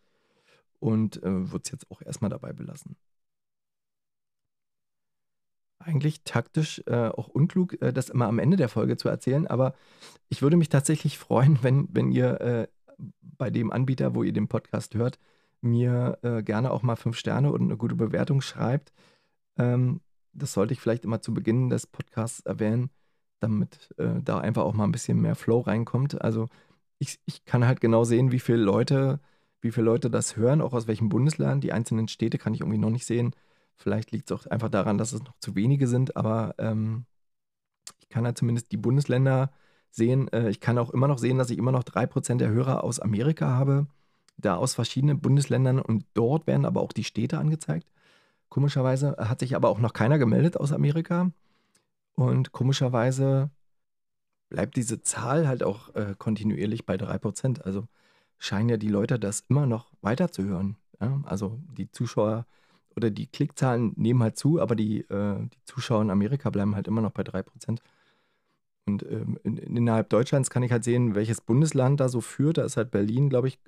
und 0.78 1.22
äh, 1.22 1.50
würde 1.50 1.62
es 1.64 1.70
jetzt 1.70 1.90
auch 1.90 2.00
erstmal 2.00 2.30
dabei 2.30 2.52
belassen. 2.52 2.96
Eigentlich 5.78 6.24
taktisch 6.24 6.82
äh, 6.86 7.08
auch 7.08 7.28
unklug, 7.28 7.80
äh, 7.82 7.92
das 7.92 8.08
immer 8.08 8.26
am 8.26 8.38
Ende 8.38 8.56
der 8.56 8.70
Folge 8.70 8.96
zu 8.96 9.08
erzählen, 9.08 9.46
aber 9.46 9.74
ich 10.28 10.40
würde 10.40 10.56
mich 10.56 10.70
tatsächlich 10.70 11.18
freuen, 11.18 11.58
wenn, 11.62 11.88
wenn 11.92 12.10
ihr 12.10 12.40
äh, 12.40 12.68
bei 13.20 13.50
dem 13.50 13.70
Anbieter, 13.70 14.14
wo 14.14 14.22
ihr 14.22 14.32
den 14.32 14.48
Podcast 14.48 14.94
hört, 14.94 15.18
mir 15.60 16.18
äh, 16.22 16.42
gerne 16.42 16.70
auch 16.70 16.82
mal 16.82 16.96
fünf 16.96 17.18
Sterne 17.18 17.52
und 17.52 17.62
eine 17.62 17.76
gute 17.76 17.94
Bewertung 17.94 18.40
schreibt. 18.40 18.92
Ähm, 19.58 20.00
das 20.32 20.54
sollte 20.54 20.72
ich 20.72 20.80
vielleicht 20.80 21.04
immer 21.04 21.20
zu 21.20 21.34
Beginn 21.34 21.68
des 21.68 21.86
Podcasts 21.86 22.40
erwähnen 22.40 22.90
damit 23.40 23.90
äh, 23.98 24.20
da 24.22 24.38
einfach 24.38 24.62
auch 24.64 24.74
mal 24.74 24.84
ein 24.84 24.92
bisschen 24.92 25.20
mehr 25.20 25.34
Flow 25.34 25.60
reinkommt. 25.60 26.20
Also 26.22 26.48
ich, 26.98 27.18
ich 27.26 27.44
kann 27.44 27.66
halt 27.66 27.80
genau 27.80 28.04
sehen, 28.04 28.32
wie 28.32 28.40
viele 28.40 28.58
Leute, 28.58 29.20
wie 29.60 29.72
viele 29.72 29.86
Leute 29.86 30.10
das 30.10 30.36
hören, 30.36 30.60
auch 30.60 30.72
aus 30.74 30.86
welchem 30.86 31.08
Bundesland. 31.08 31.64
Die 31.64 31.72
einzelnen 31.72 32.08
Städte 32.08 32.38
kann 32.38 32.54
ich 32.54 32.60
irgendwie 32.60 32.78
noch 32.78 32.90
nicht 32.90 33.06
sehen. 33.06 33.34
Vielleicht 33.76 34.12
liegt 34.12 34.30
es 34.30 34.36
auch 34.36 34.46
einfach 34.46 34.68
daran, 34.68 34.98
dass 34.98 35.12
es 35.12 35.22
noch 35.22 35.38
zu 35.38 35.56
wenige 35.56 35.86
sind, 35.88 36.16
aber 36.16 36.54
ähm, 36.58 37.06
ich 38.00 38.08
kann 38.10 38.24
halt 38.26 38.38
zumindest 38.38 38.72
die 38.72 38.76
Bundesländer 38.76 39.50
sehen. 39.90 40.28
Äh, 40.32 40.50
ich 40.50 40.60
kann 40.60 40.78
auch 40.78 40.90
immer 40.90 41.08
noch 41.08 41.18
sehen, 41.18 41.38
dass 41.38 41.50
ich 41.50 41.58
immer 41.58 41.72
noch 41.72 41.84
3% 41.84 42.40
der 42.40 42.50
Hörer 42.50 42.84
aus 42.84 43.00
Amerika 43.00 43.48
habe, 43.48 43.86
da 44.36 44.56
aus 44.56 44.74
verschiedenen 44.74 45.20
Bundesländern 45.20 45.78
und 45.80 46.04
dort 46.14 46.46
werden 46.46 46.66
aber 46.66 46.82
auch 46.82 46.92
die 46.92 47.04
Städte 47.04 47.38
angezeigt. 47.38 47.90
Komischerweise 48.50 49.16
hat 49.18 49.40
sich 49.40 49.56
aber 49.56 49.68
auch 49.70 49.78
noch 49.78 49.92
keiner 49.92 50.18
gemeldet 50.18 50.58
aus 50.58 50.72
Amerika. 50.72 51.30
Und 52.14 52.52
komischerweise 52.52 53.50
bleibt 54.48 54.76
diese 54.76 55.02
Zahl 55.02 55.48
halt 55.48 55.62
auch 55.62 55.94
äh, 55.94 56.14
kontinuierlich 56.18 56.84
bei 56.84 56.96
3%. 56.96 57.62
Also 57.62 57.86
scheinen 58.38 58.68
ja 58.68 58.76
die 58.76 58.88
Leute 58.88 59.18
das 59.18 59.44
immer 59.48 59.66
noch 59.66 59.92
weiterzuhören. 60.02 60.76
Ja? 61.00 61.20
Also 61.24 61.58
die 61.76 61.90
Zuschauer 61.90 62.46
oder 62.96 63.10
die 63.10 63.26
Klickzahlen 63.26 63.92
nehmen 63.96 64.22
halt 64.22 64.36
zu, 64.36 64.60
aber 64.60 64.74
die, 64.74 65.00
äh, 65.02 65.38
die 65.40 65.64
Zuschauer 65.64 66.02
in 66.02 66.10
Amerika 66.10 66.50
bleiben 66.50 66.74
halt 66.74 66.88
immer 66.88 67.00
noch 67.00 67.12
bei 67.12 67.22
3%. 67.22 67.78
Und 68.86 69.04
ähm, 69.04 69.38
in, 69.44 69.56
innerhalb 69.56 70.10
Deutschlands 70.10 70.50
kann 70.50 70.62
ich 70.62 70.72
halt 70.72 70.84
sehen, 70.84 71.14
welches 71.14 71.40
Bundesland 71.40 72.00
da 72.00 72.08
so 72.08 72.20
führt. 72.20 72.58
Da 72.58 72.64
ist 72.64 72.76
halt 72.76 72.90
Berlin, 72.90 73.28
glaube 73.28 73.48
ich, 73.48 73.58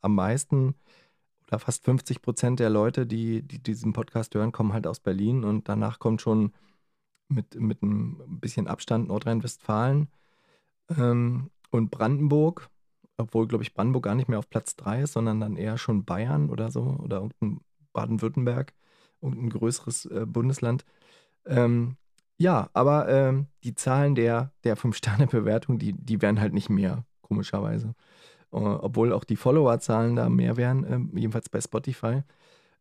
am 0.00 0.14
meisten 0.14 0.74
oder 1.48 1.58
fast 1.58 1.84
50 1.84 2.22
Prozent 2.22 2.60
der 2.60 2.70
Leute, 2.70 3.06
die, 3.06 3.42
die 3.42 3.58
diesen 3.58 3.92
Podcast 3.92 4.34
hören, 4.34 4.52
kommen 4.52 4.72
halt 4.72 4.86
aus 4.86 5.00
Berlin. 5.00 5.44
Und 5.44 5.68
danach 5.68 5.98
kommt 5.98 6.22
schon 6.22 6.52
mit, 7.30 7.54
mit 7.54 7.82
ein 7.82 8.40
bisschen 8.40 8.66
Abstand 8.66 9.08
Nordrhein-Westfalen 9.08 10.08
ähm, 10.96 11.50
und 11.70 11.90
Brandenburg. 11.90 12.68
Obwohl, 13.16 13.46
glaube 13.46 13.62
ich, 13.62 13.74
Brandenburg 13.74 14.04
gar 14.04 14.14
nicht 14.14 14.28
mehr 14.28 14.38
auf 14.38 14.48
Platz 14.48 14.76
3 14.76 15.02
ist, 15.02 15.12
sondern 15.12 15.40
dann 15.40 15.56
eher 15.56 15.76
schon 15.76 16.04
Bayern 16.04 16.48
oder 16.48 16.70
so 16.70 16.82
oder 17.02 17.18
irgendein 17.18 17.60
Baden-Württemberg, 17.92 18.72
irgendein 19.20 19.50
größeres 19.50 20.06
äh, 20.06 20.26
Bundesland. 20.26 20.84
Ähm, 21.44 21.96
ja, 22.38 22.70
aber 22.72 23.08
ähm, 23.08 23.48
die 23.64 23.74
Zahlen 23.74 24.14
der, 24.14 24.52
der 24.64 24.76
Fünf-Sterne-Bewertung, 24.76 25.78
die, 25.78 25.92
die 25.92 26.22
werden 26.22 26.40
halt 26.40 26.54
nicht 26.54 26.70
mehr, 26.70 27.04
komischerweise. 27.20 27.94
Uh, 28.52 28.78
obwohl 28.80 29.12
auch 29.12 29.22
die 29.22 29.36
Follower-Zahlen 29.36 30.16
da 30.16 30.28
mehr 30.28 30.56
wären, 30.56 30.84
äh, 30.84 31.20
jedenfalls 31.20 31.48
bei 31.48 31.60
Spotify. 31.60 32.22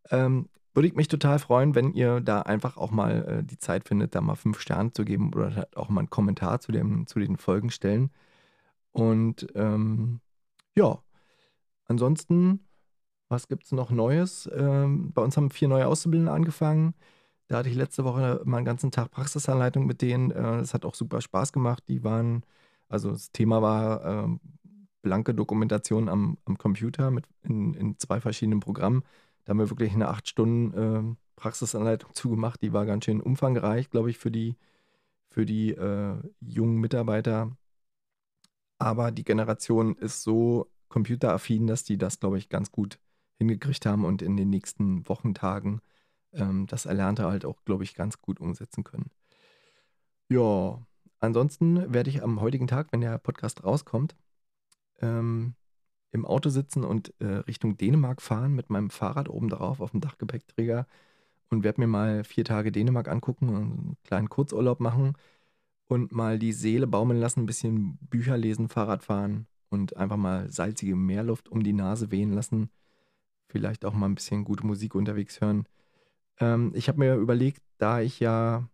Ähm, 0.10 0.50
würde 0.74 0.88
ich 0.88 0.95
mich 0.95 1.07
total 1.07 1.39
freuen, 1.39 1.76
wenn 1.76 1.93
ihr 1.93 2.22
da 2.22 2.41
einfach 2.41 2.78
auch 2.78 2.91
mal 2.91 3.39
äh, 3.39 3.43
die 3.43 3.57
Zeit 3.57 3.88
findet, 3.88 4.15
da 4.15 4.22
mal 4.22 4.36
fünf 4.36 4.59
Sterne 4.59 4.91
zu 4.91 5.05
geben 5.05 5.34
oder 5.34 5.55
halt 5.55 5.78
auch 5.78 5.89
mal 5.89 6.01
einen 6.01 6.09
Kommentar 6.09 6.59
zu, 6.59 6.72
dem, 6.72 7.07
zu 7.07 7.20
den 7.20 7.38
Folgen 7.38 7.72
stellen. 7.72 8.11
Und 8.91 9.47
ähm, 9.55 10.22
ja, 10.76 10.99
ansonsten, 11.86 12.67
was 13.30 13.47
gibt 13.47 13.65
es 13.65 13.72
noch 13.72 13.91
Neues? 13.91 14.49
Ähm, 14.53 15.11
bei 15.13 15.22
uns 15.22 15.38
haben 15.38 15.51
vier 15.51 15.67
neue 15.67 15.88
Auszubildende 15.88 16.32
angefangen. 16.32 16.93
Da 17.47 17.57
hatte 17.57 17.70
ich 17.70 17.76
letzte 17.76 18.05
Woche 18.05 18.41
mal 18.45 18.57
einen 18.57 18.65
ganzen 18.65 18.91
Tag 18.91 19.11
Praxisanleitung 19.11 19.86
mit 19.88 20.01
denen. 20.01 20.32
Es 20.32 20.72
äh, 20.72 20.74
hat 20.74 20.86
auch 20.86 20.95
super 20.95 21.20
Spaß 21.22 21.51
gemacht. 21.51 21.84
Die 21.88 22.03
waren, 22.03 22.43
also 22.89 23.11
das 23.11 23.32
Thema 23.32 23.61
war 23.61 24.26
äh, 24.26 24.38
blanke 25.01 25.34
Dokumentation 25.34 26.09
am, 26.09 26.38
am 26.45 26.57
Computer 26.57 27.11
mit 27.11 27.26
in, 27.43 27.74
in, 27.74 27.97
zwei 27.97 28.22
verschiedenen 28.22 28.59
Programmen. 28.59 29.03
Da 29.46 29.52
haben 29.52 29.60
wir 29.60 29.70
wirklich 29.70 29.94
eine 29.94 30.10
acht 30.10 30.28
Stunden 30.28 30.74
äh, 30.74 31.16
Praxisanleitung 31.36 32.14
zugemacht. 32.14 32.62
Die 32.62 32.74
war 32.74 32.86
ganz 32.86 33.06
schön 33.06 33.22
umfangreich, 33.22 33.90
glaube 33.90 34.10
ich, 34.10 34.18
für 34.18 34.32
die, 34.32 34.56
für 35.30 35.46
die 35.46 35.72
äh, 35.72 36.18
jungen 36.42 36.78
Mitarbeiter. 36.78 37.52
Aber 38.78 39.12
die 39.12 39.24
Generation 39.24 39.96
ist 39.96 40.24
so 40.24 40.72
computeraffin, 40.88 41.68
dass 41.68 41.84
die 41.84 41.98
das, 41.98 42.20
glaube 42.20 42.38
ich, 42.38 42.50
ganz 42.50 42.72
gut 42.72 43.00
hingekriegt 43.38 43.86
haben 43.86 44.06
und 44.06 44.22
in 44.22 44.38
den 44.38 44.50
nächsten 44.50 45.08
Wochentagen 45.08 45.82
ähm, 46.34 46.68
das 46.68 46.86
Erlernte 46.86 47.26
halt 47.26 47.46
auch, 47.46 47.64
glaube 47.64 47.84
ich, 47.84 47.96
ganz 47.96 48.22
gut 48.22 48.40
umsetzen 48.40 48.84
können. 48.84 49.12
Ja, 50.30 50.80
ansonsten 51.20 51.94
werde 51.94 52.10
ich 52.10 52.22
am 52.22 52.42
heutigen 52.42 52.68
Tag, 52.68 52.92
wenn 52.92 53.02
der 53.02 53.18
Podcast 53.18 53.64
rauskommt, 53.64 54.16
ähm, 55.02 55.56
im 56.12 56.26
Auto 56.26 56.49
sitzen 56.49 56.84
und 56.84 57.14
äh, 57.20 57.26
Richtung 57.26 57.78
Dänemark 57.78 58.22
fahren 58.22 58.53
mit 58.55 58.70
meinem 58.70 58.89
Fahrrad 58.89 59.30
oben 59.30 59.49
drauf 59.49 59.80
auf 59.82 59.91
dem 59.91 60.01
Dachgepäckträger 60.01 60.88
und 61.49 61.64
werde 61.64 61.82
mir 61.82 61.88
mal 61.88 62.24
vier 62.24 62.45
Tage 62.45 62.72
Dänemark 62.72 63.07
angucken 63.07 63.49
und 63.49 63.55
einen 63.55 63.97
kleinen 64.03 64.30
Kurzurlaub 64.30 64.80
machen 64.80 65.14
und 65.88 66.12
mal 66.12 66.39
die 66.39 66.53
Seele 66.53 66.88
baumeln 66.88 67.20
lassen, 67.20 67.41
ein 67.41 67.45
bisschen 67.45 67.97
Bücher 68.10 68.38
lesen, 68.38 68.70
Fahrrad 68.70 69.03
fahren 69.03 69.47
und 69.70 69.97
einfach 69.97 70.18
mal 70.18 70.49
salzige 70.51 70.95
Meerluft 70.95 71.49
um 71.49 71.64
die 71.64 71.74
Nase 71.74 72.12
wehen 72.12 72.34
lassen. 72.34 72.70
Vielleicht 73.47 73.86
auch 73.86 73.93
mal 73.93 74.07
ein 74.07 74.16
bisschen 74.16 74.45
gute 74.45 74.66
Musik 74.66 74.95
unterwegs 74.95 75.41
hören. 75.41 75.66
Ähm, 76.39 76.72
ich 76.76 76.88
habe 76.88 76.99
mir 76.99 77.16
überlegt, 77.16 77.62
da 77.78 78.01
ich 78.01 78.20
ja 78.20 78.68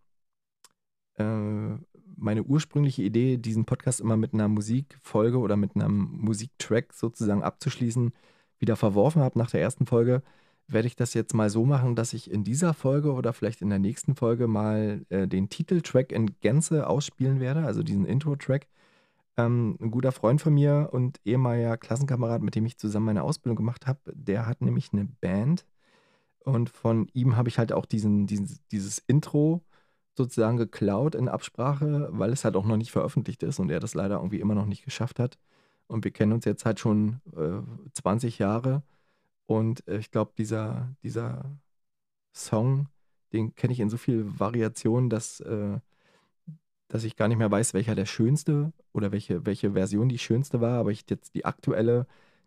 äh, 1.14 1.76
meine 2.16 2.42
ursprüngliche 2.42 3.02
Idee, 3.02 3.36
diesen 3.36 3.64
Podcast 3.64 4.00
immer 4.00 4.16
mit 4.16 4.34
einer 4.34 4.48
Musikfolge 4.48 5.38
oder 5.38 5.56
mit 5.56 5.74
einem 5.74 6.08
Musiktrack 6.20 6.92
sozusagen 6.92 7.42
abzuschließen, 7.42 8.12
wieder 8.58 8.76
verworfen 8.76 9.22
habe 9.22 9.38
nach 9.38 9.50
der 9.50 9.60
ersten 9.60 9.86
Folge, 9.86 10.22
werde 10.68 10.88
ich 10.88 10.96
das 10.96 11.14
jetzt 11.14 11.34
mal 11.34 11.50
so 11.50 11.64
machen, 11.64 11.94
dass 11.94 12.12
ich 12.12 12.30
in 12.30 12.42
dieser 12.42 12.74
Folge 12.74 13.12
oder 13.12 13.32
vielleicht 13.32 13.62
in 13.62 13.70
der 13.70 13.78
nächsten 13.78 14.16
Folge 14.16 14.48
mal 14.48 15.04
äh, 15.10 15.28
den 15.28 15.48
Titeltrack 15.48 16.10
in 16.10 16.38
Gänze 16.40 16.88
ausspielen 16.88 17.38
werde, 17.40 17.64
also 17.64 17.82
diesen 17.82 18.04
Intro-Track. 18.04 18.66
Ähm, 19.36 19.76
ein 19.80 19.90
guter 19.90 20.12
Freund 20.12 20.40
von 20.40 20.54
mir 20.54 20.88
und 20.92 21.20
ehemaliger 21.24 21.76
Klassenkamerad, 21.76 22.42
mit 22.42 22.54
dem 22.54 22.66
ich 22.66 22.78
zusammen 22.78 23.06
meine 23.06 23.22
Ausbildung 23.22 23.56
gemacht 23.56 23.86
habe, 23.86 24.00
der 24.14 24.46
hat 24.46 24.62
nämlich 24.62 24.92
eine 24.92 25.04
Band, 25.04 25.66
und 26.46 26.70
von 26.70 27.08
ihm 27.12 27.36
habe 27.36 27.48
ich 27.48 27.58
halt 27.58 27.72
auch 27.72 27.86
diesen, 27.86 28.28
diesen, 28.28 28.60
dieses 28.70 28.98
Intro 29.00 29.64
sozusagen 30.16 30.56
geklaut 30.56 31.14
in 31.14 31.28
Absprache, 31.28 32.08
weil 32.12 32.32
es 32.32 32.44
halt 32.44 32.56
auch 32.56 32.64
noch 32.64 32.76
nicht 32.76 32.92
veröffentlicht 32.92 33.42
ist 33.42 33.58
und 33.58 33.70
er 33.70 33.80
das 33.80 33.94
leider 33.94 34.16
irgendwie 34.16 34.40
immer 34.40 34.54
noch 34.54 34.66
nicht 34.66 34.84
geschafft 34.84 35.18
hat. 35.18 35.38
Und 35.86 36.04
wir 36.04 36.10
kennen 36.10 36.32
uns 36.32 36.44
jetzt 36.44 36.64
halt 36.64 36.80
schon 36.80 37.20
äh, 37.36 37.60
20 37.94 38.38
Jahre. 38.38 38.82
Und 39.46 39.86
äh, 39.88 39.98
ich 39.98 40.10
glaube, 40.10 40.32
dieser, 40.36 40.88
dieser 41.02 41.44
Song, 42.34 42.88
den 43.32 43.54
kenne 43.54 43.72
ich 43.72 43.80
in 43.80 43.90
so 43.90 43.96
vielen 43.96 44.38
Variationen, 44.38 45.10
dass, 45.10 45.40
äh, 45.40 45.78
dass 46.88 47.04
ich 47.04 47.16
gar 47.16 47.28
nicht 47.28 47.38
mehr 47.38 47.50
weiß, 47.50 47.74
welcher 47.74 47.94
der 47.94 48.06
schönste 48.06 48.72
oder 48.92 49.12
welche, 49.12 49.46
welche 49.46 49.72
Version 49.72 50.08
die 50.08 50.18
schönste 50.18 50.60
war. 50.60 50.78
Aber 50.78 50.90
ich 50.90 51.04
jetzt 51.08 51.34
die 51.34 51.44
aktuelle 51.44 52.06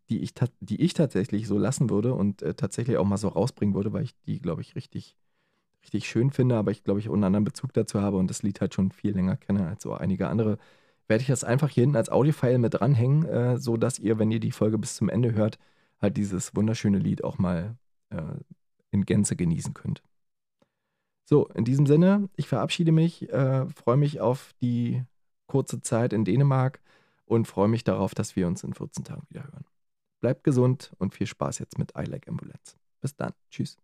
die 0.10 0.20
ich, 0.22 0.34
die 0.60 0.82
ich 0.82 0.94
tatsächlich 0.94 1.48
so 1.48 1.58
lassen 1.58 1.90
würde 1.90 2.14
und 2.14 2.42
äh, 2.42 2.54
tatsächlich 2.56 2.98
auch 2.98 3.06
mal 3.06 3.18
so 3.18 3.28
rausbringen 3.28 3.76
würde, 3.76 3.94
weil 3.94 4.04
ich 4.04 4.16
die, 4.26 4.40
glaube 4.40 4.62
ich, 4.62 4.76
richtig, 4.76 5.16
richtig 5.84 6.08
schön 6.10 6.32
finde, 6.32 6.56
aber 6.56 6.72
ich 6.72 6.84
glaube, 6.84 7.00
ich 7.00 7.10
auch 7.10 7.14
einen 7.14 7.24
anderen 7.24 7.46
Bezug 7.46 7.74
dazu 7.74 8.02
habe 8.02 8.18
und 8.18 8.30
das 8.30 8.44
Lied 8.44 8.62
halt 8.62 8.74
schon 8.74 8.92
viel 8.92 9.14
länger 9.14 9.38
kenne 9.38 9.68
als 9.68 9.84
so 9.84 9.94
einige 9.94 10.28
andere, 10.28 10.58
werde 11.08 11.22
ich 11.22 11.28
das 11.28 11.44
einfach 11.44 11.70
hier 11.70 11.82
hinten 11.84 11.96
als 11.98 12.10
Audiofile 12.10 12.60
mit 12.60 12.76
dranhängen, 12.76 13.26
äh, 13.26 13.58
so 13.58 13.78
dass 13.78 14.00
ihr, 14.00 14.20
wenn 14.20 14.32
ihr 14.32 14.40
die 14.40 14.52
Folge 14.52 14.78
bis 14.78 14.96
zum 14.96 15.10
Ende 15.10 15.34
hört, 15.34 15.58
halt 16.02 16.18
dieses 16.18 16.56
wunderschöne 16.56 17.00
Lied 17.00 17.24
auch 17.24 17.38
mal 17.40 17.78
äh, 18.10 18.22
in 18.92 19.06
Gänze 19.06 19.36
genießen 19.36 19.74
könnt. 19.74 20.02
So, 21.26 21.48
in 21.50 21.64
diesem 21.64 21.86
Sinne, 21.86 22.30
ich 22.36 22.48
verabschiede 22.48 22.92
mich, 22.92 23.30
äh, 23.30 23.68
freue 23.70 23.98
mich 23.98 24.20
auf 24.20 24.54
die 24.62 25.04
kurze 25.48 25.82
Zeit 25.82 26.14
in 26.14 26.26
Dänemark 26.26 26.80
und 27.26 27.48
freue 27.48 27.68
mich 27.68 27.84
darauf, 27.84 28.16
dass 28.16 28.36
wir 28.36 28.48
uns 28.48 28.64
in 28.64 28.74
14 28.74 29.04
Tagen 29.04 29.28
wieder 29.30 29.44
hören. 29.44 29.66
Bleibt 30.22 30.44
gesund 30.44 30.92
und 30.98 31.14
viel 31.14 31.28
Spaß 31.28 31.60
jetzt 31.60 31.78
mit 31.78 31.94
I 31.98 32.04
Like 32.04 32.28
Ambulance. 32.28 32.78
Bis 33.02 33.16
dann. 33.16 33.34
Tschüss. 33.52 33.78